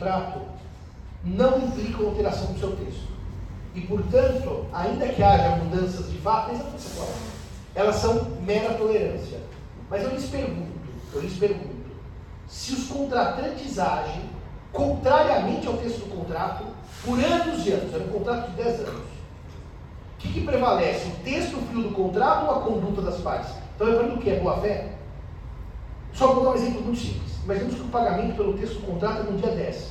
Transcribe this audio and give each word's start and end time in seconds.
contrato 0.00 0.40
não 1.22 1.58
implicam 1.58 2.06
alteração 2.06 2.52
do 2.54 2.58
seu 2.58 2.74
texto. 2.76 3.10
E, 3.74 3.82
portanto, 3.82 4.66
ainda 4.72 5.06
que 5.06 5.22
haja 5.22 5.56
mudanças 5.56 6.10
de 6.10 6.18
fato, 6.18 6.50
elas 7.74 7.96
são 7.96 8.24
mera 8.40 8.74
tolerância. 8.74 9.38
Mas 9.90 10.02
eu 10.02 10.10
lhes 10.10 10.24
pergunto, 10.24 10.72
eu 11.12 11.20
lhes 11.20 11.38
pergunto, 11.38 11.90
se 12.48 12.72
os 12.72 12.88
contratantes 12.88 13.78
agem 13.78 14.22
contrariamente 14.72 15.66
ao 15.66 15.76
texto 15.76 16.00
do 16.00 16.16
contrato 16.16 16.64
por 17.04 17.18
anos 17.22 17.66
e 17.66 17.72
anos, 17.72 17.94
era 17.94 18.04
um 18.04 18.08
contrato 18.08 18.50
de 18.50 18.62
10 18.62 18.80
anos. 18.80 19.10
O 20.14 20.18
que, 20.18 20.32
que 20.32 20.44
prevalece? 20.44 21.08
O 21.08 21.24
texto 21.24 21.56
frio 21.68 21.82
do 21.82 21.94
contrato 21.94 22.46
ou 22.46 22.56
a 22.56 22.60
conduta 22.60 23.02
das 23.02 23.18
partes? 23.18 23.54
Então, 23.74 23.86
lembrando 23.86 24.16
o 24.16 24.18
que 24.18 24.30
é 24.30 24.40
boa 24.40 24.58
fé? 24.60 24.92
Só 26.12 26.34
vou 26.34 26.44
dar 26.44 26.50
um 26.50 26.54
exemplo 26.54 26.82
muito 26.82 27.00
simples. 27.00 27.29
Imaginemos 27.44 27.74
que 27.74 27.80
o 27.80 27.88
pagamento 27.88 28.36
pelo 28.36 28.54
texto 28.54 28.80
do 28.80 28.86
contrato 28.86 29.20
é 29.20 29.30
no 29.30 29.38
dia 29.38 29.50
10. 29.50 29.90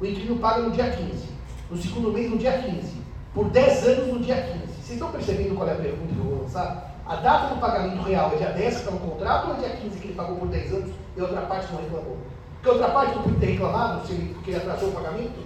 O 0.00 0.06
inquilino 0.06 0.36
paga 0.38 0.62
no 0.62 0.70
dia 0.70 0.90
15. 0.90 1.28
No 1.70 1.76
segundo 1.76 2.12
mês, 2.12 2.30
no 2.30 2.38
dia 2.38 2.52
15. 2.52 3.00
Por 3.34 3.50
10 3.50 3.86
anos, 3.86 4.14
no 4.14 4.20
dia 4.20 4.36
15. 4.36 4.58
Vocês 4.66 4.90
estão 4.90 5.12
percebendo 5.12 5.54
qual 5.54 5.68
é 5.68 5.72
a 5.72 5.76
pergunta 5.76 6.12
que 6.12 6.18
eu 6.18 6.24
vou 6.24 6.42
lançar? 6.42 6.90
A 7.06 7.16
data 7.16 7.54
do 7.54 7.60
pagamento 7.60 8.02
real 8.02 8.32
é 8.32 8.36
dia 8.36 8.50
10, 8.50 8.74
que 8.74 8.80
está 8.80 8.90
no 8.90 8.98
contrato, 8.98 9.48
ou 9.48 9.54
é 9.56 9.58
dia 9.58 9.76
15 9.76 9.98
que 9.98 10.08
ele 10.08 10.14
pagou 10.14 10.36
por 10.36 10.48
10 10.48 10.72
anos 10.72 10.90
e 11.16 11.20
a 11.20 11.24
outra 11.24 11.42
parte 11.42 11.72
não 11.72 11.80
reclamou? 11.80 12.16
Porque 12.54 12.68
a 12.68 12.72
outra 12.72 12.88
parte 12.90 13.14
não 13.14 13.22
podia 13.22 13.38
ter 13.40 13.46
reclamado 13.46 14.06
se 14.06 14.12
ele, 14.12 14.34
porque 14.34 14.50
ele 14.50 14.58
atrasou 14.58 14.88
o 14.88 14.92
pagamento? 14.92 15.40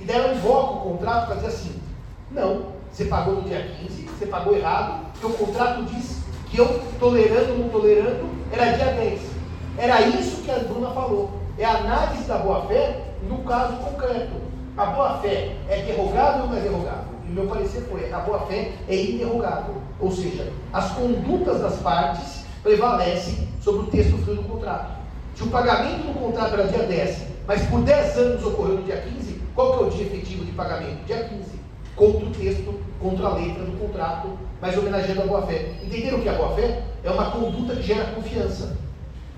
E 0.00 0.04
daí 0.04 0.16
ela 0.16 0.34
invoca 0.34 0.72
o 0.72 0.90
contrato 0.90 1.26
para 1.26 1.36
dizer 1.36 1.48
assim: 1.48 1.82
não, 2.30 2.72
você 2.90 3.04
pagou 3.06 3.34
no 3.34 3.42
dia 3.42 3.74
15, 3.80 4.02
você 4.02 4.26
pagou 4.26 4.56
errado, 4.56 5.06
porque 5.12 5.26
o 5.26 5.46
contrato 5.46 5.84
diz 5.84 6.22
que 6.50 6.58
eu, 6.58 6.80
tolerando 6.98 7.52
ou 7.52 7.58
não 7.58 7.68
tolerando, 7.68 8.28
era 8.50 8.72
dia 8.72 8.92
10. 8.92 9.31
Era 9.78 10.02
isso 10.02 10.42
que 10.42 10.50
a 10.50 10.58
Bruna 10.58 10.90
falou. 10.90 11.30
É 11.58 11.64
a 11.64 11.78
análise 11.78 12.24
da 12.24 12.38
boa-fé 12.38 13.00
no 13.28 13.38
caso 13.38 13.76
concreto. 13.76 14.34
A 14.76 14.86
boa-fé 14.86 15.56
é 15.68 15.82
derrogável 15.82 16.44
ou 16.44 16.50
não 16.50 16.56
é 16.56 16.60
derrogável? 16.60 17.12
E 17.26 17.30
o 17.30 17.34
meu 17.34 17.46
parecer 17.46 17.82
foi: 17.82 18.12
a 18.12 18.18
boa-fé 18.18 18.72
é 18.88 18.94
interrogável. 18.94 19.76
Ou 20.00 20.10
seja, 20.10 20.52
as 20.72 20.92
condutas 20.92 21.60
das 21.60 21.76
partes 21.76 22.44
prevalecem 22.62 23.48
sobre 23.60 23.82
o 23.82 23.86
texto 23.86 24.16
frio 24.18 24.36
do 24.36 24.42
contrato. 24.44 24.92
Se 25.34 25.42
o 25.42 25.48
pagamento 25.48 26.06
do 26.06 26.18
contrato 26.18 26.54
era 26.54 26.68
dia 26.68 26.82
10, 26.82 27.26
mas 27.46 27.62
por 27.66 27.80
10 27.80 28.16
anos 28.18 28.44
ocorreu 28.44 28.76
no 28.76 28.82
dia 28.82 28.98
15, 28.98 29.40
qual 29.54 29.72
que 29.72 29.84
é 29.84 29.86
o 29.86 29.90
dia 29.90 30.06
efetivo 30.06 30.44
de 30.44 30.52
pagamento? 30.52 31.04
Dia 31.06 31.24
15. 31.24 31.62
Contra 31.96 32.26
o 32.26 32.30
texto, 32.30 32.74
contra 33.00 33.26
a 33.26 33.34
letra 33.34 33.64
do 33.64 33.78
contrato, 33.78 34.38
mas 34.60 34.76
homenageando 34.76 35.22
a 35.22 35.26
boa-fé. 35.26 35.72
Entenderam 35.82 36.20
que 36.20 36.28
a 36.28 36.34
boa-fé 36.34 36.82
é 37.04 37.10
uma 37.10 37.30
conduta 37.30 37.76
que 37.76 37.82
gera 37.82 38.12
confiança. 38.12 38.76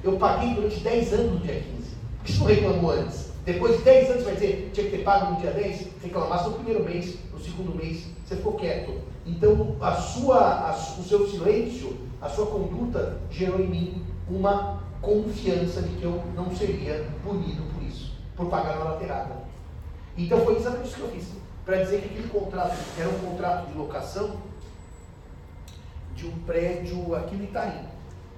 Eu 0.04 0.18
paguei 0.18 0.52
durante 0.52 0.80
10 0.80 1.12
anos 1.14 1.32
no 1.32 1.38
dia 1.38 1.54
15. 1.54 1.64
Por 2.18 2.24
que 2.26 2.32
você 2.32 2.38
não 2.38 2.46
reclamou 2.46 2.90
antes? 2.90 3.32
Depois 3.42 3.78
de 3.78 3.84
10 3.84 4.10
anos, 4.10 4.24
vai 4.24 4.34
dizer, 4.34 4.70
tinha 4.74 4.90
que 4.90 4.96
ter 4.98 5.02
pago 5.02 5.32
no 5.32 5.40
dia 5.40 5.50
10, 5.50 5.88
reclamasse 6.02 6.48
no 6.48 6.54
primeiro 6.56 6.84
mês, 6.84 7.18
no 7.32 7.40
segundo 7.40 7.74
mês, 7.74 8.04
você 8.22 8.36
ficou 8.36 8.52
quieto. 8.52 9.00
Então, 9.24 9.76
a 9.80 9.92
sua, 9.94 10.68
a, 10.68 10.72
o 10.72 11.02
seu 11.02 11.26
silêncio, 11.26 11.96
a 12.20 12.28
sua 12.28 12.46
conduta 12.46 13.18
gerou 13.30 13.58
em 13.58 13.66
mim 13.66 14.06
uma 14.28 14.82
confiança 15.00 15.80
de 15.80 15.96
que 15.96 16.04
eu 16.04 16.22
não 16.36 16.54
seria 16.54 17.06
punido 17.22 17.62
por 17.74 17.82
isso, 17.82 18.12
por 18.36 18.46
pagar 18.50 18.78
na 18.78 18.84
laterada. 18.84 19.36
Então, 20.18 20.44
foi 20.44 20.56
exatamente 20.56 20.88
isso 20.88 20.96
que 20.96 21.02
eu 21.02 21.08
fiz. 21.08 21.28
Para 21.64 21.82
dizer 21.82 22.02
que 22.02 22.08
aquele 22.08 22.28
contrato 22.28 22.76
era 22.98 23.08
um 23.08 23.18
contrato 23.20 23.70
de 23.70 23.78
locação 23.78 24.36
de 26.14 26.26
um 26.26 26.38
prédio 26.40 27.14
aqui 27.14 27.36
no 27.36 27.44
Itaim. 27.44 27.93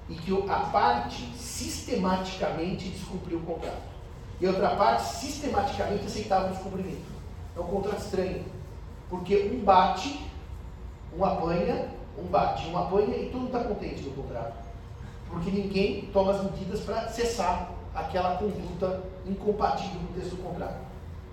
E 0.09 0.15
que 0.15 0.31
a 0.49 0.59
parte 0.59 1.25
sistematicamente 1.35 2.89
descumpriu 2.89 3.39
o 3.39 3.41
contrato. 3.41 3.97
E 4.39 4.47
outra 4.47 4.69
parte 4.69 5.03
sistematicamente 5.03 6.05
aceitava 6.05 6.47
o 6.47 6.49
descobrimento. 6.51 7.05
É 7.55 7.59
um 7.59 7.63
contrato 7.63 7.99
estranho. 7.99 8.45
Porque 9.09 9.51
um 9.53 9.63
bate, 9.63 10.19
um 11.17 11.25
apanha, 11.25 11.87
um 12.17 12.27
bate, 12.27 12.67
um 12.67 12.77
apanha 12.77 13.17
e 13.17 13.29
todo 13.31 13.47
está 13.47 13.63
contente 13.63 14.01
no 14.03 14.11
contrato. 14.11 14.65
Porque 15.29 15.51
ninguém 15.51 16.09
toma 16.13 16.33
as 16.33 16.43
medidas 16.43 16.81
para 16.81 17.07
cessar 17.09 17.71
aquela 17.93 18.37
conduta 18.37 19.03
incompatível 19.25 20.01
no 20.01 20.07
texto 20.19 20.35
do 20.35 20.43
contrato. 20.43 20.77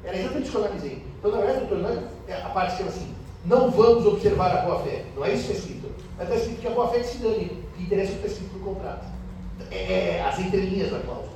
Era 0.03 0.17
exatamente 0.17 0.43
isso 0.45 0.53
que 0.53 0.57
eu 0.57 0.65
analisei. 0.65 1.07
Então, 1.19 1.31
na 1.31 1.37
verdade, 1.39 1.61
doutor, 1.61 1.79
não 1.79 2.09
é 2.29 2.43
a 2.43 2.49
parte 2.51 2.77
que 2.77 2.83
é 2.83 2.87
assim, 2.87 3.15
não 3.45 3.71
vamos 3.71 4.07
observar 4.07 4.57
a 4.57 4.63
boa-fé. 4.63 5.05
Não 5.15 5.25
é 5.25 5.35
isso 5.35 5.47
que 5.47 5.53
está 5.53 5.67
escrito. 5.67 5.95
Mas 6.17 6.29
está 6.29 6.41
escrito 6.41 6.61
que 6.61 6.67
a 6.67 6.71
boa-fé 6.71 7.03
se 7.03 7.19
dane, 7.19 7.64
interessa 7.85 8.13
o 8.13 8.27
escrito 8.27 8.59
no 8.59 8.65
contrato. 8.65 9.07
É, 9.71 9.77
é 9.77 10.25
as 10.27 10.39
entrelinhas 10.39 10.91
da 10.91 10.99
cláusula 11.01 11.35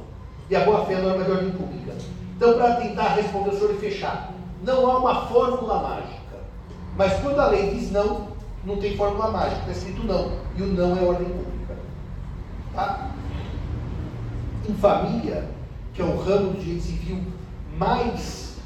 e 0.50 0.56
a 0.56 0.64
boa-fé 0.64 0.94
é 0.94 1.02
norma 1.02 1.24
de 1.24 1.30
ordem 1.30 1.50
pública. 1.50 1.92
Então, 2.36 2.54
para 2.54 2.76
tentar 2.76 3.14
responder 3.14 3.50
o 3.50 3.58
senhor 3.58 3.74
e 3.74 3.78
fechar, 3.78 4.32
não 4.62 4.90
há 4.90 4.98
uma 4.98 5.26
fórmula 5.26 5.82
mágica. 5.82 6.38
Mas 6.96 7.20
quando 7.20 7.38
a 7.38 7.48
lei 7.48 7.74
diz 7.74 7.90
não, 7.90 8.28
não 8.64 8.76
tem 8.78 8.96
fórmula 8.96 9.30
mágica, 9.30 9.60
está 9.60 9.72
escrito 9.72 10.04
não. 10.04 10.32
E 10.56 10.62
o 10.62 10.66
não 10.66 10.96
é 10.96 11.02
ordem 11.02 11.28
pública. 11.28 11.76
Tá? 12.74 13.10
Em 14.68 14.74
família, 14.74 15.48
que 15.92 16.00
é 16.00 16.04
o 16.04 16.16
ramo 16.16 16.52
do 16.52 16.60
direito 16.60 16.82
civil 16.82 17.20
mais 17.76 18.56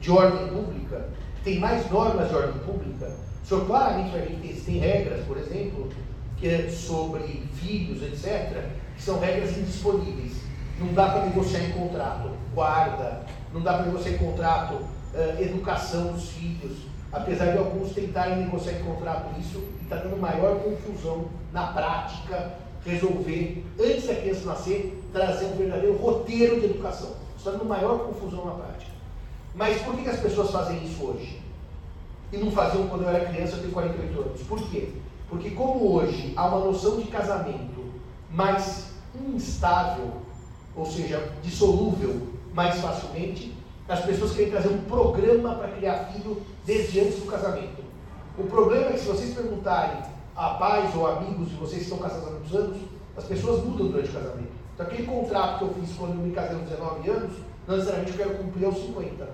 de 0.00 0.10
ordem 0.10 0.48
pública, 0.48 1.08
tem 1.44 1.58
mais 1.58 1.90
normas 1.90 2.28
de 2.28 2.34
ordem 2.34 2.58
pública. 2.60 3.16
O 3.42 3.46
senhor 3.46 3.66
claramente 3.66 4.10
vai 4.10 4.20
ver 4.22 4.40
que 4.40 4.48
existem 4.48 4.78
regras, 4.78 5.24
por 5.26 5.36
exemplo, 5.36 5.88
que 6.36 6.48
é 6.48 6.68
sobre 6.68 7.42
filhos, 7.54 8.02
etc., 8.02 8.64
que 8.96 9.02
são 9.02 9.18
regras 9.18 9.56
indisponíveis. 9.56 10.34
Não 10.78 10.92
dá 10.92 11.10
para 11.10 11.26
negociar 11.26 11.60
em 11.64 11.72
contrato 11.72 12.30
guarda, 12.54 13.22
não 13.52 13.60
dá 13.60 13.74
para 13.74 13.86
negociar 13.86 14.12
em 14.12 14.18
contrato 14.18 14.74
uh, 14.74 15.40
educação 15.42 16.12
dos 16.12 16.30
filhos, 16.30 16.78
apesar 17.12 17.52
de 17.52 17.58
alguns 17.58 17.92
tentarem 17.92 18.36
negociar 18.38 18.80
em 18.80 18.84
contrato 18.84 19.38
isso 19.38 19.62
e 19.80 19.84
está 19.84 19.96
dando 19.96 20.16
maior 20.16 20.60
confusão 20.60 21.26
na 21.52 21.68
prática 21.68 22.54
resolver, 22.84 23.64
antes 23.80 24.06
da 24.06 24.14
criança 24.14 24.46
nascer, 24.46 25.02
trazer 25.12 25.46
um 25.46 25.56
verdadeiro 25.56 25.96
roteiro 25.96 26.60
de 26.60 26.66
educação. 26.66 27.12
Está 27.36 27.50
dando 27.52 27.64
maior 27.64 27.98
confusão 28.06 28.44
na 28.44 28.52
prática. 28.52 28.92
Mas 29.54 29.80
por 29.82 29.96
que 29.96 30.08
as 30.08 30.20
pessoas 30.20 30.50
fazem 30.50 30.84
isso 30.84 31.02
hoje? 31.02 31.40
E 32.32 32.36
não 32.36 32.50
faziam 32.50 32.88
quando 32.88 33.02
eu 33.02 33.08
era 33.08 33.24
criança, 33.26 33.56
eu 33.56 33.60
tenho 33.60 33.72
48 33.72 34.20
anos. 34.20 34.42
Por 34.42 34.60
quê? 34.68 34.92
Porque 35.28 35.50
como 35.50 35.92
hoje 35.94 36.32
há 36.36 36.46
uma 36.46 36.66
noção 36.66 37.00
de 37.00 37.08
casamento 37.08 37.84
mais 38.30 38.90
instável, 39.14 40.12
ou 40.76 40.86
seja, 40.86 41.32
dissolúvel 41.42 42.28
mais 42.52 42.80
facilmente, 42.80 43.54
as 43.88 44.00
pessoas 44.00 44.32
querem 44.32 44.50
trazer 44.50 44.68
um 44.68 44.82
programa 44.84 45.54
para 45.56 45.68
criar 45.68 46.06
filho 46.12 46.42
desde 46.64 47.00
antes 47.00 47.18
do 47.18 47.26
casamento. 47.26 47.82
O 48.38 48.44
problema 48.44 48.86
é 48.86 48.92
que 48.92 49.00
se 49.00 49.06
vocês 49.06 49.34
perguntarem 49.34 50.02
a 50.34 50.50
pais 50.50 50.94
ou 50.94 51.06
amigos 51.06 51.48
de 51.48 51.54
vocês 51.54 51.78
que 51.78 51.84
estão 51.84 51.98
casados 51.98 52.28
há 52.28 52.30
muitos 52.30 52.54
anos, 52.54 52.78
as 53.16 53.24
pessoas 53.24 53.64
mudam 53.64 53.88
durante 53.88 54.08
o 54.08 54.12
casamento. 54.12 54.52
Então 54.74 54.86
aquele 54.86 55.06
contrato 55.06 55.58
que 55.58 55.64
eu 55.64 55.74
fiz 55.74 55.96
quando 55.96 56.14
eu 56.14 56.26
me 56.26 56.34
casei 56.34 56.56
aos 56.56 56.68
19 56.68 57.10
anos, 57.10 57.32
não 57.66 57.76
necessariamente 57.76 58.12
eu 58.12 58.18
quero 58.18 58.38
cumprir 58.38 58.64
aos 58.64 58.76
50. 58.76 59.28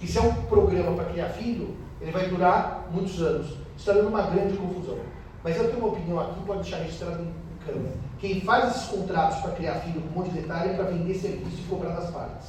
E 0.00 0.06
se 0.06 0.18
é 0.18 0.20
um 0.20 0.34
programa 0.42 0.94
para 0.96 1.04
criar 1.06 1.28
filho, 1.30 1.76
ele 2.00 2.10
vai 2.10 2.28
durar 2.28 2.88
muitos 2.90 3.20
anos. 3.20 3.56
Está 3.80 3.94
dando 3.94 4.08
uma 4.08 4.20
grande 4.20 4.58
confusão. 4.58 4.98
Mas 5.42 5.56
eu 5.56 5.64
tenho 5.64 5.78
uma 5.78 5.88
opinião 5.88 6.20
aqui, 6.20 6.38
pode 6.46 6.60
deixar 6.60 6.82
registrado 6.82 7.22
em 7.22 7.66
câmera. 7.66 7.94
Quem 8.18 8.42
faz 8.42 8.76
esses 8.76 8.88
contratos 8.90 9.38
para 9.38 9.52
criar 9.52 9.76
filho 9.76 10.02
com 10.02 10.08
um 10.08 10.22
monte 10.22 10.34
de 10.34 10.40
detalhe 10.40 10.72
é 10.72 10.74
para 10.74 10.84
vender 10.84 11.14
serviço 11.14 11.62
e 11.62 11.66
cobrar 11.66 11.94
das 11.94 12.10
partes. 12.10 12.48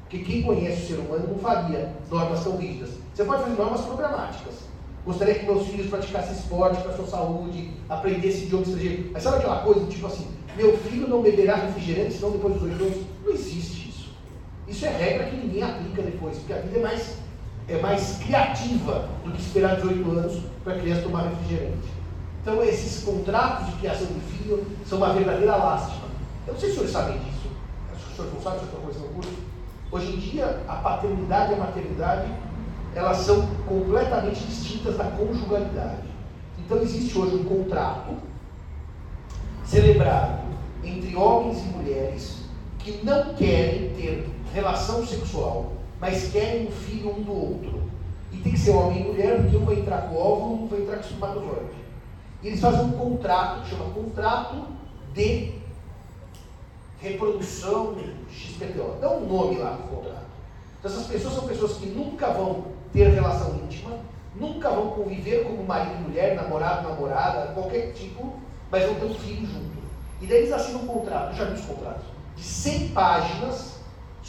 Porque 0.00 0.24
quem 0.24 0.42
conhece 0.42 0.84
o 0.84 0.86
ser 0.86 1.00
humano 1.00 1.28
não 1.28 1.38
faria 1.38 1.92
normas 2.10 2.42
tão 2.42 2.56
rígidas. 2.56 2.92
Você 3.14 3.24
pode 3.24 3.42
fazer 3.42 3.56
normas 3.56 3.82
programáticas. 3.82 4.54
Gostaria 5.04 5.34
que 5.34 5.44
meus 5.44 5.68
filhos 5.68 5.90
praticassem 5.90 6.32
esporte 6.32 6.82
para 6.82 6.96
sua 6.96 7.06
saúde, 7.06 7.72
aprendessem 7.86 8.44
idioma 8.44 8.64
estrangeiro. 8.64 9.10
Mas 9.12 9.22
sabe 9.22 9.36
aquela 9.36 9.58
coisa, 9.58 9.84
tipo 9.84 10.06
assim, 10.06 10.28
meu 10.56 10.78
filho 10.78 11.06
não 11.08 11.20
beberá 11.20 11.56
refrigerante 11.56 12.14
senão 12.14 12.30
depois 12.30 12.54
dos 12.54 12.62
oito 12.62 12.82
anos? 12.82 13.06
Não 13.22 13.32
existe 13.34 13.90
isso. 13.90 14.14
Isso 14.66 14.86
é 14.86 14.88
regra 14.88 15.26
que 15.26 15.36
ninguém 15.36 15.62
aplica 15.62 16.00
depois, 16.00 16.38
porque 16.38 16.54
a 16.54 16.60
vida 16.60 16.78
é 16.78 16.82
mais, 16.82 17.18
é 17.70 17.80
mais 17.80 18.18
criativa 18.18 19.08
do 19.24 19.30
que 19.30 19.40
esperar 19.40 19.76
18 19.76 20.10
anos 20.10 20.42
para 20.64 20.74
a 20.74 20.78
criança 20.78 21.02
tomar 21.02 21.22
refrigerante. 21.22 21.88
Então, 22.42 22.62
esses 22.64 23.04
contratos 23.04 23.66
de 23.66 23.72
criação 23.74 24.08
de 24.08 24.20
filho 24.20 24.66
são 24.84 24.98
uma 24.98 25.12
verdadeira 25.12 25.54
lástima. 25.56 26.08
Eu 26.46 26.54
não 26.54 26.60
sei 26.60 26.70
se 26.70 26.80
os 26.80 26.90
senhores 26.90 26.92
sabem 26.92 27.18
disso. 27.18 27.48
Acho 27.94 28.04
que 28.04 28.10
os 28.10 28.16
senhores 28.16 28.34
não 28.34 28.42
sabem, 28.42 28.58
vocês 28.58 28.70
estão 28.70 28.80
conversando 28.80 29.14
curso. 29.14 29.50
Hoje 29.92 30.16
em 30.16 30.18
dia, 30.18 30.60
a 30.66 30.74
paternidade 30.76 31.52
e 31.52 31.54
a 31.54 31.58
maternidade, 31.58 32.32
elas 32.94 33.18
são 33.18 33.46
completamente 33.68 34.40
distintas 34.40 34.96
da 34.96 35.04
conjugalidade. 35.04 36.08
Então, 36.58 36.78
existe 36.78 37.16
hoje 37.16 37.36
um 37.36 37.44
contrato 37.44 38.14
celebrado 39.64 40.40
entre 40.82 41.14
homens 41.14 41.58
e 41.58 41.68
mulheres 41.68 42.40
que 42.78 43.04
não 43.04 43.34
querem 43.34 43.90
ter 43.90 44.28
relação 44.52 45.06
sexual, 45.06 45.72
mas 46.00 46.32
querem 46.32 46.68
um 46.68 46.70
filho 46.70 47.10
um 47.10 47.22
do 47.22 47.32
outro. 47.32 47.82
E 48.32 48.38
tem 48.38 48.52
que 48.52 48.58
ser 48.58 48.70
homem 48.70 49.02
e 49.02 49.04
mulher, 49.04 49.42
porque 49.42 49.56
um 49.56 49.64
vai 49.64 49.74
entrar 49.76 50.08
com 50.08 50.14
o 50.14 50.18
óvulo, 50.18 50.64
um 50.64 50.66
vai 50.66 50.80
entrar 50.80 50.96
com 50.96 51.02
o 51.02 51.04
espermatozoide. 51.04 51.80
E 52.42 52.46
eles 52.48 52.60
fazem 52.60 52.80
um 52.86 52.92
contrato, 52.92 53.62
que 53.62 53.70
chama 53.70 53.92
contrato 53.92 54.66
de 55.12 55.52
reprodução 57.00 57.96
XPTO. 58.30 58.96
Dá 59.00 59.10
um 59.10 59.26
nome 59.26 59.58
lá 59.58 59.72
no 59.72 59.96
contrato. 59.96 60.26
Então, 60.78 60.90
essas 60.90 61.06
pessoas 61.06 61.34
são 61.34 61.46
pessoas 61.46 61.72
que 61.74 61.86
nunca 61.86 62.28
vão 62.30 62.64
ter 62.92 63.08
relação 63.08 63.56
íntima, 63.56 63.98
nunca 64.34 64.70
vão 64.70 64.90
conviver 64.90 65.44
como 65.44 65.62
marido 65.64 65.96
e 65.96 66.08
mulher, 66.08 66.34
namorado, 66.34 66.88
namorada, 66.88 67.52
qualquer 67.52 67.92
tipo, 67.92 68.32
mas 68.70 68.84
vão 68.86 68.94
ter 68.94 69.04
um 69.04 69.14
filho 69.14 69.46
junto. 69.46 69.80
E 70.22 70.26
daí 70.26 70.38
eles 70.38 70.52
assinam 70.52 70.82
um 70.82 70.86
contrato, 70.86 71.34
já 71.34 71.44
vi 71.44 71.60
os 71.60 71.66
contratos, 71.66 72.04
de 72.36 72.42
100 72.42 72.88
páginas 72.88 73.79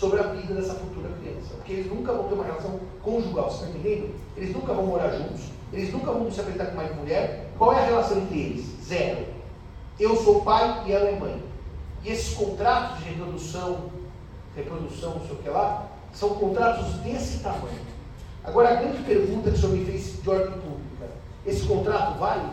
sobre 0.01 0.19
a 0.19 0.23
vida 0.23 0.55
dessa 0.55 0.73
futura 0.73 1.09
criança. 1.21 1.53
Porque 1.57 1.73
eles 1.73 1.85
nunca 1.85 2.11
vão 2.11 2.27
ter 2.27 2.33
uma 2.33 2.43
relação 2.43 2.79
conjugal, 3.03 3.51
você 3.51 3.65
está 3.65 3.77
entendendo? 3.77 4.15
Eles 4.35 4.51
nunca 4.51 4.73
vão 4.73 4.87
morar 4.87 5.11
juntos, 5.11 5.41
eles 5.71 5.93
nunca 5.93 6.11
vão 6.11 6.31
se 6.31 6.39
apresentar 6.39 6.71
com 6.71 6.81
e 6.81 6.93
mulher. 6.95 7.51
Qual 7.55 7.71
é 7.71 7.77
a 7.77 7.85
relação 7.85 8.17
entre 8.17 8.39
eles? 8.39 8.65
Zero. 8.83 9.27
Eu 9.99 10.15
sou 10.15 10.41
pai 10.41 10.85
e 10.87 10.91
ela 10.91 11.07
é 11.07 11.19
mãe. 11.19 11.43
E 12.03 12.09
esses 12.09 12.33
contratos 12.33 12.97
de 12.97 13.11
reprodução, 13.11 13.91
reprodução, 14.55 15.11
não 15.11 15.21
sei 15.21 15.35
o 15.35 15.35
que 15.35 15.49
lá, 15.49 15.87
são 16.11 16.29
contratos 16.29 16.95
desse 16.95 17.37
tamanho. 17.43 17.91
Agora, 18.43 18.69
a 18.71 18.75
grande 18.77 19.03
pergunta 19.03 19.51
que 19.51 19.57
o 19.57 19.59
senhor 19.59 19.77
me 19.77 19.85
fez 19.85 20.19
de 20.19 20.27
ordem 20.27 20.53
pública: 20.53 21.13
esse 21.45 21.63
contrato 21.67 22.17
vale? 22.17 22.49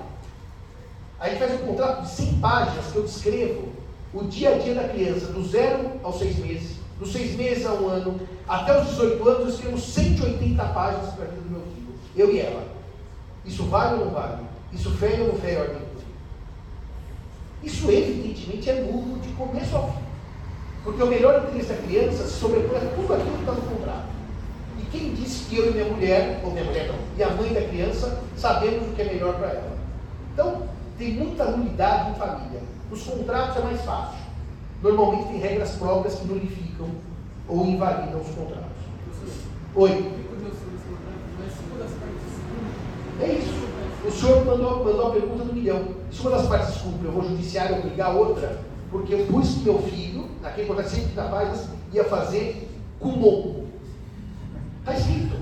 Aí 1.18 1.38
faz 1.38 1.54
um 1.62 1.66
contrato 1.66 2.02
de 2.02 2.10
100 2.10 2.40
páginas 2.40 2.92
que 2.92 2.96
eu 2.96 3.02
descrevo 3.04 3.68
o 4.12 4.24
dia 4.24 4.54
a 4.54 4.58
dia 4.58 4.74
da 4.74 4.86
criança, 4.86 5.32
do 5.32 5.42
zero 5.46 5.92
aos 6.02 6.18
seis 6.18 6.36
meses, 6.36 6.77
dos 6.98 7.12
seis 7.12 7.36
meses 7.36 7.64
a 7.64 7.72
um 7.72 7.88
ano, 7.88 8.20
até 8.48 8.80
os 8.80 8.88
18 8.88 9.28
anos, 9.28 9.42
eu 9.42 9.48
escrevo 9.48 9.78
180 9.78 10.64
páginas 10.64 11.14
para 11.14 11.24
a 11.24 11.28
vida 11.28 11.42
do 11.42 11.50
meu 11.50 11.60
filho, 11.60 11.94
eu 12.16 12.34
e 12.34 12.40
ela. 12.40 12.62
Isso 13.44 13.64
vale 13.64 13.98
ou 13.98 14.06
não 14.06 14.12
vale? 14.12 14.42
Isso 14.72 14.90
fere 14.92 15.22
ou 15.22 15.28
não 15.28 15.34
fere 15.36 15.56
a 15.56 15.60
ordem? 15.60 15.88
Isso, 17.62 17.90
evidentemente, 17.90 18.70
é 18.70 18.80
nulo 18.80 19.18
de 19.20 19.28
começo 19.30 19.76
ao 19.76 19.92
fim. 19.92 20.04
Porque 20.84 21.02
o 21.02 21.06
melhor 21.06 21.44
interesse 21.44 21.68
da 21.68 21.82
criança 21.82 22.24
se 22.24 22.38
sobrepõe 22.38 22.76
a 22.76 22.80
tudo 22.94 23.14
aquilo 23.14 23.32
que 23.32 23.40
está 23.40 23.52
no 23.52 23.62
contrato. 23.62 24.08
E 24.78 24.82
quem 24.90 25.14
disse 25.14 25.44
que 25.44 25.56
eu 25.56 25.70
e 25.70 25.72
minha 25.72 25.84
mulher, 25.84 26.40
ou 26.44 26.52
minha 26.52 26.64
mulher 26.64 26.88
não, 26.88 26.94
e 27.16 27.22
a 27.22 27.30
mãe 27.30 27.52
da 27.52 27.62
criança, 27.62 28.22
sabemos 28.36 28.88
o 28.88 28.92
que 28.92 29.02
é 29.02 29.04
melhor 29.04 29.34
para 29.34 29.48
ela? 29.48 29.78
Então, 30.32 30.62
tem 30.96 31.14
muita 31.14 31.44
nulidade 31.44 32.10
em 32.10 32.14
família. 32.14 32.62
Nos 32.90 33.02
contratos 33.02 33.56
é 33.56 33.60
mais 33.60 33.80
fácil. 33.82 34.18
Normalmente 34.82 35.28
tem 35.28 35.38
regras 35.38 35.72
próprias 35.72 36.14
que 36.14 36.26
nulificam 36.26 36.88
ou 37.48 37.66
invalidam 37.66 38.20
os 38.20 38.28
contratos. 38.28 38.68
Oi. 39.74 40.12
É 43.20 43.26
isso. 43.26 43.68
O 44.06 44.10
senhor 44.10 44.44
mandou, 44.44 44.84
mandou 44.84 45.08
a 45.08 45.10
pergunta 45.10 45.44
do 45.44 45.52
milhão. 45.52 45.88
Se 46.12 46.20
uma 46.20 46.30
das 46.30 46.46
partes 46.46 46.74
desculpa, 46.74 47.04
eu 47.04 47.12
vou 47.12 47.24
judiciário 47.24 47.78
obrigar 47.78 48.10
a 48.10 48.14
outra, 48.14 48.60
porque 48.90 49.14
eu 49.14 49.26
pus 49.26 49.54
que 49.54 49.64
meu 49.64 49.82
filho, 49.82 50.28
naquele 50.40 50.68
contrato 50.68 50.88
de 50.88 50.94
130 50.94 51.28
páginas, 51.28 51.68
ia 51.92 52.04
fazer 52.04 52.68
Kumon. 53.00 53.64
Está 54.80 54.94
escrito. 54.94 55.36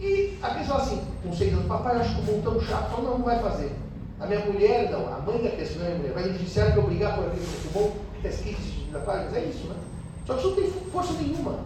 E 0.00 0.36
a 0.42 0.50
pessoa 0.50 0.78
assim, 0.78 1.00
com 1.22 1.28
anos, 1.28 1.66
papai, 1.66 1.96
acho 1.96 2.16
Kumon 2.16 2.40
tão 2.42 2.60
chato. 2.60 2.90
Fala, 2.90 3.02
não, 3.02 3.18
não 3.18 3.24
vai 3.24 3.38
fazer. 3.38 3.72
A 4.18 4.26
minha 4.26 4.40
mulher, 4.40 4.90
não, 4.90 5.06
a 5.06 5.18
mãe 5.20 5.42
da 5.42 5.50
pessoa, 5.50 5.84
não 5.84 5.92
é 5.92 5.94
mulher, 5.96 6.12
vai 6.12 6.24
no 6.24 6.32
judiciário 6.32 6.74
me 6.74 6.80
obrigar 6.80 7.14
por 7.14 7.26
aquele 7.26 7.46
Kumon, 7.72 7.92
130 8.22 8.98
páginas. 9.00 9.34
É 9.34 9.44
isso, 9.44 9.66
né? 9.66 9.76
Só 10.26 10.34
que 10.34 10.40
isso 10.40 10.48
não 10.48 10.56
tem 10.56 10.70
força 10.90 11.12
nenhuma. 11.14 11.60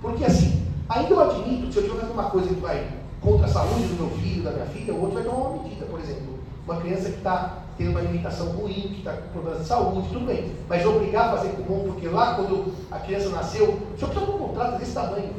Porque 0.00 0.24
assim, 0.24 0.62
ainda 0.88 1.10
eu 1.10 1.20
admito 1.20 1.66
que 1.66 1.72
se 1.72 1.78
eu 1.78 1.82
tiver 1.84 2.00
fazendo 2.00 2.12
uma 2.12 2.30
coisa 2.30 2.48
que 2.48 2.60
vai 2.60 2.88
contra 3.20 3.46
a 3.46 3.48
saúde 3.48 3.84
do 3.84 4.04
meu 4.04 4.18
filho, 4.18 4.42
da 4.42 4.50
minha 4.50 4.66
filha, 4.66 4.92
o 4.92 5.00
outro 5.00 5.14
vai 5.14 5.24
tomar 5.24 5.48
uma 5.48 5.62
medida, 5.62 5.86
por 5.86 6.00
exemplo. 6.00 6.38
Uma 6.66 6.76
criança 6.76 7.10
que 7.10 7.16
está 7.16 7.64
tendo 7.76 7.90
uma 7.90 8.00
alimentação 8.00 8.48
ruim, 8.48 8.72
que 8.72 8.98
está 8.98 9.12
com 9.12 9.28
problemas 9.32 9.60
de 9.60 9.66
saúde, 9.66 10.08
tudo 10.08 10.26
bem. 10.26 10.52
Mas 10.68 10.84
obrigar 10.84 11.28
a 11.28 11.36
fazer 11.36 11.50
comum, 11.50 11.84
porque 11.92 12.08
lá 12.08 12.34
quando 12.34 12.72
a 12.90 12.98
criança 12.98 13.30
nasceu, 13.30 13.66
senhor 13.98 14.10
precisa 14.10 14.26
de 14.26 14.30
um 14.30 14.38
contrato 14.38 14.78
desse 14.78 14.92
tamanho. 14.92 15.32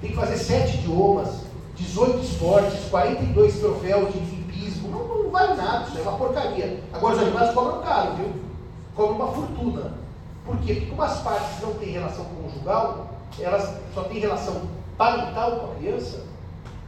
Tem 0.00 0.10
que 0.10 0.16
fazer 0.16 0.36
sete 0.36 0.78
idiomas, 0.78 1.40
18 1.76 2.18
esportes, 2.20 2.88
42 2.90 3.58
troféus 3.58 4.12
de 4.12 4.18
hipismo. 4.18 4.88
Não, 4.88 5.22
não 5.24 5.30
vale 5.30 5.54
nada, 5.54 5.88
isso 5.88 5.98
é 5.98 6.02
uma 6.02 6.16
porcaria. 6.16 6.80
Agora 6.92 7.16
os 7.16 7.22
animais 7.22 7.54
cobram 7.54 7.82
caro, 7.82 8.14
viu? 8.14 8.49
Cobram 9.00 9.16
uma 9.16 9.32
fortuna. 9.32 9.92
Por 10.44 10.58
quê? 10.58 10.74
Porque 10.74 10.90
como 10.90 11.02
as 11.02 11.22
partes 11.22 11.62
não 11.62 11.72
têm 11.72 11.92
relação 11.92 12.26
conjugal, 12.26 13.14
elas 13.38 13.74
só 13.94 14.02
têm 14.02 14.20
relação 14.20 14.60
parental 14.98 15.52
com 15.52 15.72
a 15.72 15.74
criança, 15.76 16.24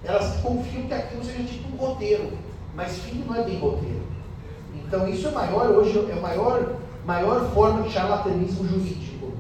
elas 0.04 0.36
confiam 0.42 0.88
que 0.88 0.92
aquilo 0.92 1.24
seja 1.24 1.42
tipo 1.44 1.72
um 1.72 1.78
roteiro. 1.78 2.36
Mas 2.74 2.98
filho 2.98 3.24
não 3.24 3.34
é 3.34 3.42
bem 3.44 3.58
roteiro. 3.58 4.02
Então 4.74 5.08
isso 5.08 5.26
é 5.26 5.30
maior 5.30 5.70
hoje, 5.70 6.06
é 6.10 6.12
a 6.12 6.20
maior, 6.20 6.74
maior 7.06 7.50
forma 7.54 7.80
de 7.84 7.90
charlatanismo 7.90 8.68
jurídico. 8.68 9.32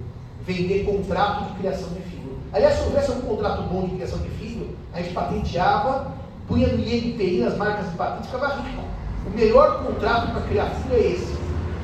Vender 0.46 0.86
contrato 0.86 1.52
de 1.52 1.58
criação 1.58 1.90
de 1.90 2.00
filho. 2.00 2.38
Aliás, 2.54 2.76
se 2.76 2.84
houvesse 2.84 3.10
um 3.10 3.20
contrato 3.20 3.64
bom 3.64 3.86
de 3.86 3.96
criação 3.96 4.18
de 4.20 4.30
filho, 4.30 4.74
a 4.94 5.02
gente 5.02 5.12
patenteava, 5.12 6.10
punha 6.48 6.68
no 6.68 6.80
INPI 6.80 7.40
nas 7.40 7.54
marcas 7.58 7.90
de 7.90 7.96
patente 7.96 8.28
ficava 8.28 8.62
rico. 8.62 8.82
O 9.26 9.30
melhor 9.30 9.84
contrato 9.84 10.32
para 10.32 10.40
criar 10.48 10.70
filho 10.70 10.94
é 10.94 11.00
esse. 11.12 11.41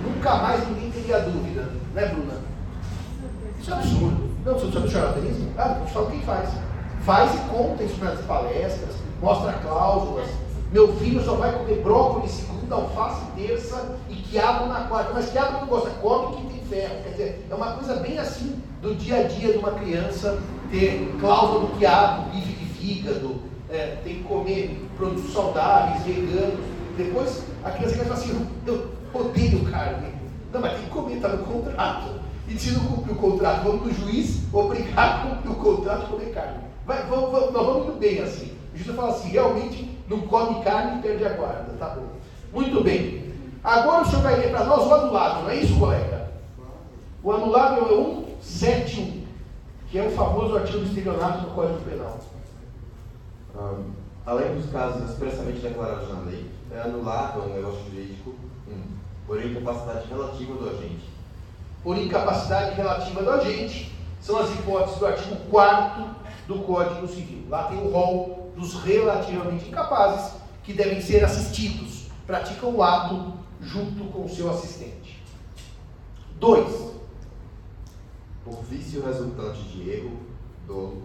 Nunca 0.08 0.34
mais 0.36 0.68
ninguém 0.68 0.90
teria 0.90 1.20
dúvida. 1.20 1.68
Né, 1.94 2.06
Bruna? 2.06 2.34
Isso 3.60 3.70
é 3.70 3.74
absurdo. 3.74 4.28
Não, 4.44 4.54
você 4.54 4.72
sabe 4.72 4.86
o 4.86 4.90
charlatanismo? 4.90 5.50
Ah, 5.58 5.76
eu 5.80 5.86
falo 5.86 6.10
quem 6.10 6.20
faz. 6.22 6.50
Faz 7.02 7.34
e 7.34 7.38
conta 7.48 7.82
isso 7.82 8.02
nas 8.04 8.20
palestras, 8.20 8.96
mostra 9.20 9.52
cláusulas. 9.54 10.28
Meu 10.72 10.94
filho 10.96 11.22
só 11.24 11.34
vai 11.34 11.52
comer 11.52 11.82
brócolis 11.82 12.30
segunda, 12.30 12.74
alface 12.74 13.22
terça 13.36 13.96
e 14.08 14.14
quiabo 14.14 14.66
na 14.66 14.82
quarta. 14.82 15.12
Mas 15.14 15.30
quiabo 15.30 15.60
não 15.60 15.66
gosta, 15.66 15.90
come 16.00 16.36
quem 16.36 16.46
tem 16.46 16.64
ferro. 16.68 17.02
Quer 17.02 17.10
dizer, 17.10 17.46
é 17.50 17.54
uma 17.54 17.72
coisa 17.72 17.96
bem 17.96 18.18
assim 18.18 18.62
do 18.82 18.94
dia 18.94 19.20
a 19.20 19.22
dia 19.22 19.52
de 19.52 19.58
uma 19.58 19.72
criança 19.72 20.38
ter 20.70 21.16
cláusula 21.20 21.60
do 21.60 21.78
quiabo, 21.78 22.30
bife 22.30 22.52
de 22.52 22.64
fígado, 22.66 23.36
é, 23.70 23.96
tem 24.04 24.16
que 24.16 24.24
comer 24.24 24.88
produtos 24.96 25.32
saudáveis, 25.32 26.02
veganos. 26.04 26.60
Depois 26.96 27.44
a 27.64 27.70
criança 27.70 27.96
vai 27.96 28.04
falar 28.06 28.18
assim, 28.18 28.46
eu 28.66 28.97
odeio 29.12 29.64
carne. 29.70 30.12
Não, 30.52 30.60
mas 30.60 30.72
tem 30.72 30.84
que 30.84 30.90
comer, 30.90 31.16
está 31.16 31.28
no 31.28 31.44
contrato. 31.44 32.20
E 32.48 32.58
se 32.58 32.70
não 32.72 32.84
cumprir 32.86 33.12
o 33.12 33.16
contrato, 33.16 33.64
vamos 33.64 33.86
no 33.86 33.92
juiz 33.92 34.42
obrigar 34.52 35.26
a 35.26 35.28
cumprir 35.28 35.50
o 35.50 35.54
contrato 35.56 36.04
e 36.04 36.10
comer 36.10 36.32
carne. 36.32 36.58
Vai, 36.86 37.02
vamos, 37.06 37.30
vamos, 37.30 37.52
nós 37.52 37.66
vamos 37.66 37.88
indo 37.88 37.98
bem 37.98 38.20
assim. 38.20 38.52
O 38.74 38.78
juiz 38.78 38.96
fala 38.96 39.10
assim, 39.10 39.28
realmente 39.28 39.98
não 40.08 40.20
come 40.22 40.62
carne 40.64 40.98
e 40.98 41.02
perde 41.02 41.26
a 41.26 41.30
guarda. 41.30 41.74
Tá 41.78 41.90
bom. 41.90 42.06
Muito 42.52 42.82
bem. 42.82 43.28
Agora 43.62 44.02
o 44.02 44.06
senhor 44.06 44.22
vai 44.22 44.36
ler 44.36 44.50
para 44.50 44.64
nós 44.64 44.86
o 44.86 44.94
anulado, 44.94 45.42
não 45.42 45.50
é 45.50 45.56
isso, 45.56 45.78
colega? 45.78 46.30
O 47.22 47.32
anulado 47.32 47.80
é 47.80 47.92
o 47.92 48.24
171, 48.40 49.26
que 49.90 49.98
é 49.98 50.06
o 50.06 50.10
famoso 50.12 50.56
artigo 50.56 50.78
de 50.78 50.88
estelionato 50.88 51.46
do 51.46 51.54
Código 51.54 51.80
Penal. 51.80 52.18
Um, 53.54 53.90
além 54.24 54.54
dos 54.54 54.70
casos 54.70 55.10
expressamente 55.10 55.60
declarados 55.60 56.08
na 56.08 56.20
lei, 56.20 56.46
é 56.72 56.80
anulado 56.80 57.42
um 57.42 57.54
negócio 57.54 57.80
jurídico 57.90 58.34
por 59.26 59.44
incapacidade 59.44 60.08
relativa 60.08 60.54
do 60.54 60.70
agente. 60.70 61.08
Por 61.82 61.96
incapacidade 61.96 62.74
relativa 62.74 63.22
do 63.22 63.30
agente, 63.30 63.92
são 64.20 64.38
as 64.38 64.50
hipóteses 64.50 64.98
do 64.98 65.06
artigo 65.06 65.36
4 65.50 66.04
do 66.46 66.58
Código 66.60 67.06
Civil. 67.06 67.44
Lá 67.48 67.64
tem 67.64 67.78
o 67.78 67.90
rol 67.90 68.52
dos 68.56 68.74
relativamente 68.82 69.68
incapazes 69.68 70.34
que 70.64 70.72
devem 70.72 71.00
ser 71.00 71.24
assistidos, 71.24 72.08
praticam 72.26 72.74
o 72.74 72.82
ato 72.82 73.34
junto 73.60 74.04
com 74.12 74.24
o 74.24 74.28
seu 74.28 74.50
assistente. 74.50 75.22
2. 76.40 76.88
Por 78.44 78.62
vício 78.64 79.04
resultante 79.04 79.62
de 79.62 79.90
erro, 79.90 80.18
dolo, 80.66 81.02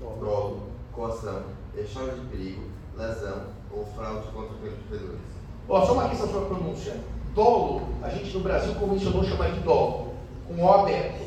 dolo, 0.00 0.68
coação, 0.92 1.42
estado 1.76 2.20
de 2.20 2.26
perigo, 2.26 2.62
lesão 2.96 3.46
ou 3.70 3.86
fraude 3.94 4.28
contra 4.28 4.56
credores. 4.88 5.43
Ó, 5.68 5.84
só 5.84 5.94
uma 5.94 6.08
questão 6.08 6.26
sobre 6.26 6.44
a 6.44 6.48
pronúncia. 6.48 6.96
Dolo, 7.34 7.82
a 8.02 8.10
gente 8.10 8.32
no 8.32 8.40
Brasil 8.40 8.74
convencionou 8.74 9.24
chamar 9.24 9.50
de 9.50 9.60
dolo, 9.60 10.14
com 10.46 10.62
O 10.62 10.70
aberto. 10.70 11.24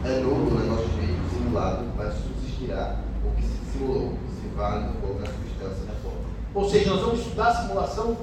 É 0.05 0.21
novo 0.21 0.55
o 0.55 0.61
negócio 0.61 0.89
de 0.89 1.37
simulado, 1.37 1.85
mas 1.97 2.15
subsistirá 2.15 3.01
o 3.25 3.35
que 3.35 3.43
se 3.43 3.73
simulou, 3.73 4.15
se 4.41 4.47
válido 4.55 4.95
ou 5.03 5.19
na 5.19 5.27
substância 5.27 5.85
da 5.87 5.93
forma. 6.01 6.21
Ou 6.55 6.71
seja, 6.71 6.91
nós 6.91 7.01
vamos 7.01 7.21
estudar 7.21 7.49
a 7.49 7.55
simulação 7.55 8.17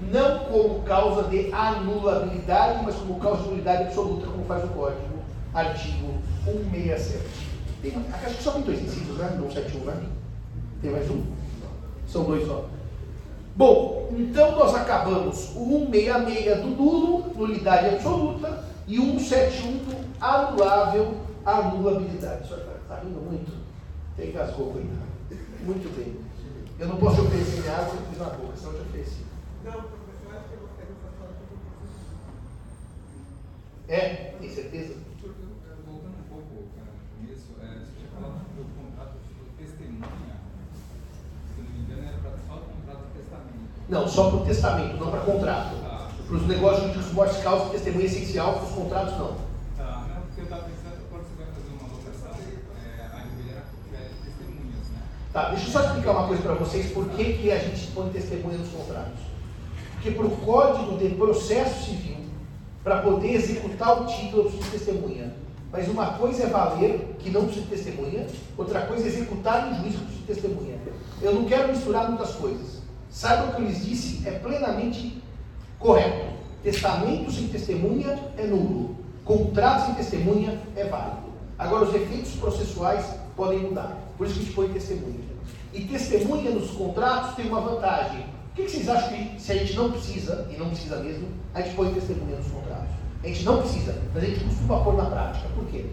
não 0.00 0.38
como 0.40 0.82
causa 0.82 1.24
de 1.28 1.52
anulabilidade, 1.52 2.84
mas 2.84 2.94
como 2.96 3.18
causa 3.18 3.42
de 3.42 3.48
nulidade 3.48 3.84
absoluta, 3.84 4.26
como 4.26 4.44
faz 4.44 4.64
o 4.64 4.68
código, 4.68 5.16
artigo 5.54 6.14
167. 6.44 7.24
Tem, 7.82 7.92
acho 8.12 8.36
que 8.36 8.42
só 8.42 8.52
tem 8.52 8.62
dois 8.62 8.82
incisos, 8.82 9.16
né? 9.16 9.36
Não 9.40 9.50
71, 9.50 9.84
né? 9.84 10.06
Tem 10.82 10.90
mais 10.90 11.10
um? 11.10 11.22
São 12.06 12.24
dois 12.24 12.46
só. 12.46 12.66
Bom, 13.56 14.08
então 14.12 14.52
nós 14.52 14.74
acabamos 14.74 15.52
o 15.56 15.88
166 15.90 16.60
do 16.60 16.68
nulo, 16.68 17.32
nulidade 17.34 17.96
absoluta, 17.96 18.64
e 18.86 18.98
o 18.98 19.18
171 19.18 19.72
do 19.78 19.96
anulável, 20.20 21.14
anulabilidade. 21.44 22.46
Senhor 22.46 22.60
está 22.60 22.96
tá 22.96 23.00
rindo 23.02 23.20
muito? 23.20 23.52
Tem 24.16 24.32
gasgou, 24.32 24.72
coitado. 24.72 25.06
Muito 25.64 25.96
bem. 25.96 26.14
Eu 26.78 26.88
não 26.88 26.96
posso 26.96 27.22
oferecer 27.22 27.68
água, 27.70 27.94
eu 27.94 28.06
fiz 28.10 28.18
na 28.18 28.26
boca, 28.26 28.56
senão 28.56 28.72
eu 28.72 28.78
te 28.78 28.88
ofereci. 28.88 29.25
Não, 29.66 29.82
professor, 29.82 30.30
acho 30.30 30.46
que 30.46 30.54
eu 30.54 30.60
vou 30.60 30.68
pegar 30.78 30.94
essa 30.94 31.10
fala 31.18 31.34
É? 33.88 34.34
Tem 34.38 34.48
certeza? 34.48 34.94
Voltando 35.84 36.14
um 36.14 36.28
pouco 36.30 36.70
para 36.70 36.86
o 36.86 37.02
começo, 37.18 37.50
é, 37.58 37.82
você 37.82 37.90
tinha 37.98 38.08
falado 38.14 38.46
do 38.54 38.62
contrato 38.78 39.18
de 39.26 39.64
testemunha. 39.64 40.38
Se 41.50 41.62
não 41.62 41.70
me 41.72 41.78
engano, 41.82 42.02
era 42.06 42.18
para 42.18 42.38
só 42.46 42.54
o 42.54 42.64
contrato 42.78 43.10
de 43.10 43.18
testamento. 43.18 43.74
Não, 43.88 44.06
só 44.06 44.30
para 44.30 44.38
o 44.38 44.44
testamento, 44.46 44.96
não 45.02 45.10
para 45.10 45.20
contrato. 45.22 45.74
Ah. 45.82 46.10
Para 46.14 46.36
os 46.36 46.46
negócios 46.46 46.82
jurídicos, 46.86 47.12
morte, 47.12 47.42
causa 47.42 47.70
testemunha 47.70 48.06
essencial, 48.06 48.54
para 48.54 48.68
os 48.68 48.70
contratos 48.70 49.18
não. 49.18 49.34
Tá, 49.76 50.06
não, 50.14 50.22
porque 50.30 50.42
eu 50.42 50.44
estava 50.44 50.62
pensando, 50.62 51.10
quando 51.10 51.26
você 51.26 51.42
vai 51.42 51.50
fazer 51.50 51.74
uma 51.74 51.90
locação, 51.90 52.38
é, 52.38 53.02
a 53.02 53.18
imobiliária 53.26 53.64
pede 53.90 54.14
testemunhas, 54.30 54.86
né? 54.94 55.02
Tá, 55.32 55.50
deixa 55.50 55.66
eu 55.66 55.72
só 55.72 55.80
explicar 55.82 56.12
uma 56.12 56.28
coisa 56.28 56.42
para 56.44 56.54
vocês, 56.54 56.92
por 56.92 57.08
que, 57.10 57.32
que 57.38 57.50
a 57.50 57.58
gente 57.58 57.90
põe 57.90 58.10
testemunha 58.10 58.58
nos 58.58 58.68
contratos. 58.68 59.25
Porque 59.96 60.10
para 60.10 60.26
o 60.26 60.30
Código 60.30 60.96
de 60.98 61.08
Processo 61.14 61.86
Civil, 61.86 62.16
para 62.84 63.00
poder 63.00 63.32
executar 63.32 64.02
o 64.02 64.06
título, 64.06 64.42
eu 64.42 64.44
preciso 64.44 64.64
de 64.64 64.70
testemunha. 64.70 65.34
Mas 65.72 65.88
uma 65.88 66.06
coisa 66.12 66.44
é 66.44 66.46
valer, 66.46 67.16
que 67.18 67.30
não 67.30 67.46
precisa 67.46 67.66
de 67.66 67.70
testemunha, 67.70 68.26
outra 68.56 68.82
coisa 68.82 69.04
é 69.04 69.08
executar 69.08 69.72
em 69.72 69.82
juízo, 69.82 69.98
que 69.98 70.04
precisa 70.04 70.18
de 70.20 70.26
testemunha. 70.26 70.78
Eu 71.20 71.34
não 71.34 71.44
quero 71.46 71.68
misturar 71.68 72.08
muitas 72.08 72.32
coisas. 72.36 72.82
Saiba 73.10 73.46
o 73.46 73.54
que 73.54 73.62
eu 73.62 73.66
lhes 73.66 73.84
disse 73.84 74.28
é 74.28 74.32
plenamente 74.32 75.20
correto. 75.78 76.36
Testamento 76.62 77.32
sem 77.32 77.48
testemunha 77.48 78.18
é 78.36 78.46
nulo. 78.46 78.96
Contrato 79.24 79.86
sem 79.86 79.94
testemunha 79.94 80.60
é 80.76 80.84
válido. 80.84 81.26
Agora, 81.58 81.84
os 81.84 81.94
efeitos 81.94 82.32
processuais 82.32 83.04
podem 83.34 83.60
mudar. 83.60 83.96
Por 84.16 84.26
isso 84.26 84.36
que 84.36 84.40
a 84.40 84.44
gente 84.44 84.54
põe 84.54 84.68
testemunha. 84.68 85.20
E 85.72 85.84
testemunha 85.84 86.50
nos 86.50 86.70
contratos 86.70 87.34
tem 87.34 87.48
uma 87.48 87.60
vantagem 87.60 88.35
que, 88.56 88.64
que 88.64 88.70
vocês 88.70 88.88
acham 88.88 89.10
que 89.10 89.40
se 89.40 89.52
a 89.52 89.54
gente 89.56 89.74
não 89.74 89.92
precisa, 89.92 90.48
e 90.50 90.56
não 90.56 90.70
precisa 90.70 90.96
mesmo, 90.96 91.28
a 91.54 91.60
gente 91.60 91.76
põe 91.76 91.92
testemunha 91.92 92.36
nos 92.36 92.46
contratos? 92.46 92.88
A 93.22 93.26
gente 93.26 93.44
não 93.44 93.60
precisa, 93.60 94.02
mas 94.14 94.22
a 94.22 94.26
gente 94.26 94.44
costuma 94.44 94.80
pôr 94.80 94.96
na 94.96 95.04
prática. 95.04 95.48
Por 95.54 95.66
quê? 95.66 95.84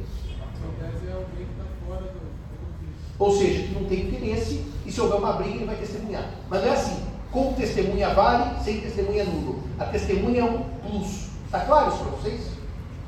Ou 3.20 3.38
seja, 3.38 3.64
que 3.64 3.74
não 3.74 3.84
tem 3.86 4.08
interesse 4.08 4.66
e 4.86 4.92
se 4.92 5.02
houver 5.02 5.18
uma 5.18 5.34
briga 5.34 5.56
ele 5.56 5.66
vai 5.66 5.76
testemunhar. 5.76 6.30
Mas 6.50 6.62
não 6.62 6.70
é 6.70 6.74
assim. 6.74 7.04
Com 7.32 7.54
testemunha 7.54 8.14
vale, 8.14 8.64
sem 8.64 8.80
testemunha 8.80 9.26
nulo. 9.26 9.64
A 9.80 9.86
testemunha 9.86 10.42
é 10.42 10.44
um 10.44 10.64
plus. 10.88 11.30
Está 11.46 11.62
claro 11.62 11.90
isso 11.90 12.04
para 12.04 12.12
vocês? 12.12 12.42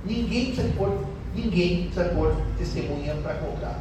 Ninguém 0.04 0.48
precisa 0.48 0.74
pôr, 0.78 1.06
ninguém 1.34 1.86
precisa 1.86 2.16
pôr 2.16 2.36
testemunha 2.58 3.16
para 3.16 3.36
contrato. 3.36 3.80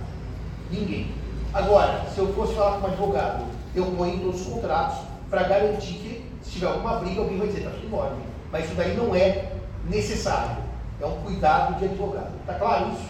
Ninguém. 0.71 1.09
Agora, 1.53 2.05
se 2.13 2.19
eu 2.19 2.33
fosse 2.35 2.55
falar 2.55 2.79
com 2.79 2.87
um 2.87 2.91
advogado, 2.91 3.45
eu 3.75 3.87
ponho 3.87 4.21
todos 4.21 4.41
os 4.41 4.47
contratos 4.47 5.14
para 5.35 5.49
garantir 5.49 5.95
que, 5.95 6.25
se 6.43 6.53
tiver 6.53 6.69
alguma 6.69 7.01
briga, 7.01 7.21
alguém 7.21 7.39
vai 7.39 7.49
dizer, 7.49 7.59
está 7.59 7.71
tudo 7.71 7.89
em 7.89 7.93
ordem. 7.93 8.21
Mas 8.53 8.67
isso 8.67 8.75
daí 8.77 8.97
não 8.97 9.13
é 9.17 9.53
necessário. 9.91 10.63
É 11.01 11.07
um 11.07 11.21
cuidado 11.23 11.77
de 11.77 11.87
advogado. 11.87 12.33
Está 12.41 12.55
claro 12.55 12.93
isso? 12.93 13.09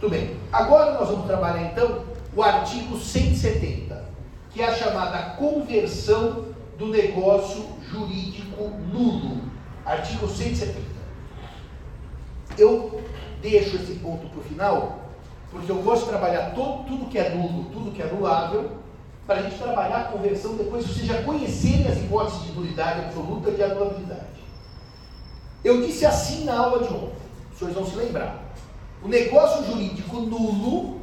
Tudo 0.00 0.10
bem. 0.10 0.36
Agora 0.50 0.94
nós 0.94 1.08
vamos 1.08 1.26
trabalhar 1.26 1.62
então 1.62 2.06
o 2.34 2.42
artigo 2.42 2.98
170, 2.98 4.04
que 4.50 4.60
é 4.60 4.66
a 4.66 4.74
chamada 4.74 5.36
conversão 5.36 6.46
do 6.76 6.86
negócio 6.86 7.64
jurídico 7.88 8.64
nulo. 8.92 9.42
Artigo 9.86 10.26
170. 10.26 10.80
Eu 12.58 13.00
deixo 13.40 13.76
esse 13.76 13.94
ponto 13.94 14.28
para 14.28 14.40
o 14.40 14.42
final, 14.42 14.98
porque 15.52 15.70
eu 15.70 15.76
gosto 15.76 16.06
de 16.06 16.10
trabalhar 16.10 16.50
todo, 16.50 16.84
tudo 16.84 17.08
que 17.08 17.16
é 17.16 17.30
nulo, 17.30 17.70
tudo 17.70 17.92
que 17.92 18.02
é 18.02 18.06
anulável, 18.06 18.72
para 19.30 19.38
a 19.38 19.42
gente 19.42 19.58
trabalhar 19.58 19.96
a 19.96 20.04
conversão 20.06 20.56
depois 20.56 20.84
que 20.84 20.92
vocês 20.92 21.06
já 21.06 21.22
conhecerem 21.22 21.86
as 21.86 21.98
hipóteses 21.98 22.46
de 22.46 22.52
nulidade 22.52 23.04
absoluta 23.04 23.50
e 23.50 23.54
de 23.54 23.62
anulabilidade. 23.62 24.26
Eu 25.62 25.86
disse 25.86 26.04
assim 26.04 26.42
na 26.42 26.58
aula 26.58 26.84
de 26.84 26.92
ontem, 26.92 27.12
os 27.52 27.56
senhores 27.56 27.78
vão 27.78 27.86
se 27.88 27.94
lembrar. 27.94 28.42
O 29.04 29.06
negócio 29.06 29.64
jurídico 29.66 30.16
nulo 30.16 30.98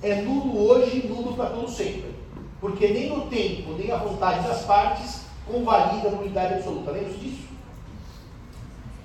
é 0.00 0.22
nulo 0.22 0.64
hoje 0.64 1.02
e 1.04 1.08
nulo 1.08 1.34
para 1.34 1.50
todo 1.50 1.68
sempre. 1.68 2.14
Porque 2.60 2.86
nem 2.86 3.08
no 3.08 3.22
tempo, 3.26 3.72
nem 3.72 3.90
a 3.90 3.96
vontade 3.96 4.46
das 4.46 4.62
partes 4.62 5.22
convalida 5.44 6.06
a 6.06 6.12
nulidade 6.12 6.54
absoluta. 6.54 6.92
Lembra 6.92 7.14
disso? 7.14 7.48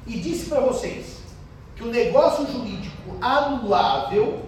E 0.06 0.20
disse 0.20 0.50
para 0.50 0.60
vocês 0.60 1.24
que 1.76 1.84
o 1.84 1.88
negócio 1.88 2.46
jurídico 2.46 3.16
anulável, 3.20 4.44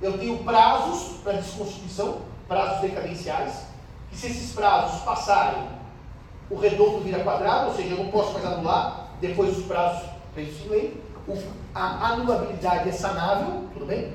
eu 0.00 0.18
tenho 0.18 0.38
prazos 0.38 1.18
para 1.22 1.34
desconstituição, 1.34 2.31
prazos 2.52 2.80
decadenciais, 2.82 3.64
que 4.10 4.16
se 4.16 4.26
esses 4.26 4.52
prazos 4.52 5.00
passarem, 5.00 5.64
o 6.50 6.56
redondo 6.56 7.00
vira 7.00 7.24
quadrado, 7.24 7.70
ou 7.70 7.74
seja, 7.74 7.94
eu 7.94 8.04
não 8.04 8.10
posso 8.10 8.34
mais 8.34 8.44
anular, 8.44 9.08
depois 9.20 9.56
dos 9.56 9.64
prazos 9.64 10.08
previstos 10.34 10.62
a 11.74 12.08
anulabilidade 12.08 12.88
é 12.88 12.92
sanável, 12.92 13.64
tudo 13.72 13.86
bem? 13.86 14.12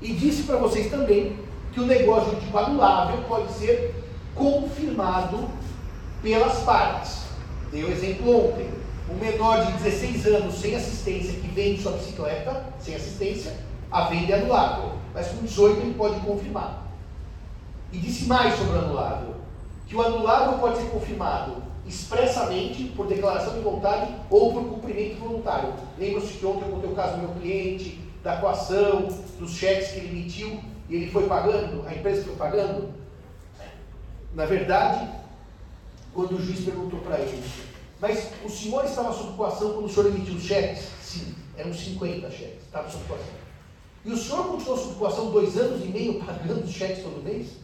E 0.00 0.12
disse 0.14 0.44
para 0.44 0.56
vocês 0.56 0.90
também 0.90 1.38
que 1.72 1.80
o 1.80 1.86
negócio 1.86 2.36
de 2.36 2.56
anulável 2.56 3.22
pode 3.28 3.52
ser 3.52 3.94
confirmado 4.34 5.48
pelas 6.22 6.60
partes. 6.60 7.24
Dei 7.70 7.84
o 7.84 7.88
um 7.88 7.90
exemplo 7.90 8.48
ontem. 8.48 8.70
Um 9.10 9.16
menor 9.16 9.66
de 9.66 9.72
16 9.72 10.26
anos 10.26 10.54
sem 10.54 10.74
assistência 10.74 11.34
que 11.34 11.48
vende 11.48 11.82
sua 11.82 11.92
bicicleta, 11.92 12.64
sem 12.78 12.94
assistência, 12.94 13.54
a 13.90 14.04
venda 14.04 14.32
é 14.32 14.38
anulável. 14.38 14.92
Mas 15.12 15.28
com 15.28 15.44
18 15.44 15.80
ele 15.80 15.94
pode 15.94 16.20
confirmar. 16.20 16.83
E 17.94 17.98
disse 17.98 18.26
mais 18.26 18.58
sobre 18.58 18.76
o 18.76 18.80
anulável: 18.80 19.36
que 19.86 19.94
o 19.94 20.02
anulável 20.02 20.58
pode 20.58 20.78
ser 20.78 20.90
confirmado 20.90 21.62
expressamente 21.86 22.84
por 22.96 23.06
declaração 23.06 23.54
de 23.54 23.60
vontade 23.60 24.12
ou 24.28 24.52
por 24.52 24.64
cumprimento 24.64 25.20
voluntário. 25.20 25.72
Lembra-se 25.96 26.32
que 26.32 26.44
ontem 26.44 26.64
eu 26.64 26.72
contei 26.72 26.90
o 26.90 26.94
caso 26.94 27.16
do 27.16 27.18
meu 27.18 27.30
cliente, 27.36 28.00
da 28.22 28.38
coação, 28.38 29.06
dos 29.38 29.52
cheques 29.52 29.92
que 29.92 29.98
ele 29.98 30.08
emitiu 30.08 30.60
e 30.88 30.96
ele 30.96 31.10
foi 31.10 31.26
pagando, 31.28 31.86
a 31.86 31.94
empresa 31.94 32.24
foi 32.24 32.34
pagando? 32.34 32.88
Na 34.34 34.46
verdade, 34.46 35.08
quando 36.12 36.32
o 36.32 36.42
juiz 36.42 36.64
perguntou 36.64 36.98
para 37.00 37.20
ele, 37.20 37.44
mas 38.00 38.30
o 38.44 38.48
senhor 38.48 38.84
estava 38.84 39.12
sob 39.12 39.36
coação 39.36 39.74
quando 39.74 39.84
o 39.84 39.88
senhor 39.88 40.06
emitiu 40.06 40.34
os 40.34 40.42
cheques? 40.42 40.88
Sim, 41.00 41.34
eram 41.56 41.72
50 41.72 42.28
cheques, 42.30 42.64
estava 42.64 42.90
sob 42.90 43.04
coação. 43.04 43.44
E 44.04 44.12
o 44.12 44.16
senhor 44.16 44.48
continuou 44.48 44.76
sob 44.76 44.92
ocupação 44.92 45.30
dois 45.30 45.56
anos 45.56 45.84
e 45.84 45.88
meio 45.88 46.14
pagando 46.24 46.64
os 46.64 46.72
cheques 46.72 47.04
todo 47.04 47.22
mês? 47.22 47.63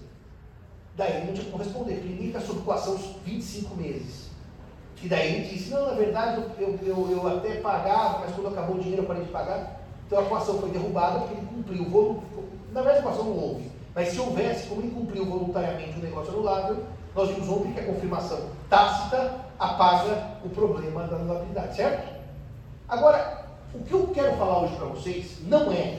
Daí 1.01 1.17
ele 1.17 1.27
não 1.29 1.33
tinha 1.33 1.51
como 1.51 1.65
responder, 1.65 1.95
porque 1.95 2.09
ninguém 2.09 2.27
está 2.27 2.41
sob 2.41 2.59
ocupação 2.59 2.95
25 3.25 3.75
meses. 3.75 4.29
E 5.03 5.09
daí 5.09 5.35
ele 5.35 5.49
disse, 5.49 5.71
não, 5.71 5.87
na 5.87 5.95
verdade 5.95 6.43
eu, 6.59 6.79
eu, 6.83 7.11
eu 7.11 7.27
até 7.27 7.55
pagava, 7.55 8.19
mas 8.19 8.35
quando 8.35 8.49
acabou 8.49 8.77
o 8.77 8.81
dinheiro 8.81 9.05
eu 9.05 9.07
parei 9.07 9.25
de 9.25 9.31
pagar. 9.31 9.81
Então 10.07 10.19
a 10.19 10.23
equação 10.25 10.59
foi 10.59 10.69
derrubada 10.69 11.21
porque 11.21 11.37
ele 11.37 11.47
cumpriu 11.47 11.83
o 11.85 11.89
volume. 11.89 12.21
Na 12.71 12.83
verdade 12.83 12.99
a 12.99 13.01
equação 13.01 13.25
não 13.25 13.39
houve. 13.39 13.71
Mas 13.95 14.09
se 14.09 14.21
houvesse, 14.21 14.69
como 14.69 14.83
ele 14.83 14.91
cumpriu 14.91 15.25
voluntariamente 15.25 15.99
o 15.99 16.03
negócio 16.03 16.35
anulável, 16.35 16.85
nós 17.17 17.31
vimos 17.31 17.49
ontem 17.49 17.73
que 17.73 17.81
a 17.81 17.87
confirmação 17.87 18.39
tácita 18.69 19.37
apaga 19.59 20.37
o 20.45 20.51
problema 20.51 21.05
da 21.05 21.17
anulabilidade, 21.17 21.77
certo? 21.77 22.15
Agora, 22.87 23.47
o 23.73 23.79
que 23.79 23.95
eu 23.95 24.07
quero 24.09 24.37
falar 24.37 24.65
hoje 24.65 24.77
para 24.77 24.87
vocês 24.87 25.39
não 25.47 25.73
é 25.73 25.99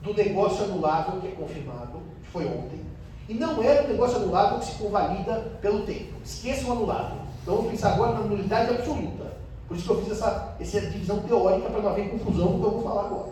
do 0.00 0.14
negócio 0.14 0.64
anulável 0.64 1.20
que 1.20 1.28
é 1.28 1.32
confirmado, 1.32 2.00
que 2.22 2.28
foi 2.30 2.46
ontem, 2.46 2.89
e 3.30 3.34
não 3.34 3.62
é 3.62 3.82
do 3.82 3.92
negócio 3.92 4.16
anulável 4.16 4.58
que 4.58 4.64
se 4.66 4.72
convalida 4.72 5.56
pelo 5.62 5.86
tempo. 5.86 6.14
Esqueçam 6.24 6.70
o 6.70 6.72
anulável. 6.72 7.18
Então 7.40 7.54
vamos 7.54 7.70
pensar 7.70 7.92
agora 7.92 8.14
na 8.14 8.20
nulidade 8.22 8.74
absoluta. 8.74 9.36
Por 9.68 9.76
isso 9.76 9.86
que 9.86 9.90
eu 9.92 10.02
fiz 10.02 10.12
essa, 10.14 10.56
essa 10.58 10.80
divisão 10.80 11.20
teórica 11.20 11.70
para 11.70 11.80
não 11.80 11.90
haver 11.90 12.10
confusão 12.10 12.58
que 12.58 12.64
eu 12.66 12.70
vou 12.72 12.82
falar 12.82 13.06
agora. 13.06 13.30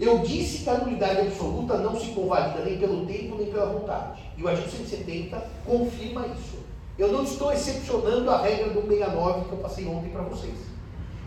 Eu 0.00 0.20
disse 0.20 0.64
que 0.64 0.70
a 0.70 0.78
nulidade 0.78 1.20
absoluta 1.20 1.76
não 1.76 2.00
se 2.00 2.06
convalida 2.12 2.64
nem 2.64 2.78
pelo 2.78 3.04
tempo 3.04 3.36
nem 3.36 3.52
pela 3.52 3.66
vontade. 3.66 4.22
E 4.38 4.42
o 4.42 4.48
artigo 4.48 4.70
170 4.70 5.36
confirma 5.66 6.26
isso. 6.28 6.56
Eu 6.98 7.12
não 7.12 7.22
estou 7.22 7.52
excepcionando 7.52 8.30
a 8.30 8.40
regra 8.40 8.70
do 8.70 8.80
69 8.80 9.44
que 9.44 9.52
eu 9.52 9.58
passei 9.58 9.86
ontem 9.86 10.08
para 10.08 10.22
vocês. 10.22 10.56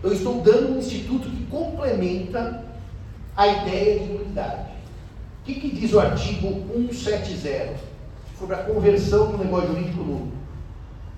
Eu 0.02 0.12
estou 0.12 0.42
dando 0.42 0.74
um 0.74 0.80
instituto 0.80 1.30
que 1.30 1.46
complementa 1.46 2.66
a 3.38 3.46
ideia 3.46 4.00
de 4.00 4.06
nulidade. 4.12 4.73
O 5.44 5.46
que, 5.46 5.56
que 5.56 5.76
diz 5.76 5.92
o 5.92 6.00
artigo 6.00 6.64
170 6.94 7.76
sobre 8.40 8.56
a 8.56 8.64
conversão 8.64 9.30
do 9.30 9.40
negócio 9.40 9.74
jurídico 9.74 10.02
nulo? 10.02 10.32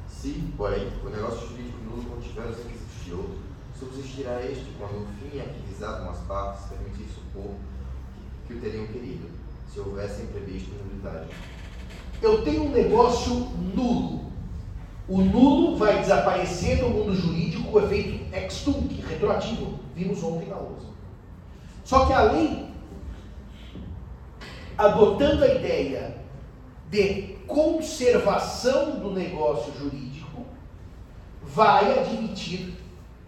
Se, 0.07 0.29
porém, 0.57 0.87
o 1.05 1.09
negócio 1.11 1.47
jurídico 1.47 1.77
nulo 1.87 2.03
contiver 2.05 2.47
os 2.47 2.57
requisitos 2.57 3.05
de 3.05 3.13
outro, 3.13 3.35
subsistirá 3.77 4.43
este 4.43 4.65
quando 4.79 5.03
o 5.03 5.07
fim 5.19 5.39
a 5.39 5.43
que 5.43 5.59
visavam 5.71 6.09
as 6.09 6.17
partes 6.21 6.65
permitir 6.65 7.05
supor 7.13 7.51
que, 8.47 8.55
o 8.55 8.59
teriam 8.59 8.87
querido, 8.87 9.29
se 9.71 9.79
houvessem 9.79 10.25
previsto 10.25 10.71
nulidade. 10.73 11.29
Eu 12.19 12.43
tenho 12.43 12.63
um 12.63 12.71
negócio 12.71 13.31
nulo. 13.75 14.31
O 15.07 15.21
nulo 15.21 15.77
vai 15.77 15.99
desaparecer 15.99 16.81
no 16.81 16.89
mundo 16.89 17.13
jurídico 17.13 17.71
com 17.71 17.77
o 17.77 17.83
efeito 17.83 18.35
ex 18.35 18.61
tunc, 18.61 18.91
retroativo. 19.07 19.79
Vimos 19.95 20.23
ontem 20.23 20.49
na 20.49 20.55
outra. 20.55 20.87
Só 21.83 22.07
que 22.07 22.13
a 22.13 22.23
lei, 22.23 22.73
adotando 24.77 25.43
a 25.43 25.47
ideia 25.47 26.15
de 26.89 27.35
conservação 27.47 28.99
do 28.99 29.11
negócio 29.11 29.73
jurídico, 29.77 30.45
vai 31.41 31.99
admitir 31.99 32.73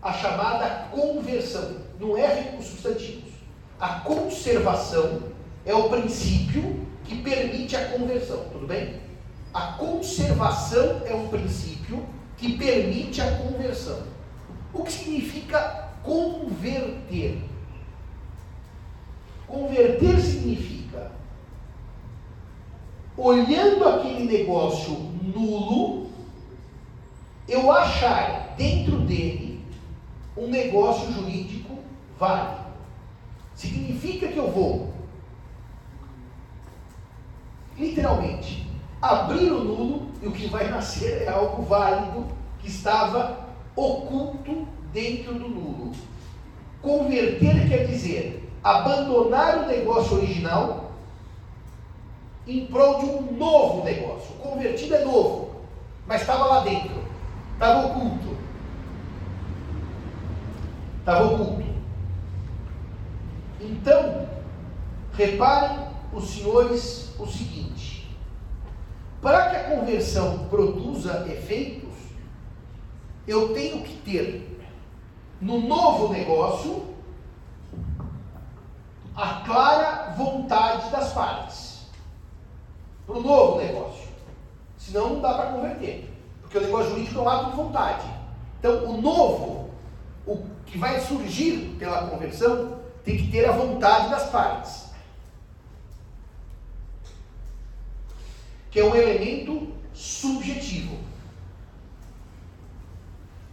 a 0.02 0.14
chamada 0.14 0.88
conversão. 0.92 1.78
Não 2.00 2.18
é 2.18 2.56
os 2.60 2.66
substantivos. 2.66 3.34
A 3.80 4.00
conservação 4.02 5.24
é 5.66 5.74
o 5.74 5.90
princípio 5.90 6.88
que 7.04 7.22
permite 7.22 7.76
a 7.76 7.90
conversão, 7.90 8.46
tudo 8.52 8.68
bem? 8.68 9.02
A 9.54 9.74
conservação 9.74 11.02
é 11.06 11.14
um 11.14 11.28
princípio 11.28 12.06
que 12.38 12.58
permite 12.58 13.22
a 13.22 13.38
conversão. 13.38 14.04
O 14.74 14.84
que 14.84 14.92
significa 14.92 15.90
converter? 16.04 17.42
Converter 19.48 20.20
significa, 20.20 20.87
olhando 23.18 23.88
aquele 23.88 24.26
negócio 24.26 24.94
nulo, 25.22 26.08
eu 27.48 27.72
achar 27.72 28.54
dentro 28.56 29.00
dele 29.00 29.66
um 30.36 30.48
negócio 30.48 31.12
jurídico 31.12 31.80
válido. 32.20 32.68
Significa 33.56 34.28
que 34.28 34.38
eu 34.38 34.52
vou, 34.52 34.94
literalmente, 37.76 38.68
abrir 39.02 39.52
o 39.52 39.64
nulo 39.64 40.12
e 40.22 40.28
o 40.28 40.32
que 40.32 40.48
vai 40.48 40.70
nascer 40.70 41.24
é 41.24 41.30
algo 41.30 41.64
válido 41.64 42.28
que 42.60 42.68
estava 42.68 43.48
oculto 43.76 44.68
dentro 44.94 45.34
do 45.34 45.48
nulo. 45.48 45.92
Converter 46.82 47.68
quer 47.68 47.88
dizer 47.88 48.48
abandonar 48.64 49.64
o 49.64 49.68
negócio 49.68 50.18
original 50.18 50.87
em 52.48 52.66
prol 52.68 53.00
de 53.00 53.06
um 53.06 53.34
novo 53.34 53.84
negócio. 53.84 54.36
O 54.36 54.40
convertido 54.40 54.96
é 54.96 55.04
novo, 55.04 55.62
mas 56.08 56.22
estava 56.22 56.46
lá 56.46 56.60
dentro, 56.62 57.04
estava 57.54 57.88
oculto. 57.88 58.38
Estava 61.00 61.26
oculto. 61.26 61.68
Então, 63.60 64.28
reparem 65.14 65.88
os 66.14 66.30
senhores 66.30 67.14
o 67.20 67.28
seguinte: 67.28 68.10
para 69.22 69.50
que 69.50 69.56
a 69.58 69.64
conversão 69.76 70.48
produza 70.50 71.26
efeitos, 71.28 71.94
eu 73.28 73.54
tenho 73.54 73.84
que 73.84 73.94
ter 73.98 74.62
no 75.42 75.60
novo 75.60 76.14
negócio 76.14 76.96
a 79.16 79.42
clara 79.46 80.14
vontade 80.16 80.90
das 80.92 81.12
partes 81.12 81.77
para 83.08 83.18
o 83.18 83.22
novo 83.22 83.58
negócio. 83.58 84.08
Senão 84.78 85.16
não 85.16 85.22
dá 85.22 85.34
para 85.34 85.54
converter. 85.54 86.14
Porque 86.42 86.60
o 86.60 86.62
negócio 86.62 86.92
jurídico 86.92 87.20
é 87.20 87.22
um 87.24 87.30
ato 87.30 87.50
de 87.50 87.56
vontade. 87.56 88.08
Então, 88.60 88.86
o 88.86 89.02
novo, 89.02 89.72
o 90.28 90.46
que 90.66 90.78
vai 90.78 91.00
surgir 91.00 91.76
pela 91.80 92.08
conversão, 92.08 92.78
tem 93.04 93.18
que 93.18 93.32
ter 93.32 93.50
a 93.50 93.54
vontade 93.54 94.10
das 94.10 94.30
partes. 94.30 94.88
Que 98.70 98.82
é 98.82 98.86
um 98.86 98.96
elemento 98.96 99.74
subjetivo. 99.94 100.98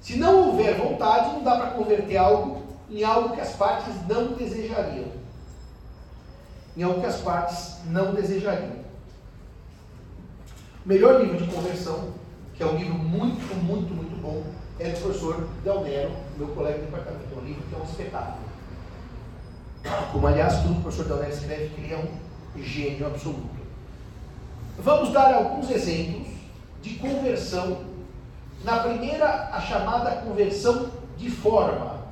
Se 0.01 0.17
não 0.17 0.49
houver 0.49 0.77
vontade, 0.77 1.31
não 1.31 1.43
dá 1.43 1.57
para 1.57 1.71
converter 1.71 2.19
algo 2.19 2.63
em 2.91 3.03
algo 3.03 3.35
que 3.35 3.41
as 3.41 3.55
partes 3.55 3.95
não 4.07 4.35
desejariam 4.35 5.25
em 6.77 6.83
algo 6.83 7.01
que 7.01 7.07
as 7.07 7.21
partes 7.21 7.77
não 7.87 8.15
desejariam. 8.15 8.84
Melhor 10.85 11.21
livro 11.21 11.39
de 11.39 11.51
conversão, 11.51 12.13
que 12.55 12.63
é 12.63 12.67
um 12.67 12.77
livro 12.77 12.95
muito, 12.95 13.55
muito, 13.57 13.95
muito 13.95 14.21
bom, 14.21 14.43
é 14.79 14.91
do 14.91 15.01
professor 15.01 15.49
Del 15.63 15.81
Nero, 15.83 16.13
meu 16.37 16.49
colega 16.49 16.79
de 16.79 16.85
departamento. 16.87 17.25
É 17.35 17.41
um 17.41 17.45
livro 17.45 17.63
que 17.63 17.75
é 17.75 17.79
um 17.79 17.85
espetáculo. 17.85 18.45
Como, 20.13 20.27
aliás, 20.27 20.61
tudo 20.61 20.79
o 20.79 20.83
professor 20.83 21.07
Del 21.07 21.17
Nero 21.19 21.33
escreve, 21.33 21.69
que 21.71 21.81
ele 21.81 21.95
é 21.95 21.97
um 21.99 22.63
gênio 22.63 23.07
absoluto. 23.07 23.65
Vamos 24.79 25.13
dar 25.13 25.35
alguns 25.35 25.71
exemplos 25.71 26.29
de 26.83 26.95
conversão. 26.97 27.85
Na 28.63 28.79
primeira, 28.81 29.49
a 29.53 29.61
chamada 29.61 30.17
conversão 30.17 30.91
de 31.17 31.31
forma. 31.31 32.05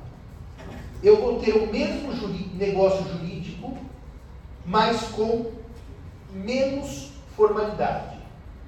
Eu 1.03 1.21
vou 1.21 1.39
ter 1.39 1.53
o 1.53 1.71
mesmo 1.71 2.11
negócio 2.55 3.03
jurídico 3.05 3.23
mas 4.65 5.09
com 5.09 5.51
menos 6.33 7.09
formalidade. 7.35 8.12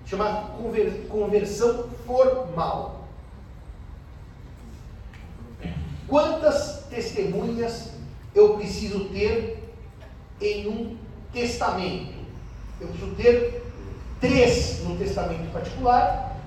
Conver 0.10 1.08
conversão 1.10 1.90
formal. 2.06 3.08
Quantas 6.08 6.86
testemunhas 6.90 7.92
eu 8.34 8.56
preciso 8.56 9.06
ter 9.06 9.74
em 10.40 10.68
um 10.68 10.98
testamento? 11.34 12.14
Eu 12.80 12.88
preciso 12.90 13.16
ter 13.16 13.64
três 14.22 14.84
no 14.84 14.96
testamento 14.96 15.52
particular 15.52 16.38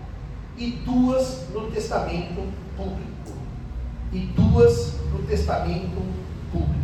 e 0.56 0.70
duas 0.70 1.48
no 1.50 1.70
testamento 1.70 2.52
público. 2.76 3.08
E 4.12 4.20
duas 4.20 4.94
no 5.12 5.22
testamento 5.26 6.00
público. 6.52 6.78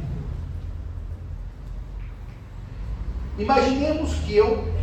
Imaginemos 3.38 4.14
que 4.16 4.36
eu 4.36 4.74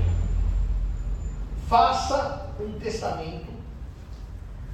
faça 1.71 2.49
um 2.59 2.73
testamento 2.79 3.47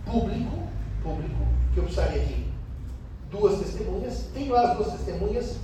público, 0.04 0.64
público, 1.04 1.46
que 1.72 1.80
eu 1.80 1.84
precisaria 1.84 2.24
de 2.24 2.48
duas 3.30 3.60
testemunhas, 3.60 4.26
tenho 4.34 4.52
lá 4.52 4.72
as 4.72 4.78
duas 4.78 4.94
testemunhas, 4.94 5.58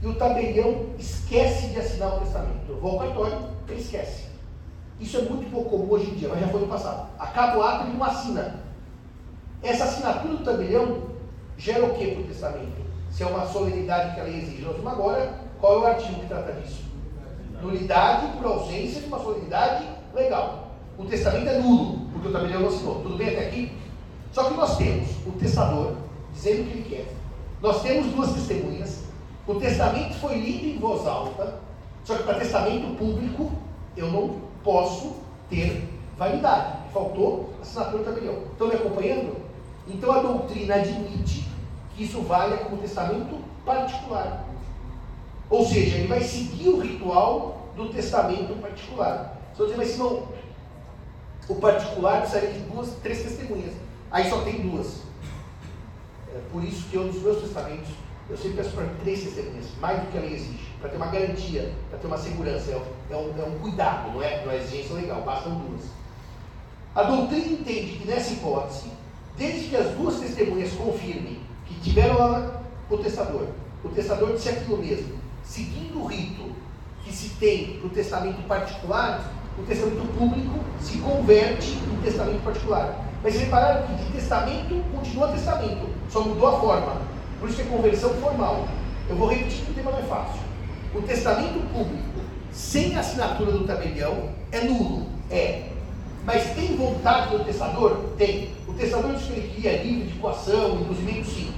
e 0.00 0.06
o 0.06 0.14
tabelião 0.14 0.90
esquece 0.96 1.70
de 1.70 1.80
assinar 1.80 2.14
o 2.14 2.20
testamento. 2.20 2.68
Eu 2.68 2.78
vou 2.78 2.92
ao 2.92 2.98
cartório, 3.00 3.48
ele 3.68 3.80
esquece. 3.80 4.26
Isso 5.00 5.16
é 5.16 5.22
muito 5.22 5.50
pouco 5.50 5.70
comum 5.70 5.90
hoje 5.90 6.08
em 6.08 6.14
dia, 6.14 6.28
mas 6.28 6.38
já 6.38 6.46
foi 6.46 6.60
no 6.60 6.68
passado. 6.68 7.08
Acaba 7.18 7.58
o 7.58 7.62
ato 7.62 7.88
e 7.88 7.92
não 7.92 8.04
assina. 8.04 8.60
Essa 9.64 9.84
assinatura 9.84 10.36
do 10.36 10.44
tabelião 10.44 11.02
gera 11.58 11.84
o 11.84 11.94
que 11.94 12.12
para 12.12 12.22
o 12.22 12.26
testamento? 12.28 12.86
Se 13.10 13.24
é 13.24 13.26
uma 13.26 13.44
solenidade 13.46 14.14
que 14.14 14.20
a 14.20 14.24
lei 14.24 14.36
exige. 14.36 14.62
Nós 14.62 14.76
vamos 14.76 14.92
agora 14.92 15.34
Qual 15.60 15.74
é 15.74 15.78
o 15.78 15.86
artigo 15.86 16.20
que 16.20 16.26
trata 16.26 16.52
disso? 16.52 16.84
Nulidade 17.60 18.36
por 18.36 18.46
ausência 18.46 19.00
de 19.00 19.08
uma 19.08 19.18
solenidade 19.18 19.88
legal. 20.14 20.65
O 20.98 21.04
testamento 21.04 21.48
é 21.48 21.58
nulo, 21.58 22.08
porque 22.12 22.28
o 22.28 22.32
tabelião 22.32 22.66
assinou. 22.66 23.02
Tudo 23.02 23.16
bem 23.16 23.28
até 23.28 23.48
aqui? 23.48 23.72
Só 24.32 24.44
que 24.44 24.54
nós 24.54 24.76
temos 24.76 25.08
o 25.26 25.32
testador 25.32 25.94
dizendo 26.32 26.62
o 26.62 26.64
que 26.66 26.72
ele 26.72 26.88
quer. 26.88 27.12
Nós 27.62 27.82
temos 27.82 28.12
duas 28.12 28.32
testemunhas. 28.32 29.04
O 29.46 29.54
testamento 29.56 30.14
foi 30.14 30.38
lido 30.38 30.66
em 30.66 30.78
voz 30.78 31.06
alta, 31.06 31.60
só 32.04 32.16
que 32.16 32.22
para 32.22 32.38
testamento 32.38 32.96
público 32.96 33.50
eu 33.96 34.10
não 34.10 34.36
posso 34.64 35.16
ter 35.48 35.88
validade. 36.16 36.78
Faltou 36.92 37.50
assinatura 37.60 37.98
do 37.98 38.04
tabelião. 38.04 38.42
Estão 38.52 38.68
me 38.68 38.74
acompanhando? 38.74 39.36
Então 39.86 40.12
a 40.12 40.20
doutrina 40.20 40.76
admite 40.76 41.46
que 41.94 42.04
isso 42.04 42.20
vale 42.22 42.56
como 42.58 42.78
testamento 42.78 43.38
particular. 43.64 44.44
Ou 45.48 45.64
seja, 45.64 45.96
ele 45.96 46.08
vai 46.08 46.20
seguir 46.20 46.68
o 46.68 46.80
ritual 46.80 47.68
do 47.76 47.88
testamento 47.90 48.60
particular. 48.60 49.40
Só 49.56 49.64
dizer, 49.64 49.76
mas 49.76 49.96
não, 49.96 50.24
o 51.48 51.54
particular 51.56 52.20
precisaria 52.20 52.52
de 52.52 52.60
duas, 52.60 52.90
três 53.02 53.22
testemunhas. 53.22 53.74
Aí 54.10 54.28
só 54.28 54.40
tem 54.42 54.68
duas. 54.68 55.02
É 56.34 56.40
por 56.52 56.62
isso 56.62 56.88
que 56.88 56.96
eu, 56.96 57.04
nos 57.04 57.22
meus 57.22 57.42
testamentos, 57.42 57.88
eu 58.28 58.36
sempre 58.36 58.56
peço 58.58 58.70
para 58.70 58.86
três 59.02 59.22
testemunhas, 59.22 59.66
mais 59.80 60.00
do 60.00 60.06
que 60.10 60.18
a 60.18 60.20
lei 60.20 60.34
exige, 60.34 60.66
para 60.80 60.90
ter 60.90 60.96
uma 60.96 61.06
garantia, 61.06 61.72
para 61.88 61.98
ter 61.98 62.06
uma 62.06 62.18
segurança. 62.18 62.70
É 62.72 62.76
um, 62.76 63.14
é 63.14 63.16
um, 63.16 63.42
é 63.42 63.48
um 63.48 63.58
cuidado, 63.60 64.12
não 64.12 64.22
é, 64.22 64.44
não 64.44 64.52
é 64.52 64.56
exigência 64.56 64.96
legal, 64.96 65.22
bastam 65.22 65.54
duas. 65.54 65.82
A 66.94 67.02
doutrina 67.02 67.46
entende 67.46 67.98
que 67.98 68.08
nessa 68.08 68.32
hipótese, 68.32 68.90
desde 69.36 69.68
que 69.68 69.76
as 69.76 69.90
duas 69.96 70.18
testemunhas 70.18 70.72
confirmem 70.72 71.40
que 71.66 71.74
tiveram 71.80 72.18
lá 72.18 72.62
o 72.90 72.98
testador, 72.98 73.48
o 73.84 73.88
testador 73.90 74.32
disse 74.32 74.48
aquilo 74.48 74.78
mesmo, 74.78 75.18
seguindo 75.44 76.00
o 76.00 76.06
rito 76.06 76.50
que 77.04 77.12
se 77.12 77.30
tem 77.36 77.78
para 77.78 77.86
o 77.86 77.90
testamento 77.90 78.42
particular, 78.48 79.32
o 79.58 79.62
testamento 79.62 80.06
público 80.18 80.60
se 80.80 80.98
converte 80.98 81.72
em 81.72 81.96
testamento 82.02 82.42
particular. 82.42 83.06
Mas 83.22 83.34
repararam 83.34 83.86
que 83.86 84.04
de 84.04 84.12
testamento 84.12 84.84
continua 84.94 85.28
testamento, 85.28 85.88
só 86.10 86.20
mudou 86.20 86.48
a 86.48 86.60
forma. 86.60 86.96
Por 87.40 87.48
isso 87.48 87.58
que 87.58 87.68
é 87.68 87.70
conversão 87.76 88.10
formal. 88.14 88.68
Eu 89.08 89.16
vou 89.16 89.28
repetir 89.28 89.64
que 89.64 89.70
o 89.70 89.74
tema 89.74 89.90
não 89.90 89.98
é 89.98 90.02
fácil. 90.02 90.40
O 90.94 91.02
testamento 91.02 91.60
público 91.72 92.20
sem 92.52 92.96
assinatura 92.96 93.52
do 93.52 93.64
tabelião 93.64 94.30
é 94.50 94.62
nulo. 94.62 95.06
É. 95.30 95.68
Mas 96.24 96.54
tem 96.54 96.76
vontade 96.76 97.36
do 97.36 97.44
testador? 97.44 97.98
Tem. 98.16 98.50
O 98.66 98.72
testador 98.72 99.14
diz 99.14 99.26
que 99.26 99.32
ele 99.32 99.48
queria 99.54 99.82
livre 99.82 100.08
de 100.08 100.18
coação, 100.18 100.76
induzimento 100.76 101.26
sim. 101.26 101.52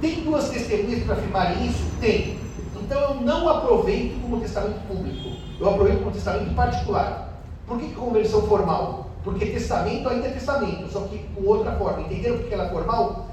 Tem 0.00 0.22
duas 0.22 0.48
testemunhas 0.48 1.04
para 1.04 1.14
afirmarem 1.14 1.66
isso? 1.66 1.84
Tem. 2.00 2.38
Então 2.82 3.00
eu 3.00 3.14
não 3.20 3.48
aproveito 3.48 4.20
como 4.20 4.40
testamento 4.40 4.80
público. 4.88 5.36
Eu 5.58 5.70
aproveito 5.70 6.00
como 6.00 6.10
testamento 6.10 6.54
particular. 6.54 7.29
Por 7.70 7.78
que 7.78 7.94
conversão 7.94 8.42
formal? 8.48 9.06
Porque 9.22 9.46
testamento 9.46 10.08
ainda 10.08 10.26
é 10.26 10.32
testamento, 10.32 10.90
só 10.90 11.02
que 11.02 11.18
com 11.18 11.46
outra 11.46 11.70
forma. 11.76 12.00
Entenderam 12.00 12.38
porque 12.38 12.52
ela 12.52 12.64
é 12.64 12.68
formal? 12.68 13.28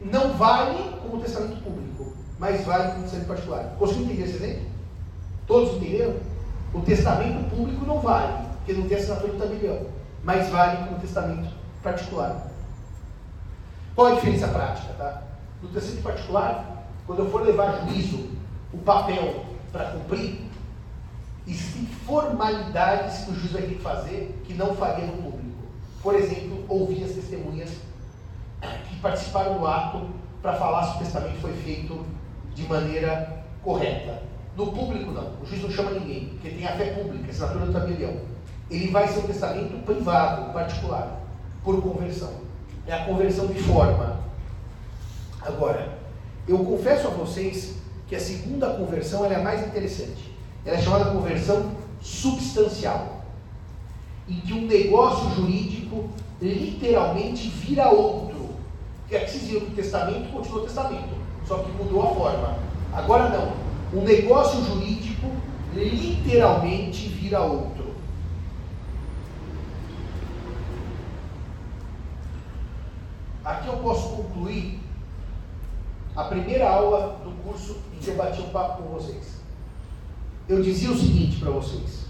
Não 0.00 0.32
vale 0.32 0.98
como 1.00 1.22
testamento 1.22 1.62
público, 1.62 2.14
mas 2.36 2.66
vale 2.66 2.90
como 2.90 3.02
testamento 3.02 3.28
particular. 3.28 3.76
Conseguiu 3.78 4.06
entender 4.06 4.24
esse 4.24 4.42
exemplo? 4.42 4.66
Todos 5.46 5.76
entenderam? 5.76 6.14
O 6.74 6.80
testamento 6.80 7.48
público 7.48 7.86
não 7.86 8.00
vale, 8.00 8.44
porque 8.56 8.72
não 8.72 8.88
tem 8.88 8.96
assinatura 8.96 9.32
do 9.34 9.38
tabelião, 9.38 9.86
mas 10.24 10.48
vale 10.48 10.88
como 10.88 10.98
testamento 10.98 11.48
particular. 11.80 12.50
Qual 13.94 14.08
a 14.08 14.14
diferença 14.16 14.48
prática? 14.48 14.94
Tá? 14.94 15.22
No 15.62 15.68
testamento 15.68 16.02
particular, 16.02 16.88
quando 17.06 17.20
eu 17.20 17.30
for 17.30 17.42
levar 17.42 17.86
juízo, 17.86 18.30
o 18.72 18.78
papel 18.78 19.44
para 19.70 19.92
cumprir, 19.92 20.44
existem 21.46 21.86
formalidades 22.06 23.24
que 23.24 23.30
o 23.30 23.34
juiz 23.34 23.52
vai 23.52 23.62
ter 23.62 23.74
que 23.74 23.82
fazer 23.82 24.42
que 24.44 24.54
não 24.54 24.74
faria 24.74 25.06
no 25.06 25.12
público. 25.12 25.44
Por 26.02 26.14
exemplo, 26.14 26.64
ouvir 26.68 27.04
as 27.04 27.12
testemunhas 27.12 27.70
que 28.88 28.96
participaram 28.96 29.58
do 29.58 29.66
ato 29.66 30.08
para 30.40 30.54
falar 30.54 30.84
se 30.84 30.96
o 30.96 30.98
testamento 30.98 31.40
foi 31.40 31.52
feito 31.54 32.04
de 32.54 32.62
maneira 32.64 33.44
correta. 33.62 34.22
No 34.56 34.72
público, 34.72 35.10
não. 35.10 35.32
O 35.42 35.46
juiz 35.46 35.62
não 35.62 35.70
chama 35.70 35.90
ninguém, 35.92 36.28
porque 36.28 36.50
tem 36.50 36.66
a 36.66 36.76
fé 36.76 36.92
pública, 36.92 37.26
a 37.26 37.30
assinatura 37.30 37.66
do 37.66 37.72
tabelião. 37.72 38.14
Ele 38.70 38.90
vai 38.90 39.08
ser 39.08 39.20
um 39.20 39.26
testamento 39.26 39.84
privado, 39.84 40.52
particular, 40.52 41.20
por 41.62 41.82
conversão. 41.82 42.32
É 42.86 42.92
a 42.92 43.04
conversão 43.04 43.46
de 43.46 43.60
forma. 43.62 44.20
Agora, 45.42 45.98
eu 46.46 46.58
confesso 46.58 47.08
a 47.08 47.10
vocês 47.10 47.76
que 48.06 48.14
a 48.14 48.20
segunda 48.20 48.74
conversão 48.74 49.24
é 49.24 49.34
a 49.34 49.40
mais 49.40 49.66
interessante. 49.66 50.33
Ela 50.64 50.78
é 50.78 50.82
chamada 50.82 51.10
conversão 51.10 51.72
substancial, 52.00 53.22
em 54.26 54.40
que 54.40 54.54
um 54.54 54.66
negócio 54.66 55.30
jurídico 55.30 56.08
literalmente 56.40 57.48
vira 57.48 57.90
outro. 57.90 58.54
Que 59.06 59.16
é 59.16 59.20
que 59.20 59.30
se 59.30 59.40
dizia 59.40 59.60
que 59.60 59.66
o 59.66 59.74
testamento 59.74 60.32
continua 60.32 60.60
o 60.60 60.64
testamento, 60.64 61.14
só 61.46 61.58
que 61.58 61.70
mudou 61.72 62.02
a 62.02 62.14
forma. 62.14 62.56
Agora 62.92 63.28
não. 63.28 63.64
Um 63.92 64.04
negócio 64.04 64.64
jurídico 64.64 65.26
literalmente 65.74 67.08
vira 67.08 67.40
outro. 67.40 67.94
Aqui 73.44 73.68
eu 73.68 73.76
posso 73.76 74.16
concluir 74.16 74.80
a 76.16 76.24
primeira 76.24 76.70
aula 76.70 77.18
do 77.22 77.30
curso 77.42 77.76
em 77.94 77.98
que 77.98 78.08
eu 78.08 78.16
bati 78.16 78.40
um 78.40 78.48
papo 78.48 78.82
com 78.82 78.88
vocês 78.94 79.43
eu 80.48 80.62
dizia 80.62 80.90
o 80.90 80.98
seguinte 80.98 81.40
para 81.40 81.50
vocês: 81.50 82.04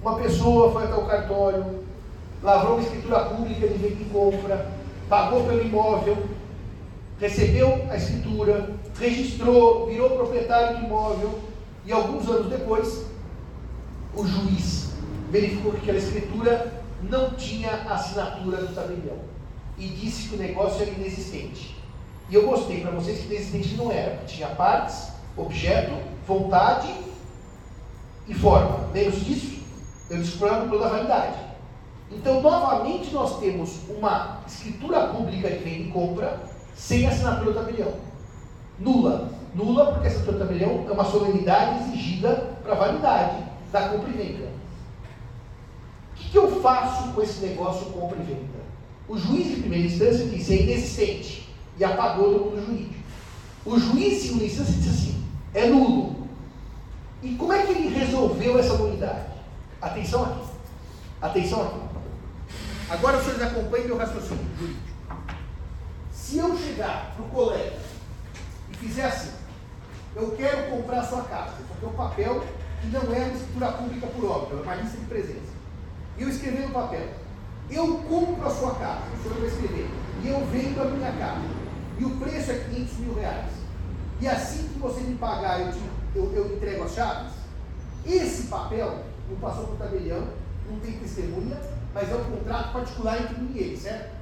uma 0.00 0.16
pessoa 0.16 0.72
foi 0.72 0.84
até 0.84 0.94
o 0.94 1.06
cartório, 1.06 1.84
lavrou 2.42 2.74
uma 2.74 2.82
escritura 2.82 3.26
pública 3.26 3.68
de 3.68 3.74
venda 3.74 4.02
e 4.02 4.08
compra, 4.12 4.70
pagou 5.08 5.44
pelo 5.44 5.62
imóvel, 5.62 6.16
recebeu 7.20 7.86
a 7.90 7.96
escritura, 7.96 8.74
registrou, 8.98 9.86
virou 9.86 10.10
proprietário 10.10 10.78
do 10.78 10.86
imóvel 10.86 11.38
e 11.84 11.92
alguns 11.92 12.28
anos 12.28 12.48
depois 12.48 13.06
o 14.14 14.26
juiz 14.26 14.90
verificou 15.30 15.72
que 15.72 15.78
aquela 15.78 15.98
escritura 15.98 16.82
não 17.02 17.30
tinha 17.30 17.70
assinatura 17.70 18.58
do 18.58 18.74
tabelião 18.74 19.18
e 19.78 19.88
disse 19.88 20.28
que 20.28 20.34
o 20.36 20.38
negócio 20.38 20.82
era 20.82 20.90
inexistente. 20.90 21.76
E 22.28 22.34
eu 22.34 22.44
mostrei 22.46 22.80
para 22.80 22.90
vocês 22.90 23.20
que 23.20 23.26
inexistente 23.26 23.76
não 23.76 23.92
era, 23.92 24.16
porque 24.16 24.34
tinha 24.34 24.48
partes, 24.48 25.12
objeto, 25.36 25.92
vontade 26.26 26.88
e 28.28 28.34
forma. 28.34 28.88
Menos 28.92 29.24
disso, 29.24 29.58
eu 30.10 30.18
descubro 30.18 30.68
toda 30.68 30.86
a 30.86 30.90
validade. 30.90 31.46
Então, 32.10 32.40
novamente, 32.40 33.12
nós 33.12 33.40
temos 33.40 33.80
uma 33.88 34.40
escritura 34.46 35.08
pública 35.08 35.48
de 35.50 35.58
venda 35.58 35.88
e 35.88 35.90
compra 35.90 36.40
sem 36.74 37.06
assinatura 37.06 37.52
do 37.52 37.54
tabelião. 37.54 37.94
Nula. 38.78 39.32
Nula 39.54 39.92
porque 39.92 40.06
a 40.06 40.10
assinatura 40.10 40.38
do 40.38 40.46
tabelião 40.46 40.86
é 40.88 40.92
uma 40.92 41.04
solenidade 41.04 41.84
exigida 41.84 42.58
para 42.62 42.72
a 42.72 42.76
validade 42.76 43.42
da 43.72 43.88
compra 43.88 44.10
e 44.10 44.12
venda. 44.12 44.46
O 46.12 46.18
que, 46.18 46.30
que 46.30 46.38
eu 46.38 46.60
faço 46.60 47.12
com 47.12 47.22
esse 47.22 47.44
negócio 47.44 47.86
compra 47.86 48.18
e 48.18 48.22
venda? 48.22 48.66
O 49.08 49.16
juiz 49.16 49.48
de 49.48 49.60
primeira 49.60 49.86
instância 49.86 50.26
disse 50.26 50.52
é 50.52 50.62
inexistente 50.62 51.48
e 51.78 51.84
apagou 51.84 52.32
do 52.32 52.44
mundo 52.44 52.66
jurídico. 52.66 52.94
O 53.64 53.78
juiz 53.78 54.14
de 54.14 54.28
segunda 54.28 54.44
instância 54.44 54.74
disse 54.74 54.88
assim, 54.88 55.24
é 55.54 55.66
nulo. 55.66 56.15
E 57.26 57.34
como 57.34 57.52
é 57.52 57.66
que 57.66 57.72
ele 57.72 57.88
resolveu 57.88 58.56
essa 58.56 58.74
unidade? 58.74 59.26
Atenção 59.82 60.22
aqui. 60.22 60.46
Atenção 61.20 61.66
aqui. 61.66 61.80
Agora 62.88 63.18
vocês 63.18 63.42
acompanhem 63.42 63.88
meu 63.88 63.96
raciocínio 63.96 64.46
jurídico. 64.56 64.86
Se 66.12 66.38
eu 66.38 66.56
chegar 66.56 67.14
para 67.16 67.24
o 67.24 67.28
colega 67.30 67.78
e 68.70 68.76
fizer 68.76 69.06
assim, 69.06 69.32
eu 70.14 70.36
quero 70.36 70.70
comprar 70.70 71.02
sua 71.02 71.24
casa, 71.24 71.50
aqui 71.50 71.84
é 71.84 71.88
um 71.88 71.92
papel 71.94 72.44
que 72.80 72.86
não 72.86 73.02
é 73.12 73.18
uma 73.18 73.34
escritura 73.34 73.72
pública 73.72 74.06
por 74.06 74.24
óbvio, 74.30 74.60
é 74.60 74.62
uma 74.62 74.74
lista 74.76 74.96
de 74.96 75.06
presença. 75.06 75.52
E 76.16 76.22
eu 76.22 76.28
escrever 76.28 76.68
no 76.68 76.74
papel, 76.74 77.08
eu 77.68 77.98
compro 78.08 78.46
a 78.46 78.50
sua 78.50 78.76
casa, 78.76 79.02
o 79.18 79.22
senhor 79.24 79.40
vai 79.40 79.48
escrever, 79.48 79.90
e 80.22 80.28
eu 80.28 80.46
vendo 80.46 80.80
a 80.80 80.84
minha 80.84 81.10
casa. 81.10 81.42
E 81.98 82.04
o 82.04 82.10
preço 82.18 82.52
é 82.52 82.54
500 82.54 82.98
mil 82.98 83.14
reais. 83.14 83.50
E 84.20 84.28
assim 84.28 84.68
que 84.68 84.78
você 84.78 85.00
me 85.00 85.16
pagar, 85.16 85.60
eu 85.60 85.72
te 85.72 85.78
eu, 86.16 86.32
eu 86.34 86.56
entrego 86.56 86.84
as 86.84 86.94
chaves. 86.94 87.32
Esse 88.04 88.44
papel 88.44 89.04
não 89.28 89.36
passou 89.38 89.66
por 89.66 89.76
tabelião, 89.76 90.24
não 90.70 90.78
tem 90.80 90.92
testemunha, 90.98 91.56
mas 91.92 92.10
é 92.10 92.14
um 92.14 92.24
contrato 92.24 92.72
particular 92.72 93.20
entre 93.20 93.38
mim 93.38 93.52
e 93.54 93.58
ele, 93.58 93.76
certo? 93.76 94.16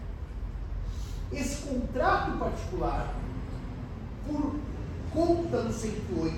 Esse 1.33 1.63
contrato 1.63 2.39
particular, 2.39 3.15
por 4.27 4.55
conta 5.13 5.63
do 5.63 5.73
108, 5.73 6.35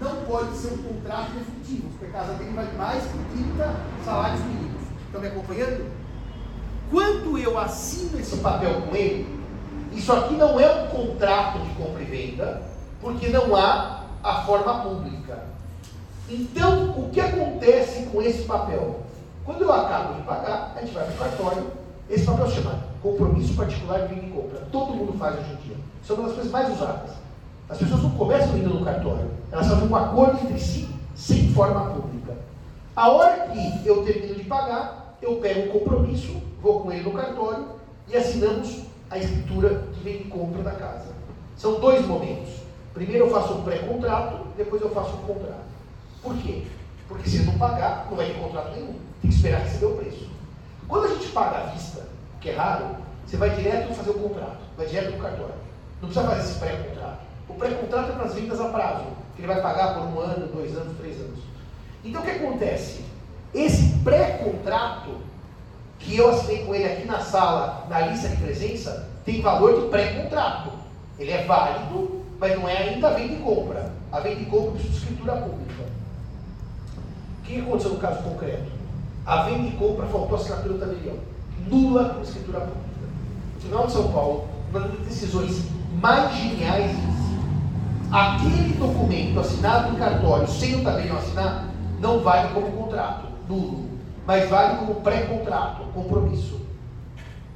não 0.00 0.24
pode 0.24 0.56
ser 0.56 0.72
um 0.72 0.78
contrato 0.78 1.32
definitivo, 1.32 1.88
porque 1.90 2.06
a 2.06 2.20
casa 2.20 2.34
dele 2.34 2.52
vale 2.54 2.76
mais 2.76 3.02
que 3.04 3.18
30 3.36 3.76
salários 4.04 4.40
mínimos. 4.44 4.82
Estão 5.06 5.20
me 5.20 5.28
acompanhando? 5.28 5.90
Quando 6.90 7.38
eu 7.38 7.58
assino 7.58 8.18
esse 8.18 8.36
papel 8.38 8.82
com 8.82 8.96
ele, 8.96 9.40
isso 9.92 10.12
aqui 10.12 10.34
não 10.34 10.58
é 10.58 10.82
um 10.82 10.88
contrato 10.88 11.58
de 11.60 11.70
compra 11.74 12.02
e 12.02 12.04
venda, 12.04 12.62
porque 13.00 13.28
não 13.28 13.54
há 13.56 13.99
a 14.22 14.42
forma 14.42 14.80
pública. 14.80 15.44
Então, 16.28 16.90
o 16.90 17.10
que 17.10 17.20
acontece 17.20 18.06
com 18.06 18.22
esse 18.22 18.42
papel? 18.42 19.00
Quando 19.44 19.62
eu 19.62 19.72
acabo 19.72 20.14
de 20.14 20.22
pagar, 20.22 20.74
a 20.76 20.80
gente 20.80 20.92
vai 20.92 21.04
para 21.04 21.14
o 21.14 21.18
cartório, 21.18 21.66
esse 22.08 22.24
papel 22.24 22.48
se 22.48 22.56
chama 22.56 22.90
compromisso 23.02 23.54
particular 23.54 24.06
de 24.06 24.14
e 24.14 24.30
compra. 24.30 24.66
Todo 24.70 24.94
mundo 24.94 25.18
faz 25.18 25.38
hoje 25.38 25.52
em 25.52 25.66
dia. 25.66 25.76
Isso 26.02 26.12
é 26.12 26.14
uma 26.16 26.26
das 26.26 26.34
coisas 26.34 26.52
mais 26.52 26.72
usadas. 26.72 27.10
As 27.68 27.78
pessoas 27.78 28.02
não 28.02 28.10
começam 28.10 28.56
indo 28.56 28.70
no 28.70 28.84
cartório, 28.84 29.30
elas 29.50 29.68
fazem 29.68 29.88
um 29.88 29.96
acordo 29.96 30.40
entre 30.42 30.58
si, 30.58 30.88
sem 31.14 31.52
forma 31.52 31.90
pública. 31.90 32.36
A 32.96 33.08
hora 33.10 33.48
que 33.48 33.86
eu 33.86 34.04
termino 34.04 34.34
de 34.34 34.44
pagar, 34.44 35.16
eu 35.22 35.36
pego 35.36 35.68
o 35.68 35.80
compromisso, 35.80 36.40
vou 36.60 36.80
com 36.80 36.92
ele 36.92 37.04
no 37.04 37.12
cartório 37.12 37.64
e 38.08 38.16
assinamos 38.16 38.82
a 39.08 39.18
escritura 39.18 39.84
de 39.94 40.00
venda 40.00 40.22
e 40.22 40.24
compra 40.24 40.62
da 40.62 40.72
casa. 40.72 41.06
São 41.56 41.78
dois 41.80 42.06
momentos. 42.06 42.50
Primeiro 42.94 43.26
eu 43.26 43.30
faço 43.30 43.54
um 43.54 43.62
pré-contrato, 43.62 44.46
depois 44.56 44.82
eu 44.82 44.90
faço 44.90 45.10
um 45.16 45.22
contrato. 45.22 45.70
Por 46.22 46.36
quê? 46.36 46.66
Porque 47.08 47.28
se 47.28 47.42
não 47.42 47.58
pagar, 47.58 48.06
não 48.08 48.16
vai 48.16 48.26
ter 48.26 48.38
contrato 48.38 48.72
nenhum. 48.72 48.94
Tem 49.20 49.30
que 49.30 49.36
esperar 49.36 49.62
receber 49.62 49.86
o 49.86 49.96
preço. 49.96 50.28
Quando 50.88 51.04
a 51.04 51.08
gente 51.08 51.28
paga 51.28 51.58
à 51.58 51.66
vista, 51.66 52.06
que 52.40 52.50
é 52.50 52.56
raro, 52.56 52.96
você 53.26 53.36
vai 53.36 53.50
direto 53.50 53.94
fazer 53.94 54.10
o 54.10 54.14
contrato, 54.14 54.58
vai 54.76 54.86
direto 54.86 55.12
no 55.12 55.22
cartório. 55.22 55.54
Não 56.00 56.08
precisa 56.08 56.26
fazer 56.26 56.40
esse 56.40 56.58
pré-contrato. 56.58 57.20
O 57.48 57.54
pré-contrato 57.54 58.10
é 58.10 58.14
para 58.14 58.24
as 58.24 58.34
vendas 58.34 58.60
a 58.60 58.68
prazo, 58.68 59.04
que 59.34 59.42
ele 59.42 59.52
vai 59.52 59.60
pagar 59.62 59.94
por 59.94 60.02
um 60.02 60.20
ano, 60.20 60.46
dois 60.48 60.76
anos, 60.76 60.96
três 60.98 61.20
anos. 61.20 61.38
Então 62.04 62.22
o 62.22 62.24
que 62.24 62.30
acontece? 62.30 63.04
Esse 63.54 63.98
pré-contrato, 63.98 65.18
que 65.98 66.16
eu 66.16 66.30
assinei 66.30 66.64
com 66.64 66.74
ele 66.74 66.92
aqui 66.92 67.06
na 67.06 67.20
sala, 67.20 67.86
na 67.88 68.00
lista 68.00 68.28
de 68.28 68.36
presença, 68.36 69.08
tem 69.24 69.42
valor 69.42 69.80
de 69.80 69.88
pré-contrato. 69.88 70.70
Ele 71.18 71.30
é 71.30 71.44
válido, 71.44 72.19
mas 72.40 72.58
não 72.58 72.66
é 72.66 72.76
ainda 72.78 73.08
a 73.08 73.12
venda 73.12 73.34
e 73.34 73.36
compra. 73.36 73.92
A 74.10 74.18
venda 74.20 74.40
e 74.40 74.46
compra 74.46 74.70
precisa 74.72 74.92
de 74.92 74.98
escritura 74.98 75.36
pública. 75.36 75.84
O 77.38 77.42
que 77.42 77.60
aconteceu 77.60 77.90
no 77.90 77.98
caso 77.98 78.22
concreto? 78.22 78.72
A 79.26 79.42
venda 79.42 79.68
e 79.68 79.72
compra 79.72 80.06
faltou 80.06 80.36
assinatura 80.36 80.74
do 80.74 80.80
tabelião. 80.80 81.16
Nula 81.68 82.14
com 82.14 82.22
escritura 82.22 82.60
pública. 82.60 82.80
O 83.56 83.60
Tribunal 83.60 83.86
de 83.86 83.92
São 83.92 84.10
Paulo, 84.10 84.48
uma 84.70 84.80
das 84.80 85.00
decisões 85.00 85.64
mais 86.00 86.34
geniais 86.34 86.96
aquele 88.10 88.72
documento 88.72 89.38
assinado 89.38 89.94
em 89.94 89.98
cartório 89.98 90.48
sem 90.48 90.74
o 90.76 90.82
tabelião 90.82 91.16
assinar, 91.16 91.68
não 92.00 92.20
vale 92.20 92.52
como 92.52 92.72
contrato, 92.72 93.26
nulo, 93.48 93.88
mas 94.26 94.48
vale 94.48 94.78
como 94.78 94.96
pré-contrato, 94.96 95.84
compromisso. 95.94 96.60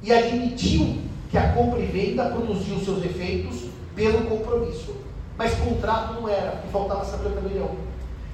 E 0.01 0.13
admitiu 0.13 1.01
que 1.29 1.37
a 1.37 1.51
compra 1.51 1.79
e 1.79 1.85
venda 1.85 2.29
produziu 2.29 2.79
seus 2.79 3.03
efeitos 3.03 3.64
pelo 3.95 4.25
compromisso. 4.25 4.95
Mas 5.37 5.53
contrato 5.55 6.13
não 6.13 6.29
era, 6.29 6.51
porque 6.51 6.67
faltava 6.69 7.01
assinatura 7.01 7.29
do 7.29 7.35
tabelião. 7.35 7.71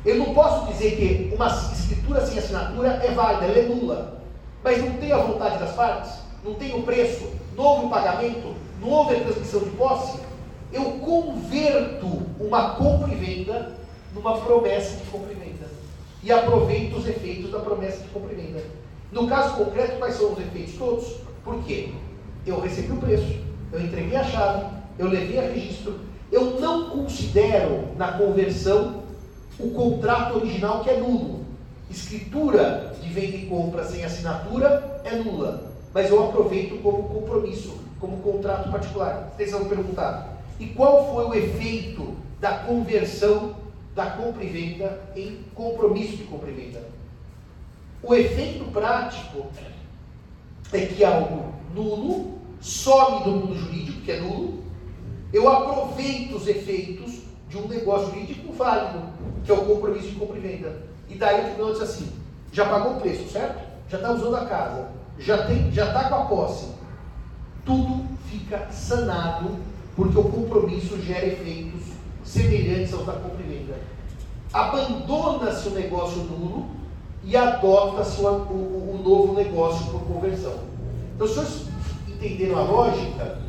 Eu 0.04 0.16
não 0.16 0.34
posso 0.34 0.68
dizer 0.68 0.96
que 0.96 1.36
uma 1.36 1.48
escritura 1.48 2.26
sem 2.26 2.40
assinatura 2.40 3.00
é 3.04 3.12
válida, 3.12 3.46
ela 3.46 3.58
é 3.58 3.64
nula. 3.64 4.22
Mas 4.64 4.84
não 4.84 4.94
tem 4.94 5.12
a 5.12 5.18
vontade 5.18 5.60
das 5.60 5.74
partes, 5.74 6.12
não 6.44 6.56
tem 6.56 6.74
o 6.74 6.84
preço, 6.84 7.30
não 7.56 7.64
houve 7.64 7.86
o 7.86 7.90
pagamento, 7.90 8.56
não 8.80 8.90
houve 8.90 9.16
a 9.16 9.20
transmissão 9.20 9.62
de 9.62 9.70
posse, 9.72 10.20
eu 10.72 10.84
converto 11.00 12.22
uma 12.40 12.76
compra 12.76 13.12
e 13.12 13.16
venda 13.16 13.74
numa 14.14 14.38
promessa 14.40 14.98
de 14.98 15.04
compra 15.10 15.32
e 15.32 15.36
venda. 15.36 15.68
E 16.24 16.32
aproveito 16.32 16.98
os 16.98 17.08
efeitos 17.08 17.52
da 17.52 17.60
promessa 17.60 17.98
de 17.98 18.10
compra 18.10 18.34
e 18.34 18.36
venda. 18.36 18.64
No 19.12 19.28
caso 19.28 19.56
concreto, 19.56 19.98
quais 19.98 20.16
são 20.16 20.34
os 20.34 20.40
efeitos 20.40 20.76
todos? 20.76 21.18
Por 21.44 21.62
quê? 21.64 21.94
Eu 22.46 22.60
recebi 22.60 22.92
o 22.92 22.98
preço, 22.98 23.40
eu 23.72 23.82
entreguei 23.82 24.16
a 24.16 24.24
chave, 24.24 24.66
eu 25.02 25.10
levei 25.10 25.40
a 25.40 25.50
registro, 25.50 26.00
eu 26.32 26.60
não 26.60 26.92
considero 26.92 27.90
na 27.98 28.14
conversão 28.14 29.02
o 29.60 29.72
contrato 29.72 30.38
original 30.38 30.84
que 30.84 30.92
é 30.92 30.98
nulo. 30.98 31.46
Escritura 31.90 32.96
de 33.02 33.10
venda 33.10 33.36
e 33.36 33.48
compra 33.48 33.84
sem 33.84 34.04
assinatura 34.04 35.02
é 35.04 35.16
nula, 35.16 35.72
mas 35.94 36.10
eu 36.10 36.24
aproveito 36.24 36.82
como 36.82 37.04
compromisso, 37.10 37.82
como 38.00 38.18
contrato 38.18 38.70
particular. 38.70 39.34
Vocês 39.36 39.52
vão 39.52 39.66
perguntar, 39.66 40.38
e 40.60 40.68
qual 40.68 41.12
foi 41.14 41.26
o 41.26 41.34
efeito 41.34 42.16
da 42.40 42.60
conversão 42.60 43.56
da 43.96 44.06
compra 44.06 44.44
e 44.44 44.48
venda 44.48 45.02
em 45.16 45.40
compromisso 45.56 46.16
de 46.16 46.24
compra 46.24 46.50
e 46.50 46.54
venda? 46.54 46.84
O 48.04 48.14
efeito 48.14 48.66
prático 48.72 49.48
é 50.72 50.86
que 50.86 51.04
algo 51.04 51.54
nulo 51.74 52.40
some 52.62 53.24
do 53.24 53.32
mundo 53.32 53.56
jurídico, 53.56 54.02
que 54.02 54.12
é 54.12 54.20
nulo, 54.20 54.62
eu 55.34 55.50
aproveito 55.50 56.36
os 56.36 56.48
efeitos 56.48 57.22
de 57.50 57.58
um 57.58 57.68
negócio 57.68 58.08
jurídico 58.08 58.54
válido, 58.54 59.02
que 59.44 59.52
é 59.52 59.54
o 59.54 59.66
compromisso 59.66 60.10
de 60.10 60.16
compra 60.16 60.38
e 60.38 60.42
venda. 60.42 60.84
E 61.10 61.16
daí 61.16 61.42
o 61.42 61.46
tribunal 61.46 61.74
diz 61.74 61.82
assim: 61.82 62.12
já 62.52 62.66
pagou 62.66 62.94
o 62.94 63.02
preço, 63.02 63.30
certo? 63.30 63.62
Já 63.90 63.98
está 63.98 64.12
usando 64.12 64.36
a 64.36 64.46
casa, 64.46 64.90
já 65.20 65.36
está 65.36 65.72
já 65.72 65.94
tá 65.94 66.10
com 66.10 66.16
a 66.16 66.26
posse. 66.26 66.68
Tudo 67.66 68.06
fica 68.30 68.70
sanado 68.72 69.58
porque 69.96 70.18
o 70.18 70.24
compromisso 70.24 71.00
gera 71.02 71.28
efeitos 71.28 71.82
semelhantes 72.24 72.94
aos 72.94 73.06
da 73.06 73.14
compra 73.14 73.44
e 73.46 73.58
venda. 73.58 73.80
Abandona-se 74.54 75.68
o 75.70 75.72
negócio 75.72 76.24
nulo 76.24 76.70
e 77.24 77.38
adota-se 77.38 78.22
o, 78.22 78.28
o, 78.28 78.96
o, 78.96 79.02
novo 79.04 79.34
negócio 79.34 79.86
por 79.92 80.02
conversão. 80.02 80.54
Então, 81.16 81.28
se 81.28 81.36
vocês 81.36 81.68
entenderam 82.08 82.58
a 82.58 82.64
lógica, 82.64 83.40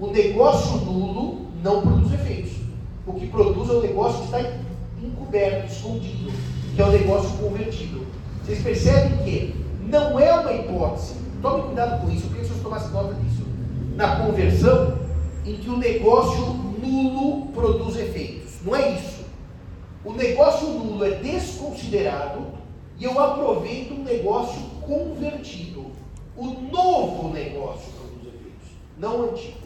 o 0.00 0.06
negócio 0.06 0.78
nulo 0.78 1.46
não 1.62 1.82
produz 1.82 2.14
efeitos. 2.14 2.52
O 3.06 3.12
que 3.12 3.26
produz 3.26 3.68
é 3.68 3.72
o 3.72 3.82
negócio 3.82 4.20
que 4.20 4.24
está 4.24 4.40
encoberto, 5.02 5.70
escondido, 5.70 6.32
que 6.74 6.80
é 6.80 6.84
o 6.84 6.90
negócio 6.90 7.30
convertido. 7.36 8.06
Vocês 8.42 8.62
percebem 8.62 9.18
que 9.18 9.54
não 9.86 10.18
é 10.18 10.32
uma 10.32 10.52
hipótese, 10.54 11.14
tome 11.42 11.64
cuidado 11.64 12.00
com 12.00 12.10
isso, 12.10 12.24
eu 12.24 12.28
queria 12.28 12.42
que 12.42 12.48
vocês 12.48 12.62
tomassem 12.62 12.90
nota 12.90 13.14
disso. 13.14 13.42
Na 13.94 14.24
conversão, 14.24 14.98
em 15.44 15.56
que 15.56 15.68
o 15.68 15.76
negócio 15.76 16.46
nulo 16.82 17.48
produz 17.48 17.96
efeitos. 17.96 18.54
Não 18.64 18.74
é 18.74 18.92
isso. 18.92 19.24
O 20.02 20.12
negócio 20.12 20.66
nulo 20.66 21.04
é 21.04 21.10
desconsiderado 21.10 22.46
e 22.98 23.04
eu 23.04 23.20
aproveito 23.20 23.92
um 23.92 24.02
negócio 24.02 24.62
convertido. 24.80 25.86
O 26.36 26.46
novo 26.46 27.28
negócio 27.28 27.92
produz 27.92 28.34
efeitos, 28.34 28.68
não 28.96 29.20
o 29.20 29.30
antigo. 29.30 29.59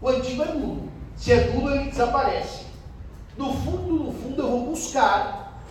O 0.00 0.08
antigo 0.08 0.42
é 0.42 0.52
nulo. 0.52 0.88
Se 1.16 1.32
é 1.32 1.50
nulo, 1.50 1.70
ele 1.70 1.90
desaparece. 1.90 2.64
No 3.36 3.52
fundo, 3.52 3.92
no 4.04 4.12
fundo, 4.12 4.42
eu 4.42 4.50
vou 4.50 4.66
buscar 4.66 5.62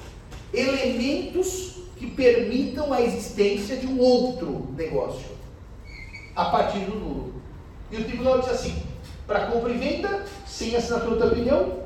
elementos 0.54 1.78
que 1.98 2.08
permitam 2.08 2.92
a 2.92 3.02
existência 3.02 3.78
de 3.78 3.88
um 3.88 4.00
outro 4.00 4.68
negócio 4.76 5.34
a 6.36 6.46
partir 6.46 6.80
do 6.80 6.96
nulo. 6.96 7.34
E 7.92 7.98
o 7.98 8.04
tribunal 8.04 8.40
diz 8.40 8.50
assim: 8.50 8.84
para 9.28 9.48
compra 9.48 9.72
e 9.72 9.78
venda, 9.78 10.26
sem 10.46 10.76
assinatura 10.76 11.16
do 11.16 11.20
tabelião, 11.20 11.84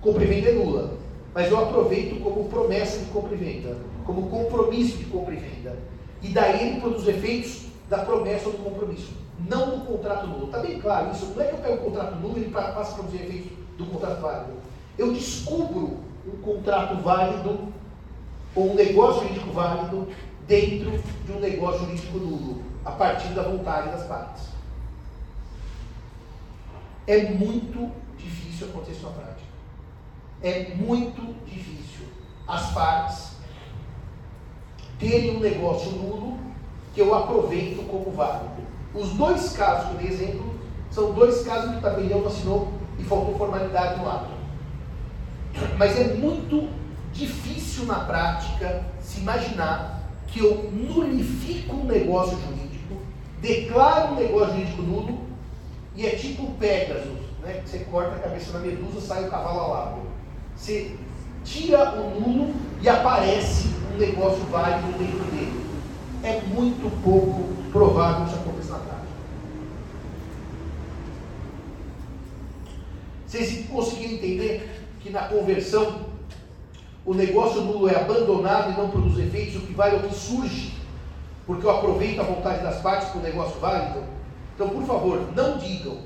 compra 0.00 0.24
e 0.24 0.26
venda 0.26 0.50
é 0.50 0.52
nula. 0.52 0.98
Mas 1.34 1.50
eu 1.50 1.58
aproveito 1.58 2.20
como 2.20 2.48
promessa 2.48 2.98
de 2.98 3.04
compra 3.06 3.34
e 3.34 3.38
venda, 3.38 3.76
como 4.04 4.28
compromisso 4.28 4.96
de 4.96 5.04
compra 5.04 5.34
e 5.34 5.36
venda. 5.36 5.78
E 6.22 6.28
daí 6.28 6.68
ele 6.68 6.80
produz 6.80 7.06
efeitos 7.06 7.66
da 7.88 7.98
promessa 7.98 8.46
ou 8.48 8.52
do 8.52 8.64
compromisso, 8.64 9.12
não 9.48 9.78
do 9.78 9.86
contrato 9.86 10.26
nulo. 10.26 10.46
Está 10.46 10.58
bem 10.58 10.80
claro 10.80 11.10
isso? 11.12 11.26
Não 11.26 11.42
é 11.42 11.46
que 11.46 11.54
eu 11.54 11.58
pego 11.58 11.74
o 11.74 11.90
contrato 11.90 12.16
nulo 12.16 12.38
e 12.38 12.42
ele 12.42 12.50
passa 12.50 12.92
a 12.92 12.94
produzir 12.94 13.22
efeitos 13.22 13.52
do 13.76 13.86
contrato 13.86 14.20
válido. 14.20 14.52
Eu 14.98 15.12
descubro 15.12 15.98
um 16.26 16.36
contrato 16.42 16.96
válido 17.02 17.72
ou 18.54 18.72
um 18.72 18.74
negócio 18.74 19.22
jurídico 19.22 19.52
válido 19.52 20.08
dentro 20.46 20.90
de 21.24 21.32
um 21.32 21.40
negócio 21.40 21.86
jurídico 21.86 22.18
nulo, 22.18 22.62
a 22.84 22.90
partir 22.90 23.28
da 23.28 23.42
vontade 23.42 23.90
das 23.90 24.04
partes 24.06 24.50
é 27.10 27.30
muito 27.30 27.90
difícil 28.16 28.68
acontecer 28.68 29.02
na 29.02 29.10
prática. 29.10 29.50
É 30.42 30.74
muito 30.74 31.34
difícil 31.44 32.06
as 32.46 32.72
partes 32.72 33.32
terem 34.98 35.36
um 35.36 35.40
negócio 35.40 35.90
nulo 35.90 36.38
que 36.94 37.00
eu 37.00 37.12
aproveito 37.12 37.84
como 37.88 38.12
válido. 38.12 38.69
Os 38.94 39.10
dois 39.10 39.52
casos 39.52 39.88
que 39.88 39.94
eu 39.94 39.98
dei 39.98 40.08
exemplo 40.08 40.54
são 40.90 41.12
dois 41.12 41.42
casos 41.44 41.70
que 41.70 41.78
o 41.78 41.80
tabelião 41.80 42.26
assinou 42.26 42.72
e 42.98 43.04
faltou 43.04 43.36
formalidade 43.38 44.00
no 44.00 44.08
ato. 44.08 44.30
Mas 45.78 45.98
é 45.98 46.14
muito 46.14 46.68
difícil 47.12 47.86
na 47.86 48.00
prática 48.00 48.84
se 49.00 49.20
imaginar 49.20 50.02
que 50.26 50.40
eu 50.40 50.70
nulifico 50.72 51.76
um 51.76 51.84
negócio 51.84 52.38
jurídico, 52.38 52.96
declaro 53.40 54.12
um 54.12 54.16
negócio 54.16 54.54
jurídico 54.54 54.82
nulo 54.82 55.20
e 55.96 56.06
é 56.06 56.10
tipo 56.10 56.44
o 56.44 56.54
Pegasus, 56.54 57.18
né? 57.42 57.62
Você 57.64 57.80
corta 57.80 58.16
a 58.16 58.18
cabeça 58.20 58.52
da 58.52 58.60
medusa, 58.60 59.00
sai 59.00 59.26
o 59.26 59.30
cavalo 59.30 59.60
alado. 59.60 60.00
Você 60.56 60.96
tira 61.44 61.92
o 62.00 62.20
nulo 62.20 62.54
e 62.80 62.88
aparece 62.88 63.68
um 63.92 63.98
negócio 63.98 64.42
válido 64.46 64.98
dentro 64.98 65.24
dele. 65.30 65.60
É 66.22 66.40
muito 66.42 66.90
pouco 67.02 67.48
provável 67.72 68.26
isso 68.26 68.36
aconteça 68.36 68.72
na 68.72 68.78
prática. 68.78 69.06
Vocês 73.30 73.66
conseguiram 73.68 74.14
entender? 74.14 74.80
que 75.00 75.10
na 75.10 75.22
conversão 75.22 76.10
o 77.04 77.14
negócio 77.14 77.62
nulo 77.62 77.88
é 77.88 77.96
abandonado 77.96 78.72
e 78.72 78.76
não 78.76 78.90
produz 78.90 79.18
efeitos, 79.18 79.56
o 79.56 79.60
que 79.60 79.72
vale 79.72 79.96
é 79.96 79.98
o 79.98 80.02
que 80.02 80.14
surge, 80.14 80.74
porque 81.46 81.64
eu 81.64 81.70
aproveito 81.70 82.20
a 82.20 82.24
vontade 82.24 82.62
das 82.62 82.80
partes 82.82 83.08
para 83.08 83.20
o 83.20 83.22
negócio 83.22 83.58
válido. 83.58 84.04
Então, 84.54 84.68
por 84.68 84.84
favor, 84.84 85.32
não 85.34 85.56
digam, 85.56 85.98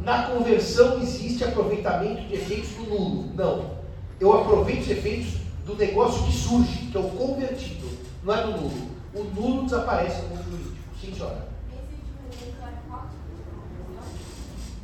na 0.00 0.24
conversão 0.24 1.00
existe 1.00 1.42
aproveitamento 1.42 2.22
de 2.28 2.34
efeitos 2.34 2.70
do 2.72 2.84
nulo. 2.84 3.32
Não. 3.34 3.78
Eu 4.20 4.38
aproveito 4.38 4.82
os 4.82 4.90
efeitos 4.90 5.40
do 5.64 5.74
negócio 5.74 6.24
que 6.24 6.32
surge, 6.32 6.90
que 6.90 6.96
é 6.96 7.00
o 7.00 7.10
convertido, 7.10 7.88
não 8.22 8.34
é 8.34 8.42
do 8.42 8.50
nulo. 8.52 8.88
O 9.14 9.24
nulo 9.24 9.64
desaparece 9.64 10.22
no 10.22 10.28
mundo 10.28 10.44
jurídico. 10.44 10.76
Sim, 11.00 11.14
senhora. 11.14 11.48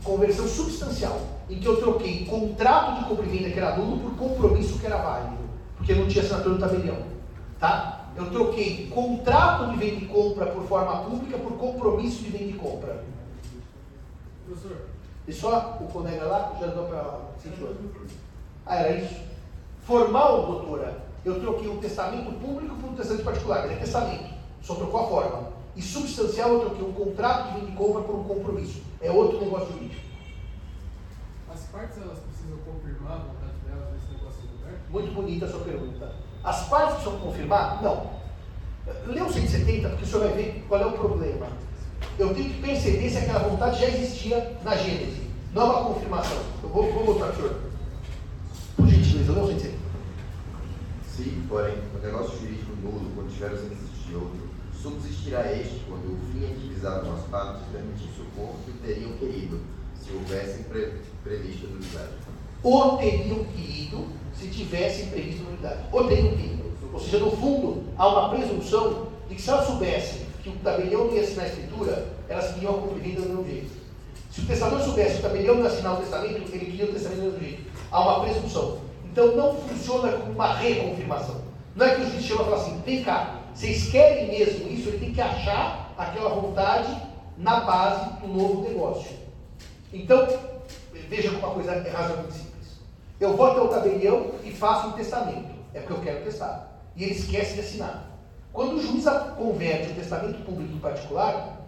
Conversão 0.02 0.46
substancial, 0.48 1.33
em 1.48 1.58
que 1.58 1.66
eu 1.66 1.76
troquei 1.76 2.24
contrato 2.24 2.98
de 2.98 3.08
compra 3.08 3.26
e 3.26 3.28
venda 3.28 3.50
que 3.50 3.58
era 3.58 3.76
nulo 3.76 3.98
por 3.98 4.16
compromisso 4.16 4.78
que 4.78 4.86
era 4.86 4.96
válido, 4.96 5.36
porque 5.76 5.94
não 5.94 6.08
tinha 6.08 6.24
assinatura 6.24 6.54
no 6.54 6.60
tabelião. 6.60 6.96
Tá? 7.58 8.10
Eu 8.16 8.30
troquei 8.30 8.88
contrato 8.88 9.70
de 9.70 9.76
venda 9.76 10.04
e 10.04 10.06
compra 10.06 10.46
por 10.46 10.62
forma 10.64 11.02
pública 11.02 11.36
por 11.38 11.52
compromisso 11.52 12.22
de 12.22 12.30
venda 12.30 12.50
e 12.50 12.54
compra. 12.54 13.04
Professor. 14.46 14.76
E 15.26 15.32
só 15.32 15.78
o 15.80 15.86
colega 15.86 16.24
lá 16.24 16.56
já 16.60 16.66
deu 16.66 16.84
para 16.84 17.02
lá. 17.02 17.20
Ah, 18.66 18.76
era 18.76 18.96
isso? 18.96 19.20
Formal, 19.82 20.46
doutora, 20.46 21.02
eu 21.24 21.40
troquei 21.40 21.68
um 21.68 21.78
testamento 21.78 22.32
público 22.38 22.76
por 22.76 22.90
um 22.90 22.94
testamento 22.94 23.24
particular. 23.24 23.70
É 23.70 23.76
testamento, 23.76 24.32
só 24.62 24.74
trocou 24.74 25.00
a 25.00 25.06
forma. 25.06 25.48
E 25.74 25.82
substancial, 25.82 26.50
eu 26.50 26.60
troquei 26.60 26.86
um 26.86 26.92
contrato 26.92 27.52
de 27.52 27.60
venda 27.60 27.72
e 27.72 27.74
compra 27.74 28.02
por 28.02 28.14
um 28.14 28.24
compromisso. 28.24 28.82
É 29.00 29.10
outro 29.10 29.40
negócio 29.40 29.72
jurídico. 29.72 30.03
As 31.74 31.80
partes 31.80 32.02
elas 32.02 32.18
precisam 32.20 32.58
confirmar 32.58 33.14
a 33.14 33.16
vontade 33.16 33.58
delas 33.66 33.92
nesse 33.92 34.12
negócio 34.12 34.42
aberto? 34.62 34.90
Muito 34.90 35.12
bonita 35.12 35.44
a 35.44 35.48
sua 35.48 35.60
pergunta. 35.60 36.12
As 36.44 36.68
partes 36.68 36.94
precisam 36.94 37.18
confirmar? 37.18 37.82
Não. 37.82 38.10
Lê 39.06 39.20
o 39.20 39.32
170 39.32 39.88
porque 39.88 40.04
o 40.04 40.06
senhor 40.06 40.20
vai 40.20 40.32
ver 40.34 40.64
qual 40.68 40.80
é 40.80 40.86
o 40.86 40.92
problema. 40.92 41.48
Eu 42.16 42.32
tenho 42.32 42.48
que 42.48 42.60
perceber 42.60 43.10
se 43.10 43.18
aquela 43.18 43.40
vontade 43.40 43.80
já 43.80 43.88
existia 43.88 44.56
na 44.62 44.76
Gênese. 44.76 45.28
Não 45.52 45.62
é 45.62 45.64
uma 45.64 45.94
confirmação. 45.94 46.38
Eu 46.62 46.68
vou, 46.68 46.92
vou 46.92 47.06
mostrar 47.06 47.26
para 47.26 47.34
o 47.34 47.36
senhor. 47.38 47.60
Por 48.76 48.86
gentileza, 48.86 49.32
lê 49.32 49.40
o 49.40 49.46
170. 49.48 49.78
Se, 51.08 51.42
porém, 51.48 51.74
o 51.92 51.98
negócio 51.98 52.38
jurídico 52.38 52.76
nulo, 52.76 53.10
quando 53.16 53.32
tiver 53.32 53.50
ausência 53.50 53.76
de 54.06 54.14
outro, 54.14 54.48
subsistirá 54.80 55.52
este 55.52 55.80
quando 55.88 56.04
o 56.04 56.18
fim 56.30 56.68
visado 56.68 57.10
nas 57.10 57.22
partes 57.22 57.66
permitir 57.72 58.10
socorro 58.16 58.60
que 58.64 58.70
o 58.70 58.74
teriam 58.74 59.12
querido, 59.14 59.60
se 60.04 60.12
houvessem 60.12 60.64
pre 60.64 60.92
previsto 61.22 61.66
nulidade. 61.66 62.10
O 62.62 62.96
teriam 62.98 63.44
querido 63.44 64.06
se 64.34 64.48
tivessem 64.48 65.06
previsto 65.06 65.42
nulidade. 65.44 65.80
O 65.90 66.04
teriam 66.04 66.36
querido. 66.36 66.64
Ou 66.92 67.00
seja, 67.00 67.18
no 67.18 67.30
fundo, 67.30 67.84
há 67.96 68.08
uma 68.08 68.28
presunção 68.28 69.08
de 69.28 69.34
que 69.34 69.42
se 69.42 69.50
elas 69.50 69.66
soubessem 69.66 70.22
que 70.42 70.50
o 70.50 70.56
tabelião 70.56 71.10
ia 71.12 71.22
assinar 71.22 71.46
a 71.46 71.48
escritura, 71.48 72.06
elas 72.28 72.52
queriam 72.52 72.74
a 72.74 72.78
compra 72.78 72.98
do 72.98 73.02
mesmo 73.02 73.44
jeito. 73.44 73.70
Se 74.30 74.40
o 74.40 74.46
testador 74.46 74.80
soubesse 74.80 75.14
que 75.14 75.20
o 75.20 75.22
tabelião 75.22 75.58
ia 75.60 75.66
assinar 75.66 75.94
o 75.94 75.96
testamento, 75.96 76.36
ele 76.52 76.66
queria 76.66 76.84
o 76.84 76.92
testamento 76.92 77.20
do 77.20 77.24
mesmo 77.24 77.40
jeito. 77.40 77.62
Há 77.90 78.00
uma 78.00 78.20
presunção. 78.24 78.78
Então 79.04 79.34
não 79.36 79.54
funciona 79.54 80.12
como 80.12 80.32
uma 80.32 80.54
reconfirmação. 80.54 81.40
Não 81.74 81.86
é 81.86 81.94
que 81.94 82.02
o 82.02 82.10
juiz 82.10 82.24
chama 82.24 82.42
e 82.42 82.44
fala 82.44 82.56
assim, 82.56 82.82
vem 82.84 83.02
cá, 83.02 83.40
vocês 83.54 83.88
querem 83.88 84.28
mesmo 84.28 84.68
isso? 84.68 84.88
Ele 84.88 84.98
tem 84.98 85.12
que 85.12 85.20
achar 85.20 85.92
aquela 85.96 86.30
vontade 86.30 86.94
na 87.38 87.60
base 87.60 88.20
do 88.20 88.28
novo 88.28 88.62
negócio. 88.62 89.23
Então, 89.94 90.26
veja 91.08 91.30
como 91.30 91.46
uma 91.46 91.54
coisa 91.54 91.70
é 91.70 91.88
razoavelmente 91.88 92.34
simples. 92.34 92.80
Eu 93.20 93.36
vou 93.36 93.46
até 93.46 93.60
o 93.60 93.68
tabelião 93.68 94.32
e 94.44 94.50
faço 94.50 94.88
um 94.88 94.92
testamento. 94.92 95.54
É 95.72 95.78
porque 95.78 95.92
eu 95.92 96.00
quero 96.00 96.24
testar. 96.24 96.82
E 96.96 97.04
ele 97.04 97.12
esquece 97.12 97.54
de 97.54 97.60
assinar. 97.60 98.10
Quando 98.52 98.74
o 98.74 98.82
juiz 98.82 99.04
converte 99.36 99.92
o 99.92 99.94
testamento 99.94 100.44
público 100.44 100.74
em 100.74 100.80
particular, 100.80 101.60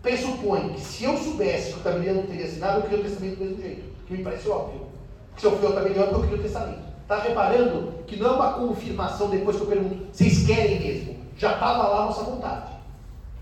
pressupõe 0.00 0.72
que 0.72 0.80
se 0.80 1.04
eu 1.04 1.16
soubesse 1.18 1.74
que 1.74 1.80
o 1.80 1.82
tabelião 1.82 2.16
não 2.16 2.26
teria 2.26 2.46
assinado, 2.46 2.78
eu 2.78 2.82
queria 2.84 2.98
o 3.00 3.02
testamento 3.02 3.36
do 3.36 3.44
mesmo 3.44 3.62
jeito. 3.62 3.82
Que 4.06 4.14
me 4.14 4.24
parece 4.24 4.48
óbvio. 4.48 4.86
Se 5.36 5.44
eu 5.44 5.56
fui 5.56 5.66
ao 5.66 5.74
tabelião, 5.74 6.06
eu 6.06 6.20
queria 6.22 6.38
o 6.38 6.42
testamento. 6.42 6.82
Está 7.02 7.18
reparando 7.18 7.92
que 8.06 8.16
não 8.16 8.28
é 8.28 8.30
uma 8.30 8.52
confirmação 8.54 9.28
depois 9.28 9.56
que 9.56 9.62
eu 9.62 9.68
pergunto, 9.68 10.06
vocês 10.10 10.46
querem 10.46 10.80
mesmo? 10.80 11.16
Já 11.36 11.52
estava 11.52 11.86
lá 11.88 12.02
a 12.02 12.06
nossa 12.06 12.22
vontade. 12.22 12.72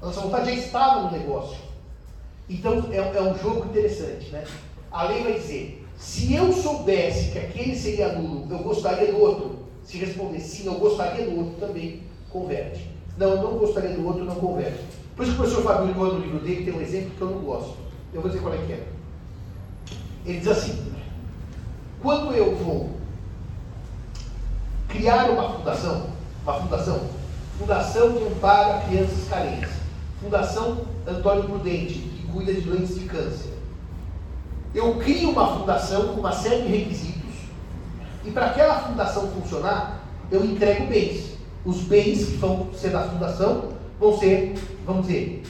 A 0.03 0.07
nossa 0.07 0.21
vontade 0.21 0.47
já 0.47 0.57
estava 0.57 1.03
no 1.03 1.13
negócio. 1.13 1.70
Então 2.51 2.89
é, 2.91 2.97
é 2.97 3.23
um 3.23 3.39
jogo 3.39 3.67
interessante, 3.67 4.29
né? 4.31 4.45
A 4.91 5.05
lei 5.05 5.23
vai 5.23 5.35
dizer, 5.35 5.87
se 5.97 6.35
eu 6.35 6.53
soubesse 6.53 7.31
que 7.31 7.39
aquele 7.39 7.77
seria 7.77 8.13
nulo, 8.13 8.49
eu 8.51 8.59
gostaria 8.59 9.13
do 9.13 9.21
outro. 9.21 9.61
Se 9.85 9.99
responder 9.99 10.41
sim, 10.41 10.67
eu 10.67 10.75
gostaria 10.75 11.27
do 11.27 11.39
outro 11.39 11.67
também, 11.67 12.03
converte. 12.29 12.91
Não, 13.17 13.41
não 13.41 13.59
gostaria 13.59 13.91
do 13.91 14.05
outro, 14.05 14.25
não 14.25 14.35
converte. 14.35 14.81
Por 15.15 15.25
isso 15.25 15.37
que 15.37 15.41
o 15.41 15.45
professor 15.45 15.63
Fabio 15.63 15.95
no 15.95 16.19
livro 16.19 16.41
dele 16.41 16.65
tem 16.65 16.75
um 16.75 16.81
exemplo 16.81 17.11
que 17.17 17.21
eu 17.21 17.31
não 17.31 17.39
gosto. 17.39 17.77
Eu 18.13 18.21
vou 18.21 18.31
dizer 18.31 18.43
qual 18.43 18.55
é 18.55 18.59
que 18.59 18.73
é. 18.73 18.87
Ele 20.27 20.39
diz 20.39 20.49
assim, 20.49 20.93
quando 22.03 22.35
eu 22.35 22.57
vou 22.57 22.91
criar 24.89 25.31
uma 25.31 25.57
fundação, 25.57 26.07
uma 26.43 26.55
fundação, 26.55 27.01
Fundação 27.59 28.09
Amparo 28.27 28.79
a 28.79 28.81
Crianças 28.81 29.29
Carentes, 29.29 29.71
Fundação 30.21 30.87
Antônio 31.07 31.45
Prudente, 31.45 32.10
cuida 32.33 32.53
de 32.53 32.61
doentes 32.63 32.95
de 32.95 33.07
câncer. 33.07 33.51
Eu 34.75 34.95
crio 34.97 35.31
uma 35.31 35.59
fundação 35.59 36.09
com 36.09 36.21
uma 36.21 36.33
série 36.33 36.63
de 36.63 36.69
requisitos 36.69 37.21
e 38.25 38.31
para 38.31 38.47
aquela 38.47 38.81
fundação 38.81 39.29
funcionar, 39.29 40.01
eu 40.31 40.45
entrego 40.45 40.87
bens. 40.87 41.39
Os 41.65 41.83
bens 41.83 42.27
que 42.27 42.37
vão 42.37 42.69
ser 42.73 42.91
da 42.91 43.03
fundação 43.03 43.71
vão 43.99 44.19
ser, 44.19 44.55
vamos 44.87 45.07
dizer, 45.07 45.43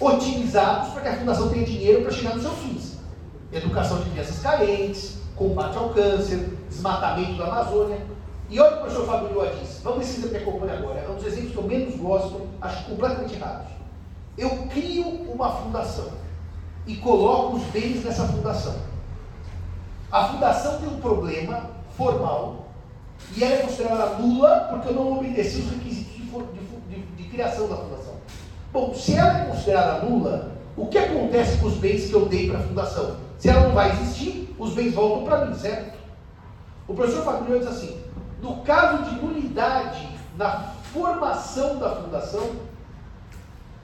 otimizados 0.00 0.92
para 0.92 1.02
que 1.02 1.08
a 1.08 1.16
fundação 1.16 1.48
tenha 1.50 1.64
dinheiro 1.64 2.02
para 2.02 2.10
chegar 2.10 2.34
nos 2.34 2.42
seus 2.42 2.58
fins. 2.58 2.98
Educação 3.52 4.00
de 4.00 4.10
crianças 4.10 4.38
carentes, 4.40 5.18
combate 5.36 5.76
ao 5.76 5.90
câncer, 5.90 6.58
desmatamento 6.68 7.36
da 7.36 7.44
Amazônia. 7.44 7.98
E 8.48 8.58
olha 8.58 8.68
o 8.68 8.72
que 8.72 8.78
o 8.78 8.80
professor 8.82 9.06
Fábio 9.06 9.34
Lua 9.34 9.52
diz. 9.60 9.80
Vamos 9.82 10.00
nesse 10.00 10.18
exemplo 10.18 10.30
que 10.30 10.36
acompanha 10.48 10.74
agora. 10.74 11.00
É 11.00 11.10
um 11.10 11.14
dos 11.14 11.26
exemplos 11.26 11.52
que 11.52 11.58
eu 11.58 11.62
menos 11.62 11.96
gosto, 11.96 12.48
acho 12.60 12.84
completamente 12.86 13.34
errados. 13.34 13.81
Eu 14.36 14.50
crio 14.68 15.06
uma 15.30 15.50
fundação 15.50 16.10
e 16.86 16.96
coloco 16.96 17.56
os 17.56 17.62
bens 17.64 18.04
nessa 18.04 18.26
fundação. 18.26 18.74
A 20.10 20.28
fundação 20.28 20.78
tem 20.78 20.88
um 20.88 21.00
problema 21.00 21.70
formal 21.96 22.68
e 23.36 23.44
ela 23.44 23.54
é 23.54 23.58
considerada 23.58 24.18
nula 24.18 24.68
porque 24.70 24.88
eu 24.88 24.94
não 24.94 25.18
obedeci 25.18 25.60
os 25.60 25.70
requisitos 25.70 26.12
de, 26.12 26.22
de, 26.22 26.96
de, 26.96 27.02
de 27.16 27.28
criação 27.28 27.68
da 27.68 27.76
fundação. 27.76 28.14
Bom, 28.72 28.94
se 28.94 29.14
ela 29.14 29.42
é 29.42 29.44
considerada 29.46 30.04
nula, 30.04 30.52
o 30.76 30.86
que 30.86 30.98
acontece 30.98 31.58
com 31.58 31.66
os 31.66 31.74
bens 31.74 32.08
que 32.08 32.14
eu 32.14 32.26
dei 32.26 32.48
para 32.48 32.58
a 32.58 32.62
fundação? 32.62 33.16
Se 33.38 33.48
ela 33.48 33.68
não 33.68 33.72
vai 33.72 33.90
existir, 33.92 34.54
os 34.58 34.72
bens 34.72 34.94
voltam 34.94 35.24
para 35.24 35.46
mim, 35.46 35.54
certo? 35.54 35.98
O 36.88 36.94
professor 36.94 37.24
Fabrício 37.24 37.58
diz 37.58 37.68
assim: 37.68 38.00
no 38.40 38.56
caso 38.62 39.04
de 39.04 39.14
nulidade 39.16 40.08
na 40.36 40.72
formação 40.92 41.78
da 41.78 41.96
fundação, 41.96 42.50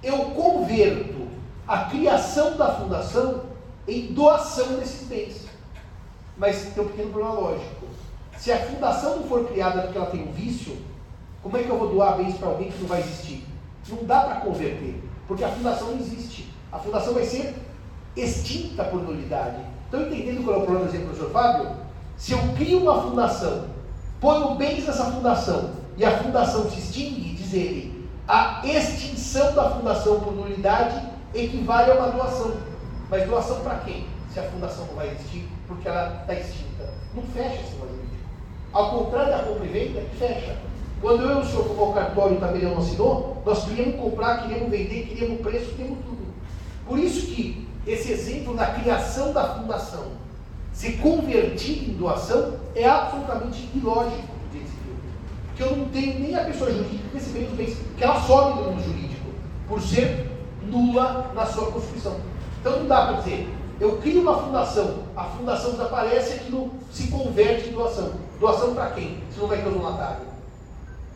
eu 0.03 0.17
converto 0.31 1.29
a 1.67 1.85
criação 1.85 2.57
da 2.57 2.75
fundação 2.75 3.43
em 3.87 4.13
doação 4.13 4.79
desses 4.79 5.07
bens. 5.09 5.47
Mas 6.37 6.73
tem 6.75 6.85
um 6.85 6.89
pequeno 6.89 7.11
problema 7.11 7.35
lógico. 7.35 7.87
Se 8.37 8.53
a 8.53 8.59
fundação 8.67 9.17
não 9.17 9.25
for 9.25 9.47
criada 9.49 9.83
porque 9.83 9.99
ela 9.99 10.11
tem 10.11 10.23
um 10.23 10.33
vício, 10.33 10.77
como 11.43 11.57
é 11.57 11.63
que 11.63 11.69
eu 11.69 11.79
vou 11.79 11.89
doar 11.89 12.17
bens 12.17 12.37
para 12.37 12.49
alguém 12.49 12.71
que 12.71 12.79
não 12.81 12.89
vai 12.89 13.01
existir? 13.01 13.45
Não 13.89 14.05
dá 14.05 14.21
para 14.21 14.41
converter, 14.41 15.03
porque 15.27 15.45
a 15.45 15.51
fundação 15.51 15.89
não 15.89 15.99
existe. 15.99 16.53
A 16.71 16.79
fundação 16.79 17.15
vai 17.15 17.25
ser 17.25 17.55
extinta 18.17 18.85
por 18.85 19.03
nulidade. 19.03 19.61
Estão 19.85 20.03
entendendo 20.03 20.45
qual 20.45 20.57
é 20.57 20.59
o 20.59 20.63
problema 20.63 20.87
do 20.87 20.91
exemplo 20.91 21.09
professor 21.09 21.33
Fábio? 21.33 21.71
Se 22.17 22.33
eu 22.33 22.39
crio 22.57 22.83
uma 22.83 23.03
fundação 23.03 23.79
ponho 24.21 24.55
bens 24.57 24.87
nessa 24.87 25.05
fundação 25.05 25.71
e 25.97 26.05
a 26.05 26.19
fundação 26.19 26.69
se 26.71 26.79
extingue, 26.79 27.35
diz 27.35 27.53
ele, 27.53 27.88
a 28.29 28.61
extinção 28.65 29.55
da 29.55 29.71
fundação 29.71 30.21
por 30.21 30.35
nulidade 30.35 31.03
equivale 31.35 31.93
a 31.93 31.95
uma 31.95 32.09
doação. 32.11 32.57
Mas 33.11 33.27
doação 33.27 33.61
para 33.61 33.77
quem? 33.79 34.07
Se 34.33 34.39
a 34.39 34.43
fundação 34.45 34.87
não 34.87 34.95
vai 34.95 35.09
existir, 35.09 35.49
porque 35.67 35.89
ela 35.89 36.21
está 36.21 36.35
extinta. 36.35 36.93
Não 37.15 37.23
fecha 37.23 37.55
esse 37.55 37.73
jurídico. 37.73 38.07
Ao 38.73 38.91
contrário 38.91 39.33
da 39.33 39.39
compra 39.45 39.65
e 39.65 39.69
venda, 39.69 40.03
fecha. 40.19 40.57
Quando 41.01 41.23
eu 41.23 41.39
e 41.39 41.43
o 41.43 41.45
senhor 41.47 41.65
e 42.31 42.35
o 42.35 42.41
tabelião 42.41 42.73
não 42.73 42.83
assinou, 42.83 43.43
nós 43.47 43.65
queríamos 43.65 44.01
comprar, 44.01 44.43
queríamos 44.43 44.71
vender, 44.71 45.07
queríamos 45.07 45.41
preço, 45.41 45.71
queríamos 45.75 46.05
tudo. 46.05 46.27
Por 46.87 46.99
isso 46.99 47.29
que 47.29 47.67
esse 47.87 48.13
exemplo 48.13 48.55
da 48.55 48.67
criação 48.67 49.33
da 49.33 49.55
fundação 49.55 50.19
se 50.73 50.93
convertir 50.93 51.89
em 51.89 51.95
doação 51.95 52.57
é 52.75 52.87
absolutamente 52.87 53.69
ilógico. 53.75 54.38
Porque 55.59 55.75
eu 55.75 55.77
não 55.77 55.89
tenho 55.89 56.21
nem 56.21 56.37
a 56.37 56.45
pessoa 56.45 56.71
jurídica 56.71 57.09
recebendo 57.13 57.51
os 57.51 57.57
bens, 57.57 57.77
que 57.97 58.05
ela 58.05 58.21
sobe 58.23 58.61
no 58.61 58.71
mundo 58.71 58.85
jurídico, 58.85 59.27
por 59.67 59.83
ser 59.83 60.31
nula 60.63 61.33
na 61.35 61.45
sua 61.47 61.73
constituição. 61.73 62.17
Então 62.61 62.79
não 62.79 62.87
dá 62.87 63.07
para 63.07 63.17
dizer, 63.23 63.53
Eu 63.81 63.99
crio 63.99 64.23
uma 64.23 64.37
fundação, 64.39 65.05
a 65.17 65.25
fundação 65.25 65.73
desaparece 65.73 66.31
e 66.31 66.35
aquilo 66.35 66.71
se 66.93 67.09
converte 67.09 67.69
em 67.69 67.73
doação. 67.73 68.13
Doação 68.39 68.75
para 68.75 68.91
quem? 68.91 69.19
Se 69.33 69.39
não 69.41 69.49
vai 69.49 69.63
ter 69.63 69.71
donatário. 69.71 70.27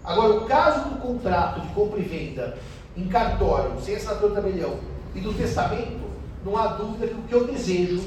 Agora, 0.05 0.34
o 0.34 0.45
caso 0.47 0.88
do 0.88 1.01
contrato 1.01 1.61
de 1.61 1.68
compra 1.68 2.01
e 2.01 2.03
venda 2.03 2.59
em 2.97 3.07
cartório, 3.07 3.80
sem 3.80 3.95
assinatura 3.95 4.34
tabelião, 4.34 4.74
e 5.14 5.20
do 5.20 5.32
testamento, 5.34 6.01
não 6.45 6.57
há 6.57 6.68
dúvida 6.68 7.07
que 7.07 7.14
o 7.14 7.22
que 7.22 7.32
eu 7.32 7.47
desejo 7.47 8.03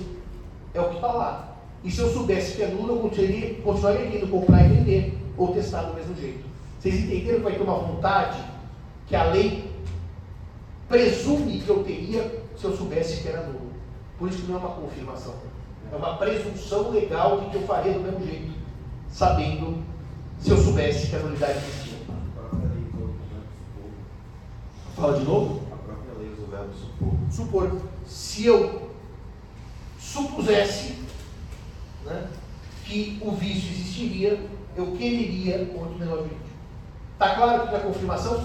é 0.73 0.81
o 0.81 0.89
que 0.89 0.95
está 0.95 1.07
lá. 1.07 1.54
E 1.85 1.91
se 1.91 2.01
eu 2.01 2.11
soubesse 2.11 2.55
que 2.55 2.63
é 2.63 2.67
nulo, 2.67 2.95
eu 2.95 2.99
continuaria, 2.99 3.53
continuaria 3.61 4.09
querendo 4.09 4.31
comprar 4.31 4.65
e 4.65 4.69
vender, 4.69 5.17
ou 5.37 5.53
testar 5.53 5.83
do 5.83 5.93
mesmo 5.93 6.15
jeito. 6.15 6.43
Vocês 6.79 6.95
entenderam 6.95 7.37
que 7.37 7.43
vai 7.43 7.53
ter 7.53 7.61
uma 7.61 7.77
vontade 7.77 8.43
que 9.05 9.15
a 9.15 9.25
lei 9.25 9.69
presume 10.89 11.59
que 11.59 11.69
eu 11.69 11.83
teria 11.83 12.43
se 12.57 12.65
eu 12.65 12.75
soubesse 12.75 13.21
que 13.21 13.27
era 13.27 13.45
nulo. 13.45 13.69
Por 14.17 14.27
isso 14.27 14.41
que 14.41 14.51
não 14.51 14.55
é 14.55 14.59
uma 14.59 14.75
confirmação. 14.75 15.35
É 15.91 15.95
uma 15.95 16.17
presunção 16.17 16.89
legal 16.89 17.41
de 17.41 17.49
que 17.51 17.55
eu 17.57 17.61
faria 17.67 17.93
do 17.93 17.99
mesmo 17.99 18.25
jeito, 18.25 18.53
sabendo 19.07 19.83
se 20.39 20.49
eu 20.49 20.57
soubesse 20.57 21.07
que 21.07 21.15
a 21.15 21.19
nulidade 21.19 21.59
existia. 21.59 21.99
Fala 24.95 25.19
de 25.19 25.23
novo? 25.23 25.61
A 25.71 25.75
própria 25.75 26.13
lei 26.17 26.31
usa 26.33 26.41
o 26.41 26.47
verbo 26.47 26.73
supor. 26.73 27.13
Supor. 27.29 27.81
Se 28.07 28.45
eu 28.47 28.89
supusesse 29.99 31.04
que 32.95 33.19
o 33.21 33.31
vício 33.31 33.71
existiria, 33.71 34.39
eu 34.75 34.87
quereria 34.93 35.69
outro 35.75 35.97
negócio 35.99 36.23
jurídico. 36.23 36.45
Está 37.13 37.35
claro 37.35 37.67
que 37.67 37.75
a 37.75 37.79
confirmação? 37.79 38.43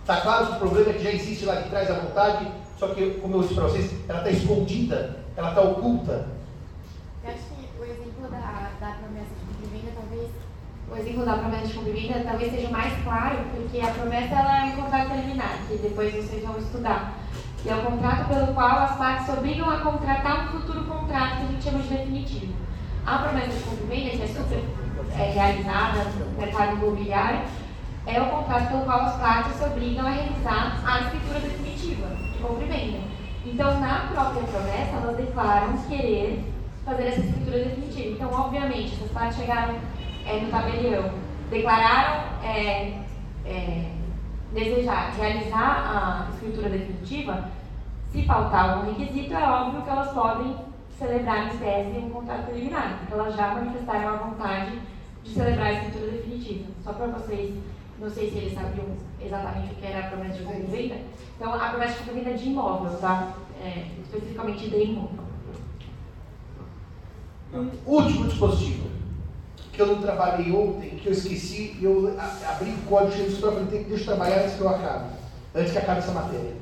Está 0.00 0.20
claro 0.20 0.46
que 0.46 0.52
o 0.52 0.58
problema 0.58 0.90
é 0.90 0.92
que 0.94 1.04
já 1.04 1.12
existe 1.12 1.44
lá 1.44 1.56
de 1.56 1.68
trás 1.68 1.90
a 1.90 1.94
vontade, 1.94 2.48
só 2.78 2.88
que, 2.88 3.10
como 3.20 3.36
eu 3.36 3.42
disse 3.42 3.54
para 3.54 3.64
vocês, 3.64 3.94
ela 4.08 4.18
está 4.18 4.30
escondida, 4.30 5.24
ela 5.36 5.50
está 5.50 5.62
oculta. 5.62 6.28
Eu 7.22 7.30
acho 7.30 7.42
que 7.42 7.80
o 7.80 7.84
exemplo 7.84 8.28
da, 8.30 8.70
promessa 8.80 9.30
de 9.38 9.66
cumprimento, 9.66 9.94
talvez, 9.94 10.30
o 10.90 10.96
exemplo 10.96 11.24
da 11.24 11.36
promessa 11.36 11.66
de 11.66 12.24
talvez 12.24 12.52
seja 12.52 12.70
mais 12.70 13.04
claro, 13.04 13.38
porque 13.54 13.80
a 13.80 13.90
promessa 13.92 14.34
ela 14.34 14.66
é 14.66 14.72
um 14.72 14.82
contrato 14.82 15.10
preliminar, 15.10 15.58
que 15.68 15.76
depois 15.76 16.14
vocês 16.14 16.42
vão 16.42 16.58
estudar. 16.58 17.14
Que 17.62 17.68
é 17.68 17.74
o 17.74 17.82
contrato 17.82 18.28
pelo 18.28 18.54
qual 18.54 18.78
as 18.78 18.96
partes 18.96 19.28
obrigam 19.28 19.68
a 19.68 19.80
contratar 19.80 20.46
um 20.46 20.60
futuro 20.60 20.84
contrato 20.84 21.38
que 21.38 21.42
a 21.42 21.46
gente 21.46 21.64
chama 21.64 21.78
de 21.80 21.88
definitivo. 21.88 22.68
A 23.08 23.16
promessa 23.20 23.56
de 23.56 23.62
cumprimento, 23.62 24.18
que 24.18 24.22
é 24.22 24.26
super 24.26 24.64
é, 25.18 25.30
realizada 25.30 26.04
no 26.04 26.38
mercado 26.38 26.76
imobiliário, 26.76 27.40
é 28.06 28.20
o 28.20 28.26
contrato 28.26 28.68
pelo 28.68 28.82
qual 28.82 29.00
as 29.00 29.16
partes 29.16 29.56
se 29.56 29.64
obrigam 29.64 30.06
a 30.06 30.10
realizar 30.10 30.82
a 30.84 31.00
escritura 31.00 31.40
definitiva 31.40 32.06
de 32.08 32.38
compra 32.38 32.66
venda. 32.66 32.98
Então, 33.46 33.80
na 33.80 34.08
própria 34.12 34.42
promessa, 34.42 34.96
elas 35.02 35.16
declaram 35.16 35.78
querer 35.88 36.52
fazer 36.84 37.06
essa 37.06 37.20
escritura 37.20 37.58
definitiva. 37.60 38.08
Então, 38.10 38.30
obviamente, 38.30 38.94
se 38.94 39.04
as 39.04 39.10
partes 39.10 39.38
chegaram 39.38 39.76
é, 40.26 40.40
no 40.40 40.50
tabelião, 40.50 41.10
declararam 41.48 42.24
é, 42.44 42.92
é, 43.46 43.90
desejar 44.52 45.14
realizar 45.16 46.26
a 46.28 46.30
escritura 46.34 46.68
definitiva, 46.68 47.48
se 48.12 48.22
faltar 48.24 48.68
algum 48.68 48.92
requisito, 48.92 49.32
é 49.32 49.48
óbvio 49.48 49.80
que 49.80 49.88
elas 49.88 50.12
podem 50.12 50.67
celebrar 50.98 51.54
em 51.54 51.58
tese 51.58 51.98
um 51.98 52.10
contrato 52.10 52.46
preliminar, 52.46 52.98
porque 52.98 53.14
elas 53.14 53.36
já 53.36 53.54
manifestaram 53.54 54.08
a 54.08 54.16
vontade 54.16 54.78
de 55.22 55.32
celebrar 55.32 55.66
a 55.66 55.72
escritura 55.72 56.10
definitiva. 56.10 56.66
Só 56.82 56.92
para 56.92 57.06
vocês 57.06 57.54
não 57.98 58.08
sei 58.08 58.30
se 58.30 58.38
eles 58.38 58.54
sabiam 58.54 58.86
exatamente 59.20 59.72
o 59.72 59.76
que 59.76 59.86
era 59.86 60.06
a 60.06 60.10
promessa 60.10 60.38
de 60.38 60.44
venda. 60.44 60.96
Então, 61.36 61.52
a 61.52 61.68
promessa 61.70 61.94
de 61.94 61.98
compra 61.98 62.20
e 62.20 62.24
venda 62.24 62.36
de 62.36 62.48
imóvel, 62.48 62.98
tá? 62.98 63.34
É, 63.60 63.86
especificamente 64.02 64.68
de 64.68 64.76
imóvel. 64.76 65.28
Um 67.52 67.70
último 67.86 68.28
dispositivo, 68.28 68.88
que 69.72 69.80
eu 69.80 69.86
não 69.86 70.02
trabalhei 70.02 70.52
ontem, 70.52 70.90
que 70.90 71.06
eu 71.06 71.12
esqueci, 71.12 71.76
eu 71.80 72.16
abri 72.46 72.70
o 72.70 72.88
código 72.88 73.16
de 73.16 73.32
estrofe, 73.32 73.64
deixa 73.64 74.02
eu 74.02 74.06
trabalhar 74.06 74.42
antes 74.42 74.54
que 74.54 74.60
eu 74.60 74.68
acabe, 74.68 75.10
antes 75.54 75.72
que 75.72 75.78
acabe 75.78 75.98
essa 75.98 76.12
matéria. 76.12 76.56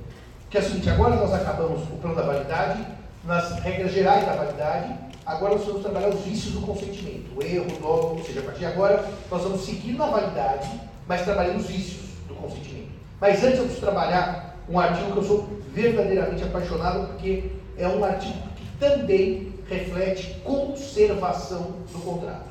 Que 0.49 0.59
é 0.59 0.61
o 0.61 0.65
seguinte, 0.65 0.89
agora 0.89 1.17
nós 1.17 1.35
acabamos 1.35 1.83
o 1.83 1.97
plano 1.97 2.17
da 2.17 2.23
validade, 2.23 2.87
nas 3.27 3.59
regras 3.61 3.93
gerais 3.93 4.25
da 4.25 4.37
validade, 4.37 4.95
agora 5.25 5.55
nós 5.55 5.65
vamos 5.67 5.83
trabalhar 5.83 6.09
os 6.09 6.21
vícios 6.21 6.55
do 6.55 6.61
consentimento, 6.61 7.37
o 7.37 7.43
erro, 7.43 7.67
o 7.67 7.81
dolo, 7.81 8.19
ou 8.19 8.25
seja, 8.25 8.41
a 8.41 8.43
partir 8.45 8.61
de 8.61 8.67
agora 8.67 9.05
nós 9.31 9.43
vamos 9.43 9.65
seguir 9.65 9.93
na 9.93 10.07
validade 10.07 10.87
mas 11.07 11.23
trabalhando 11.23 11.59
os 11.59 11.67
vícios 11.67 12.05
do 12.27 12.35
consentimento. 12.35 12.91
Mas 13.21 13.43
antes 13.43 13.61
preciso 13.61 13.81
trabalhar 13.81 14.57
um 14.69 14.79
artigo 14.79 15.13
que 15.13 15.19
eu 15.19 15.23
sou 15.23 15.49
verdadeiramente 15.73 16.43
apaixonado, 16.43 17.07
porque 17.09 17.53
é 17.79 17.87
um 17.87 18.05
artigo 18.05 18.39
que 18.57 18.67
também 18.79 19.55
reflete 19.69 20.41
conservação 20.45 21.77
do 21.93 21.99
contrato. 22.01 22.51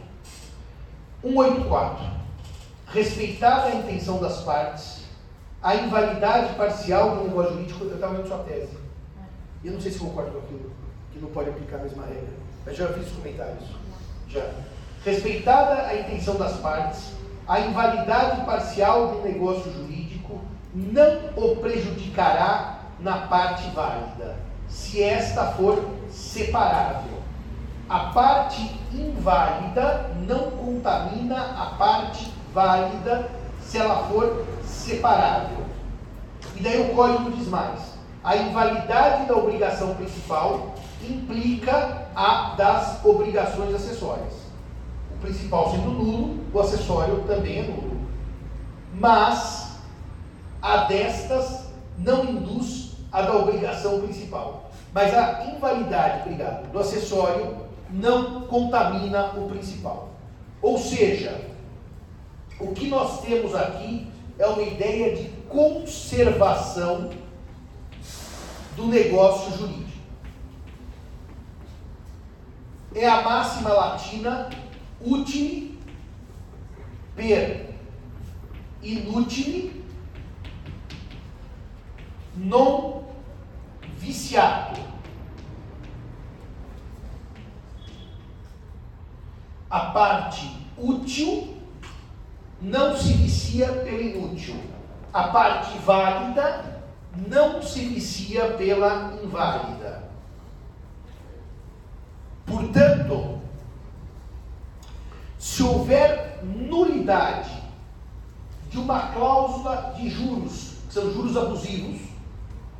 184. 1.22 2.06
Respeitada 2.88 3.68
a 3.68 3.76
intenção 3.76 4.20
das 4.20 4.42
partes, 4.42 5.04
a 5.62 5.76
invalidade 5.76 6.56
parcial 6.56 7.18
do 7.18 7.24
negócio 7.26 7.54
jurídico, 7.54 7.84
eu 7.84 7.96
estava 7.96 8.16
vendo 8.16 8.28
sua 8.28 8.38
tese. 8.40 8.85
Eu 9.66 9.74
não 9.74 9.82
sei 9.82 9.92
se 9.92 10.00
concordo 10.00 10.32
com 10.32 10.38
aquilo, 10.38 10.72
que 11.12 11.20
não 11.20 11.30
pode 11.30 11.50
aplicar 11.50 11.78
a 11.78 11.84
mesma 11.84 12.06
regra. 12.06 12.30
Mas 12.66 12.78
já 12.78 12.88
fiz 12.90 13.10
comentários. 13.12 13.64
Já. 14.30 14.48
Respeitada 15.04 15.88
a 15.88 16.00
intenção 16.00 16.36
das 16.36 16.58
partes, 16.58 17.14
a 17.48 17.60
invalidade 17.60 18.46
parcial 18.46 19.08
do 19.08 19.22
negócio 19.24 19.72
jurídico 19.72 20.40
não 20.74 21.30
o 21.36 21.56
prejudicará 21.56 22.80
na 23.00 23.28
parte 23.28 23.68
válida, 23.72 24.36
se 24.68 25.02
esta 25.02 25.52
for 25.54 25.84
separável. 26.10 27.24
A 27.90 28.12
parte 28.12 28.62
inválida 28.92 30.12
não 30.28 30.52
contamina 30.52 31.38
a 31.38 31.76
parte 31.78 32.32
válida 32.54 33.30
se 33.62 33.78
ela 33.78 34.08
for 34.08 34.46
separável. 34.64 35.66
E 36.56 36.62
daí 36.62 36.82
o 36.82 36.96
código 36.96 37.32
diz 37.32 37.48
mais: 37.48 37.95
a 38.26 38.36
invalidade 38.36 39.28
da 39.28 39.38
obrigação 39.38 39.96
principal 39.96 40.74
implica 41.02 42.08
a 42.14 42.56
das 42.58 43.06
obrigações 43.06 43.74
acessórias 43.74 44.46
principal 45.26 45.72
sendo 45.72 45.90
nulo, 45.90 46.40
o 46.54 46.60
acessório 46.60 47.24
também 47.28 47.60
é 47.60 47.64
nulo. 47.64 48.00
Mas 48.94 49.80
a 50.62 50.78
destas 50.86 51.66
não 51.98 52.24
induz 52.24 52.92
a 53.12 53.24
da 53.24 53.36
obrigação 53.36 54.02
principal. 54.02 54.70
Mas 54.94 55.14
a 55.14 55.46
invalidade, 55.46 56.22
obrigado, 56.22 56.72
do 56.72 56.80
acessório 56.80 57.58
não 57.90 58.42
contamina 58.42 59.34
o 59.38 59.50
principal. 59.50 60.10
Ou 60.62 60.78
seja, 60.78 61.42
o 62.60 62.68
que 62.74 62.88
nós 62.88 63.22
temos 63.22 63.54
aqui 63.54 64.08
é 64.40 64.48
uma 64.48 64.62
ideia 64.62 65.16
de 65.16 65.30
conservação 65.50 67.10
do 68.76 68.88
negócio 68.88 69.58
jurídico. 69.58 69.86
É 72.94 73.08
a 73.08 73.22
máxima 73.22 73.74
latina 73.74 74.50
utile 75.02 75.78
per 77.16 77.74
inutile 78.82 79.84
non 82.36 83.06
viciato. 83.98 84.80
A 89.70 89.80
parte 89.92 90.50
útil 90.78 91.58
não 92.62 92.96
se 92.96 93.14
vicia 93.14 93.68
pelo 93.68 94.02
inútil. 94.02 94.56
A 95.12 95.30
parte 95.30 95.78
válida 95.80 96.75
não 97.28 97.62
se 97.62 97.80
vicia 97.86 98.52
pela 98.52 99.14
inválida. 99.24 100.04
Portanto, 102.46 103.40
se 105.40 105.64
houver 105.64 106.44
nulidade 106.44 107.64
de 108.70 108.78
uma 108.78 109.08
cláusula 109.14 109.94
de 109.98 110.10
juros, 110.10 110.74
que 110.88 110.94
são 110.94 111.12
juros 111.12 111.38
abusivos, 111.38 112.02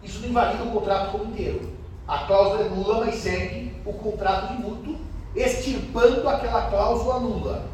isso 0.04 0.20
não 0.20 0.30
invalida 0.30 0.64
o 0.64 0.72
contrato 0.72 1.12
como 1.12 1.26
inteiro. 1.26 1.74
A 2.08 2.20
cláusula 2.20 2.66
é 2.66 2.70
nula, 2.70 3.06
mas 3.06 3.16
segue 3.16 3.76
o 3.86 3.94
contrato 3.94 4.54
de 4.54 4.62
mútuo, 4.62 5.00
extirpando 5.36 6.28
aquela 6.28 6.70
cláusula 6.70 7.20
nula. 7.20 7.66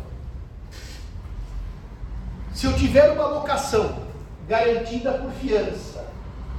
Se 2.53 2.67
eu 2.67 2.73
tiver 2.73 3.11
uma 3.11 3.27
locação 3.27 3.95
garantida 4.47 5.13
por 5.13 5.31
fiança 5.31 5.90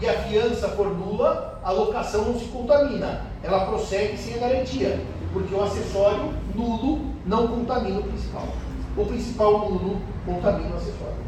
e 0.03 0.09
a 0.09 0.21
fiança 0.25 0.69
for 0.71 0.89
nula, 0.89 1.61
a 1.63 1.71
locação 1.71 2.25
não 2.25 2.39
se 2.39 2.47
contamina, 2.47 3.25
ela 3.41 3.67
prossegue 3.67 4.19
sem 4.19 4.35
a 4.35 4.39
garantia, 4.39 5.01
porque 5.33 5.55
o 5.55 5.63
acessório 5.63 6.35
nulo 6.57 7.15
não 7.25 7.47
contamina 7.47 8.01
o 8.01 8.03
principal. 8.03 8.49
O 8.97 9.07
principal 9.07 9.71
nulo 9.71 10.03
contamina 10.27 10.75
o 10.75 10.77
acessório. 10.77 11.23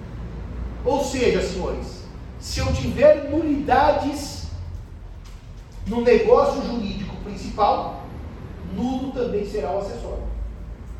Ou 0.84 1.04
seja, 1.04 1.40
senhores, 1.40 2.02
se 2.40 2.58
eu 2.58 2.72
tiver 2.72 3.30
nulidades 3.30 4.48
no 5.86 6.00
negócio 6.00 6.60
jurídico 6.66 7.14
principal, 7.18 8.02
nulo 8.74 9.12
também 9.12 9.46
será 9.46 9.70
o 9.70 9.78
acessório. 9.78 10.24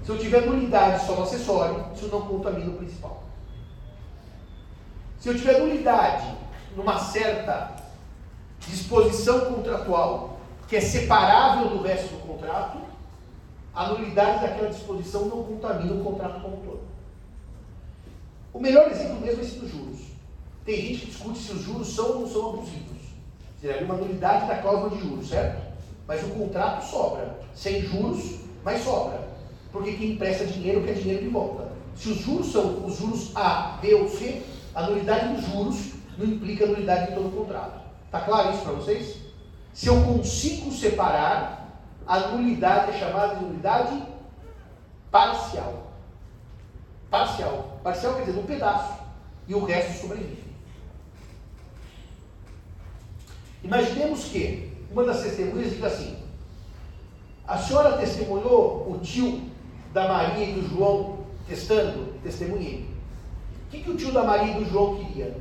Se 0.05 0.11
eu 0.11 0.19
tiver 0.19 0.47
nulidade 0.47 1.05
só 1.05 1.15
no 1.17 1.25
acessório, 1.25 1.87
isso 1.93 2.07
não 2.07 2.23
contamina 2.23 2.71
o 2.71 2.77
principal. 2.77 3.25
Se 5.19 5.29
eu 5.29 5.35
tiver 5.35 5.59
nulidade 5.59 6.44
numa 6.77 6.99
certa 6.99 7.77
disposição 8.61 9.53
contratual 9.53 10.39
que 10.69 10.77
é 10.77 10.81
separável 10.81 11.69
do 11.69 11.83
resto 11.83 12.15
do 12.15 12.27
contrato, 12.27 12.79
a 13.75 13.89
nulidade 13.89 14.41
daquela 14.41 14.71
disposição 14.71 15.27
não 15.27 15.43
contamina 15.45 15.95
o 15.95 16.05
contrato 16.05 16.41
como 16.41 16.57
um 16.57 16.61
todo. 16.61 16.81
O 18.53 18.61
melhor 18.61 18.91
exemplo 18.91 19.21
mesmo 19.21 19.41
é 19.41 19.45
esse 19.45 19.59
dos 19.59 19.71
juros. 19.71 19.99
Tem 20.65 20.77
gente 20.77 21.01
que 21.01 21.07
discute 21.07 21.39
se 21.39 21.53
os 21.53 21.63
juros 21.63 21.89
são 21.89 22.07
ou 22.07 22.21
não 22.21 22.29
são 22.29 22.51
abusivos. 22.51 23.03
Seria 23.61 23.85
uma 23.85 23.97
nulidade 23.97 24.47
da 24.47 24.59
cláusula 24.59 24.91
de 24.91 25.01
juros, 25.01 25.29
certo? 25.29 25.61
Mas 26.07 26.23
o 26.23 26.29
contrato 26.29 26.85
sobra. 26.85 27.39
Sem 27.55 27.83
juros, 27.83 28.41
mas 28.65 28.83
sobra. 28.83 29.29
Porque 29.73 29.93
quem 29.95 30.13
empresta 30.13 30.47
dinheiro 30.47 30.85
quer 30.85 30.95
dinheiro 30.95 31.25
de 31.25 31.29
volta. 31.29 31.73
Se 31.97 32.11
os 32.11 32.19
juros 32.19 32.53
são 32.53 32.87
os 32.87 32.97
juros 32.97 33.33
A, 33.35 33.79
B 33.81 33.95
ou 33.95 34.09
C, 34.09 34.43
a 34.75 34.83
nulidade 34.83 35.35
dos 35.35 35.45
juros 35.47 35.94
não 36.19 36.27
implica 36.27 36.67
nulidade 36.67 37.09
de 37.09 37.15
todo 37.15 37.29
o 37.29 37.33
contrato. 37.33 37.81
Está 38.07 38.21
claro 38.21 38.53
isso 38.53 38.63
para 38.63 38.73
vocês? 38.73 39.17
Se 39.73 39.89
eu 39.89 40.03
consigo 40.05 40.71
separar, 40.71 41.81
a 42.07 42.19
nulidade 42.29 42.93
é 42.93 42.99
chamada 42.99 43.37
de 43.37 43.45
nulidade 43.45 44.03
parcial. 45.11 45.93
Parcial. 47.11 47.81
Parcial 47.83 48.15
quer 48.15 48.25
dizer 48.27 48.39
um 48.39 48.45
pedaço. 48.45 49.03
E 49.49 49.55
o 49.55 49.65
resto 49.65 50.01
sobrevive. 50.01 50.45
Imaginemos 53.63 54.25
que 54.27 54.73
uma 54.91 55.05
das 55.05 55.23
testemunhas 55.23 55.73
diga 55.73 55.89
assim: 55.89 56.17
A 57.47 57.59
senhora 57.59 57.97
testemunhou 57.97 58.91
o 58.91 58.99
tio 59.03 59.43
da 59.93 60.07
Maria 60.09 60.45
e 60.45 60.53
do 60.55 60.69
João 60.69 61.19
testando? 61.49 62.15
Testemunhei. 62.23 62.89
O 63.67 63.71
que, 63.71 63.83
que 63.83 63.91
o 63.91 63.97
tio 63.97 64.13
da 64.13 64.23
Maria 64.23 64.57
e 64.57 64.65
do 64.65 64.71
João 64.71 64.97
queria? 64.97 65.37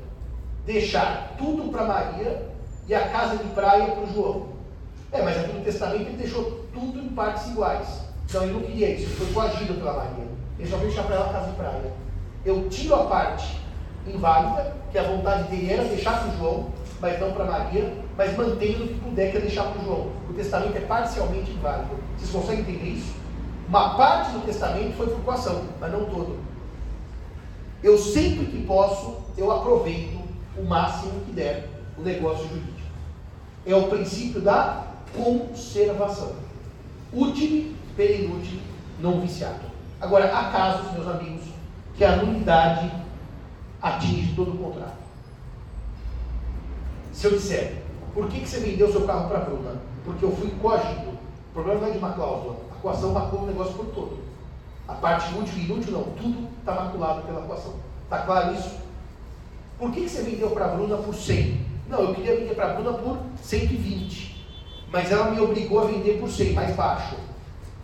Deixar 0.65 1.35
tudo 1.37 1.71
para 1.71 1.85
Maria 1.85 2.49
e 2.87 2.93
a 2.93 3.09
casa 3.09 3.37
de 3.37 3.49
praia 3.49 3.91
para 3.91 4.03
o 4.03 4.13
João. 4.13 4.47
É, 5.11 5.21
mas 5.21 5.37
aqui 5.37 5.53
no 5.53 5.63
testamento 5.63 6.01
ele 6.01 6.17
deixou 6.17 6.65
tudo 6.73 6.99
em 6.99 7.09
partes 7.09 7.47
iguais. 7.47 8.01
Então 8.25 8.43
ele 8.43 8.53
não 8.53 8.61
queria 8.61 8.89
isso, 8.89 9.03
ele 9.03 9.15
foi 9.15 9.33
coagido 9.33 9.73
pela 9.75 9.93
Maria. 9.93 10.27
Ele 10.57 10.69
só 10.69 10.77
veio 10.77 10.89
deixar 10.89 11.03
para 11.03 11.15
ela 11.15 11.29
a 11.29 11.33
casa 11.33 11.51
de 11.51 11.55
praia. 11.55 11.93
Eu 12.45 12.69
tiro 12.69 12.95
a 12.95 13.05
parte 13.05 13.59
inválida, 14.07 14.75
que 14.91 14.97
a 14.97 15.03
vontade 15.03 15.49
dele 15.49 15.71
era 15.71 15.83
deixar 15.83 16.19
para 16.19 16.29
o 16.29 16.37
João, 16.37 16.67
mas 16.99 17.19
não 17.19 17.31
para 17.31 17.45
Maria, 17.45 17.93
mas 18.17 18.35
mantendo 18.35 18.85
o 18.85 18.87
que 18.87 18.99
puder 18.99 19.31
que 19.31 19.37
é 19.37 19.41
deixar 19.41 19.63
para 19.65 19.81
o 19.81 19.85
João. 19.85 20.11
O 20.29 20.33
testamento 20.33 20.77
é 20.77 20.81
parcialmente 20.81 21.51
inválido. 21.51 21.97
Vocês 22.17 22.31
conseguem 22.31 22.61
entender 22.61 22.89
isso? 22.89 23.13
Uma 23.67 23.95
parte 23.95 24.31
do 24.31 24.45
testamento 24.45 24.95
foi 24.95 25.07
por 25.07 25.19
coação, 25.21 25.63
mas 25.79 25.91
não 25.91 26.05
todo. 26.05 26.37
Eu 27.81 27.97
sempre 27.97 28.45
que 28.45 28.63
posso, 28.65 29.17
eu 29.37 29.51
aproveito 29.51 30.22
o 30.57 30.63
máximo 30.63 31.21
que 31.25 31.31
der 31.31 31.69
o 31.97 32.01
negócio 32.01 32.47
jurídico. 32.47 32.73
É 33.65 33.75
o 33.75 33.87
princípio 33.87 34.41
da 34.41 34.85
conservação. 35.15 36.35
Útil 37.11 37.75
per 37.95 38.21
inútil, 38.21 38.59
não 38.99 39.21
viciado. 39.21 39.61
Agora, 40.01 40.25
há 40.35 40.51
casos, 40.51 40.91
meus 40.91 41.07
amigos, 41.07 41.45
que 41.95 42.03
a 42.03 42.17
nulidade 42.17 42.91
atinge 43.81 44.33
todo 44.35 44.51
o 44.51 44.57
contrato. 44.57 44.97
Se 47.11 47.27
eu 47.27 47.31
disser, 47.31 47.83
por 48.13 48.27
que, 48.27 48.39
que 48.39 48.47
você 48.47 48.59
vendeu 48.59 48.91
seu 48.91 49.05
carro 49.05 49.27
para 49.27 49.37
a 49.39 49.41
Bruna? 49.41 49.75
Porque 50.03 50.25
eu 50.25 50.35
fui 50.35 50.49
coagido. 50.61 51.11
O 51.11 51.53
problema 51.53 51.81
não 51.81 51.87
é 51.87 51.91
de 51.91 51.97
uma 51.99 52.13
cláusula. 52.13 52.57
A 52.71 52.75
coação 52.81 53.11
macula 53.11 53.43
o 53.43 53.47
negócio 53.47 53.73
por 53.73 53.85
todo. 53.87 54.19
A 54.87 54.93
parte 54.93 55.33
útil 55.37 55.57
e 55.57 55.65
inútil 55.65 55.93
não. 55.93 56.03
Tudo 56.03 56.49
está 56.59 56.73
maculado 56.73 57.21
pela 57.21 57.41
coação. 57.43 57.75
Está 58.03 58.19
claro 58.23 58.55
isso? 58.55 58.82
Por 59.77 59.91
que, 59.91 60.01
que 60.01 60.09
você 60.09 60.21
vendeu 60.21 60.51
para 60.51 60.65
a 60.65 60.67
Bruna 60.69 60.97
por 60.97 61.13
100? 61.13 61.65
Não, 61.89 62.01
eu 62.01 62.15
queria 62.15 62.35
vender 62.35 62.55
para 62.55 62.71
a 62.71 62.73
Bruna 62.73 62.93
por 62.93 63.17
120. 63.41 64.45
Mas 64.91 65.11
ela 65.11 65.31
me 65.31 65.39
obrigou 65.39 65.81
a 65.81 65.85
vender 65.85 66.19
por 66.19 66.29
100, 66.29 66.53
mais 66.53 66.75
baixo. 66.75 67.15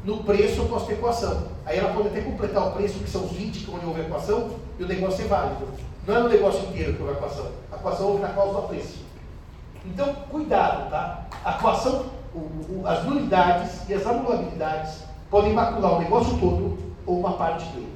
No 0.03 0.23
preço 0.23 0.61
eu 0.61 0.65
posso 0.65 0.85
ter 0.85 0.93
equação. 0.93 1.47
Aí 1.65 1.77
ela 1.77 1.93
pode 1.93 2.07
até 2.07 2.21
completar 2.21 2.67
o 2.67 2.71
preço, 2.71 2.99
que 2.99 3.09
são 3.09 3.25
os 3.25 3.31
20, 3.31 3.65
que 3.65 3.71
onde 3.71 3.85
houve 3.85 4.01
equação, 4.01 4.51
e 4.77 4.83
o 4.83 4.87
negócio 4.87 5.25
é 5.25 5.27
válido. 5.27 5.67
Não 6.07 6.15
é 6.15 6.19
no 6.19 6.29
negócio 6.29 6.61
inteiro 6.69 6.93
que 6.93 7.01
houve 7.01 7.15
equação. 7.15 7.47
A 7.71 7.75
equação 7.75 8.07
houve 8.07 8.21
na 8.21 8.29
cláusula 8.29 8.67
preço. 8.67 8.99
Então, 9.85 10.13
cuidado, 10.29 10.89
tá? 10.89 11.25
A 11.43 11.51
equação, 11.51 12.05
o, 12.33 12.39
o, 12.39 12.83
as 12.85 13.03
nulidades 13.03 13.89
e 13.89 13.93
as 13.93 14.05
anulabilidades 14.05 15.03
podem 15.29 15.53
macular 15.53 15.93
o 15.93 15.99
negócio 15.99 16.37
todo 16.37 16.77
ou 17.05 17.19
uma 17.19 17.33
parte 17.33 17.65
dele. 17.69 17.93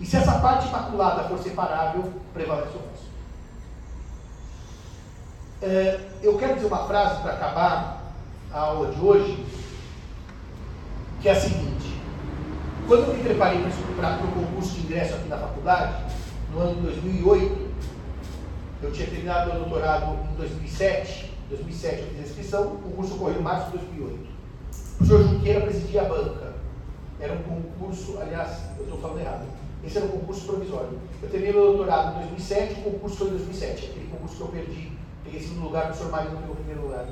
E 0.00 0.04
se 0.04 0.16
essa 0.16 0.38
parte 0.40 0.68
maculada 0.68 1.24
for 1.24 1.38
separável, 1.38 2.12
prevalece 2.34 2.76
o. 2.76 2.95
É, 5.62 6.00
eu 6.22 6.36
quero 6.36 6.54
dizer 6.54 6.66
uma 6.66 6.86
frase 6.86 7.22
para 7.22 7.32
acabar 7.32 8.12
a 8.52 8.60
aula 8.60 8.92
de 8.92 9.00
hoje, 9.00 9.42
que 11.22 11.28
é 11.28 11.32
a 11.32 11.40
seguinte. 11.40 11.96
Quando 12.86 13.08
eu 13.08 13.14
me 13.14 13.22
preparei 13.22 13.60
para 13.96 14.22
o 14.22 14.32
concurso 14.32 14.74
de 14.74 14.80
ingresso 14.82 15.14
aqui 15.14 15.28
na 15.28 15.38
faculdade, 15.38 16.04
no 16.52 16.60
ano 16.60 16.74
de 16.74 16.80
2008, 16.82 17.66
eu 18.82 18.92
tinha 18.92 19.08
terminado 19.08 19.50
meu 19.50 19.60
doutorado 19.62 20.18
em 20.30 20.36
2007, 20.36 21.32
2007 21.48 22.02
eu 22.02 22.08
fiz 22.08 22.18
a 22.18 22.22
inscrição, 22.22 22.74
o 22.74 22.78
concurso 22.78 23.14
ocorreu 23.14 23.40
em 23.40 23.42
março 23.42 23.70
de 23.70 23.78
2008. 23.78 24.14
O 24.14 24.96
professor 24.98 25.22
Junqueira 25.24 25.60
presidia 25.62 26.02
a 26.02 26.04
banca. 26.04 26.54
Era 27.18 27.32
um 27.32 27.42
concurso, 27.42 28.18
aliás, 28.20 28.58
eu 28.76 28.84
estou 28.84 29.00
falando 29.00 29.20
errado, 29.20 29.46
esse 29.82 29.96
era 29.96 30.06
um 30.06 30.10
concurso 30.10 30.44
provisório. 30.44 30.98
Eu 31.22 31.30
terminei 31.30 31.54
meu 31.54 31.72
doutorado 31.72 32.16
em 32.16 32.26
2007, 32.26 32.80
o 32.80 32.82
concurso 32.90 33.16
foi 33.16 33.28
em 33.28 33.30
2007, 33.30 33.86
aquele 33.86 34.08
concurso 34.08 34.36
que 34.36 34.42
eu 34.42 34.48
perdi 34.48 34.96
peguei 35.26 35.40
segundo 35.40 35.64
lugar, 35.64 35.84
o 35.84 35.86
professor 35.88 36.10
Marino 36.10 36.36
pegou 36.38 36.56
primeiro 36.56 36.82
lugar. 36.82 37.06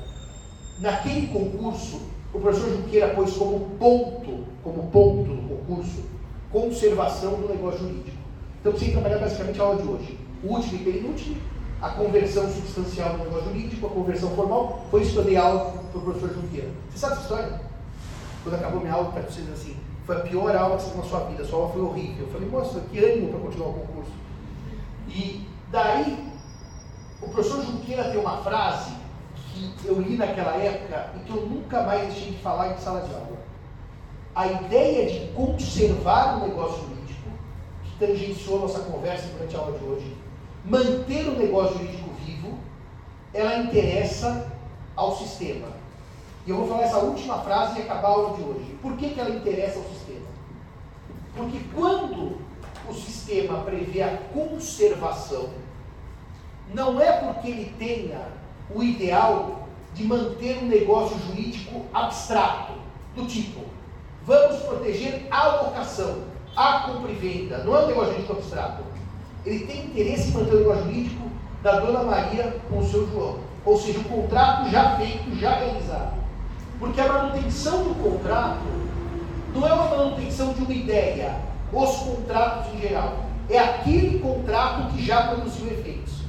Naquele 0.79 1.27
concurso, 1.27 2.01
o 2.33 2.39
professor 2.39 2.69
Junqueira 2.69 3.09
pôs 3.13 3.33
como 3.33 3.59
ponto, 3.77 4.45
como 4.63 4.89
ponto 4.89 5.29
no 5.29 5.47
concurso, 5.47 6.03
conservação 6.51 7.33
do 7.35 7.47
negócio 7.47 7.79
jurídico. 7.79 8.17
Então 8.59 8.73
tem 8.73 8.87
que 8.87 8.93
trabalhar 8.93 9.19
basicamente 9.19 9.59
a 9.59 9.63
aula 9.63 9.81
de 9.81 9.87
hoje. 9.87 10.19
Último 10.43 10.75
e 10.75 10.91
penúltimo, 10.91 11.37
a 11.81 11.89
conversão 11.89 12.51
substancial 12.51 13.13
do 13.13 13.23
negócio 13.25 13.45
jurídico, 13.45 13.85
a 13.85 13.89
conversão 13.89 14.29
formal, 14.31 14.85
foi 14.89 15.01
isso 15.01 15.13
que 15.13 15.17
eu 15.17 15.23
dei 15.23 15.37
aula 15.37 15.71
para 15.91 15.99
o 15.99 16.03
professor 16.03 16.33
Junqueira. 16.33 16.69
Você 16.89 16.97
sabe 16.97 17.13
essa 17.13 17.21
história? 17.21 17.61
Quando 18.43 18.55
acabou 18.55 18.81
minha 18.81 18.93
aula, 18.93 19.11
para 19.11 19.23
vocês 19.23 19.49
assim, 19.51 19.75
foi 20.05 20.17
a 20.17 20.19
pior 20.19 20.55
aula 20.55 20.77
que 20.77 20.83
você 20.83 20.89
teve 20.89 21.01
na 21.01 21.09
sua 21.09 21.19
vida, 21.21 21.43
a 21.43 21.45
sua 21.45 21.59
aula 21.59 21.73
foi 21.73 21.81
horrível. 21.81 22.25
Eu 22.25 22.31
falei, 22.31 22.49
moça, 22.49 22.81
que 22.91 22.99
ânimo 22.99 23.29
para 23.29 23.39
continuar 23.39 23.69
o 23.69 23.73
concurso. 23.73 24.11
E 25.09 25.47
daí 25.71 26.34
o 27.25 27.29
professor 27.29 27.63
Junqueira 27.63 28.05
tem 28.05 28.19
uma 28.19 28.37
frase 28.37 28.93
que 29.81 29.87
eu 29.87 29.99
li 30.01 30.17
naquela 30.17 30.55
época 30.57 31.11
e 31.15 31.19
que 31.19 31.29
eu 31.29 31.45
nunca 31.45 31.81
mais 31.83 32.13
deixei 32.13 32.31
de 32.31 32.37
falar 32.39 32.73
em 32.73 32.77
sala 32.77 33.01
de 33.01 33.13
aula. 33.13 33.39
A 34.35 34.47
ideia 34.47 35.09
de 35.09 35.31
conservar 35.33 36.37
o 36.37 36.47
negócio 36.47 36.83
jurídico, 36.83 37.29
que 37.83 37.97
tangenciou 37.97 38.59
nossa 38.59 38.79
conversa 38.79 39.27
durante 39.29 39.55
a 39.55 39.59
aula 39.59 39.77
de 39.77 39.85
hoje, 39.85 40.17
manter 40.65 41.27
o 41.27 41.37
negócio 41.37 41.77
jurídico 41.77 42.09
vivo, 42.25 42.57
ela 43.33 43.57
interessa 43.59 44.51
ao 44.95 45.15
sistema. 45.15 45.67
E 46.45 46.49
eu 46.49 46.57
vou 46.57 46.67
falar 46.67 46.83
essa 46.83 46.97
última 46.97 47.39
frase 47.39 47.79
e 47.79 47.83
acabar 47.83 48.09
a 48.09 48.11
aula 48.11 48.37
de 48.37 48.43
hoje. 48.43 48.77
Por 48.81 48.95
que, 48.97 49.11
que 49.11 49.19
ela 49.19 49.29
interessa 49.29 49.79
ao 49.79 49.85
sistema? 49.85 50.25
Porque 51.35 51.59
quando 51.73 52.37
o 52.87 52.93
sistema 52.93 53.59
prevê 53.63 54.03
a 54.03 54.17
conservação 54.33 55.49
não 56.75 56.99
é 56.99 57.09
porque 57.13 57.47
ele 57.47 57.73
tenha 57.79 58.19
o 58.69 58.83
ideal 58.83 59.69
de 59.93 60.03
manter 60.03 60.61
um 60.61 60.67
negócio 60.67 61.17
jurídico 61.25 61.85
abstrato, 61.93 62.73
do 63.15 63.25
tipo, 63.25 63.61
vamos 64.25 64.61
proteger 64.61 65.25
a 65.31 65.61
locação, 65.61 66.23
a 66.53 66.81
compra 66.81 67.11
e 67.11 67.15
venda, 67.15 67.59
não 67.59 67.73
é 67.77 67.85
um 67.85 67.87
negócio 67.87 68.11
jurídico 68.11 68.33
abstrato. 68.33 68.83
Ele 69.45 69.65
tem 69.65 69.85
interesse 69.85 70.29
em 70.29 70.33
manter 70.33 70.55
o 70.55 70.59
negócio 70.59 70.83
jurídico 70.83 71.31
da 71.63 71.79
Dona 71.79 72.03
Maria 72.03 72.57
com 72.69 72.79
o 72.79 72.85
seu 72.85 73.09
João, 73.09 73.39
ou 73.63 73.79
seja, 73.79 73.99
o 73.99 74.03
contrato 74.03 74.69
já 74.69 74.97
feito, 74.97 75.33
já 75.39 75.55
realizado. 75.55 76.13
Porque 76.77 76.99
a 76.99 77.07
manutenção 77.07 77.85
do 77.85 77.95
contrato 78.03 78.65
não 79.53 79.65
é 79.65 79.73
uma 79.73 79.95
manutenção 79.95 80.51
de 80.51 80.61
uma 80.61 80.73
ideia, 80.73 81.39
os 81.71 81.95
contratos 81.99 82.73
em 82.73 82.81
geral. 82.81 83.23
É 83.49 83.59
aquele 83.59 84.19
contrato 84.19 84.91
que 84.91 85.05
já 85.05 85.27
produziu 85.27 85.67
efeitos. 85.67 86.24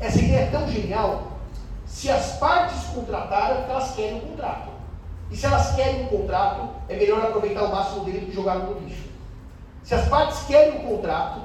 Essa 0.00 0.18
ideia 0.18 0.40
é 0.40 0.50
tão 0.50 0.66
genial, 0.66 1.32
se 1.86 2.10
as 2.10 2.38
partes 2.38 2.84
contrataram, 2.94 3.56
porque 3.56 3.70
elas 3.70 3.94
querem 3.94 4.16
um 4.16 4.20
contrato. 4.20 4.70
E 5.30 5.36
se 5.36 5.46
elas 5.46 5.74
querem 5.74 6.04
um 6.04 6.08
contrato, 6.08 6.68
é 6.88 6.96
melhor 6.96 7.22
aproveitar 7.22 7.64
o 7.64 7.70
máximo 7.70 8.04
dele 8.04 8.26
que 8.26 8.32
jogar 8.32 8.60
no 8.60 8.80
lixo. 8.80 9.04
Se 9.84 9.94
as 9.94 10.08
partes 10.08 10.42
querem 10.44 10.80
um 10.80 10.96
contrato, 10.96 11.40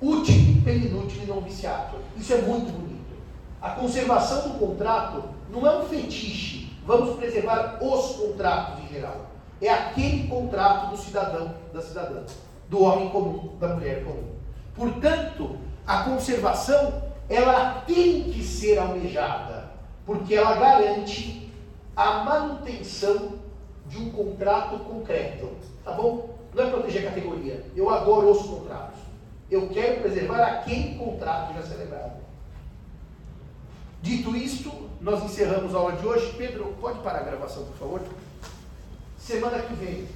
útil 0.00 0.62
pelo 0.64 0.86
inútil 0.86 1.22
e 1.22 1.26
não 1.26 1.40
viciado. 1.40 1.96
Isso 2.16 2.32
é 2.32 2.42
muito 2.42 2.70
bonito. 2.70 2.90
A 3.60 3.70
conservação 3.70 4.48
do 4.48 4.58
contrato 4.58 5.24
não 5.50 5.66
é 5.66 5.78
um 5.78 5.86
fetiche. 5.86 6.76
Vamos 6.86 7.16
preservar 7.16 7.78
os 7.80 8.16
contratos 8.16 8.84
em 8.84 8.94
geral. 8.94 9.26
É 9.60 9.68
aquele 9.68 10.26
contrato 10.28 10.90
do 10.90 10.96
cidadão, 10.96 11.54
da 11.72 11.82
cidadã, 11.82 12.22
do 12.68 12.82
homem 12.82 13.10
comum, 13.10 13.56
da 13.58 13.68
mulher 13.68 14.04
comum. 14.04 14.30
Portanto, 14.74 15.58
a 15.86 16.04
conservação 16.04 17.09
ela 17.30 17.82
tem 17.86 18.24
que 18.24 18.42
ser 18.42 18.76
almejada, 18.76 19.70
porque 20.04 20.34
ela 20.34 20.56
garante 20.56 21.48
a 21.96 22.24
manutenção 22.24 23.38
de 23.86 23.98
um 23.98 24.10
contrato 24.10 24.80
concreto. 24.80 25.48
Tá 25.84 25.92
bom? 25.92 26.36
Não 26.52 26.64
é 26.64 26.70
proteger 26.70 27.06
a 27.06 27.10
categoria. 27.10 27.64
Eu 27.76 27.88
adoro 27.88 28.32
os 28.32 28.42
contratos. 28.42 28.98
Eu 29.48 29.68
quero 29.68 30.00
preservar 30.00 30.42
aquele 30.44 30.98
contrato 30.98 31.54
já 31.54 31.62
celebrado. 31.62 32.20
Dito 34.02 34.34
isto, 34.36 34.72
nós 35.00 35.22
encerramos 35.22 35.74
a 35.74 35.78
aula 35.78 35.92
de 35.92 36.04
hoje. 36.04 36.34
Pedro, 36.36 36.74
pode 36.80 36.98
parar 36.98 37.20
a 37.20 37.24
gravação, 37.24 37.64
por 37.64 37.76
favor? 37.76 38.02
Semana 39.18 39.60
que 39.60 39.74
vem, 39.74 40.08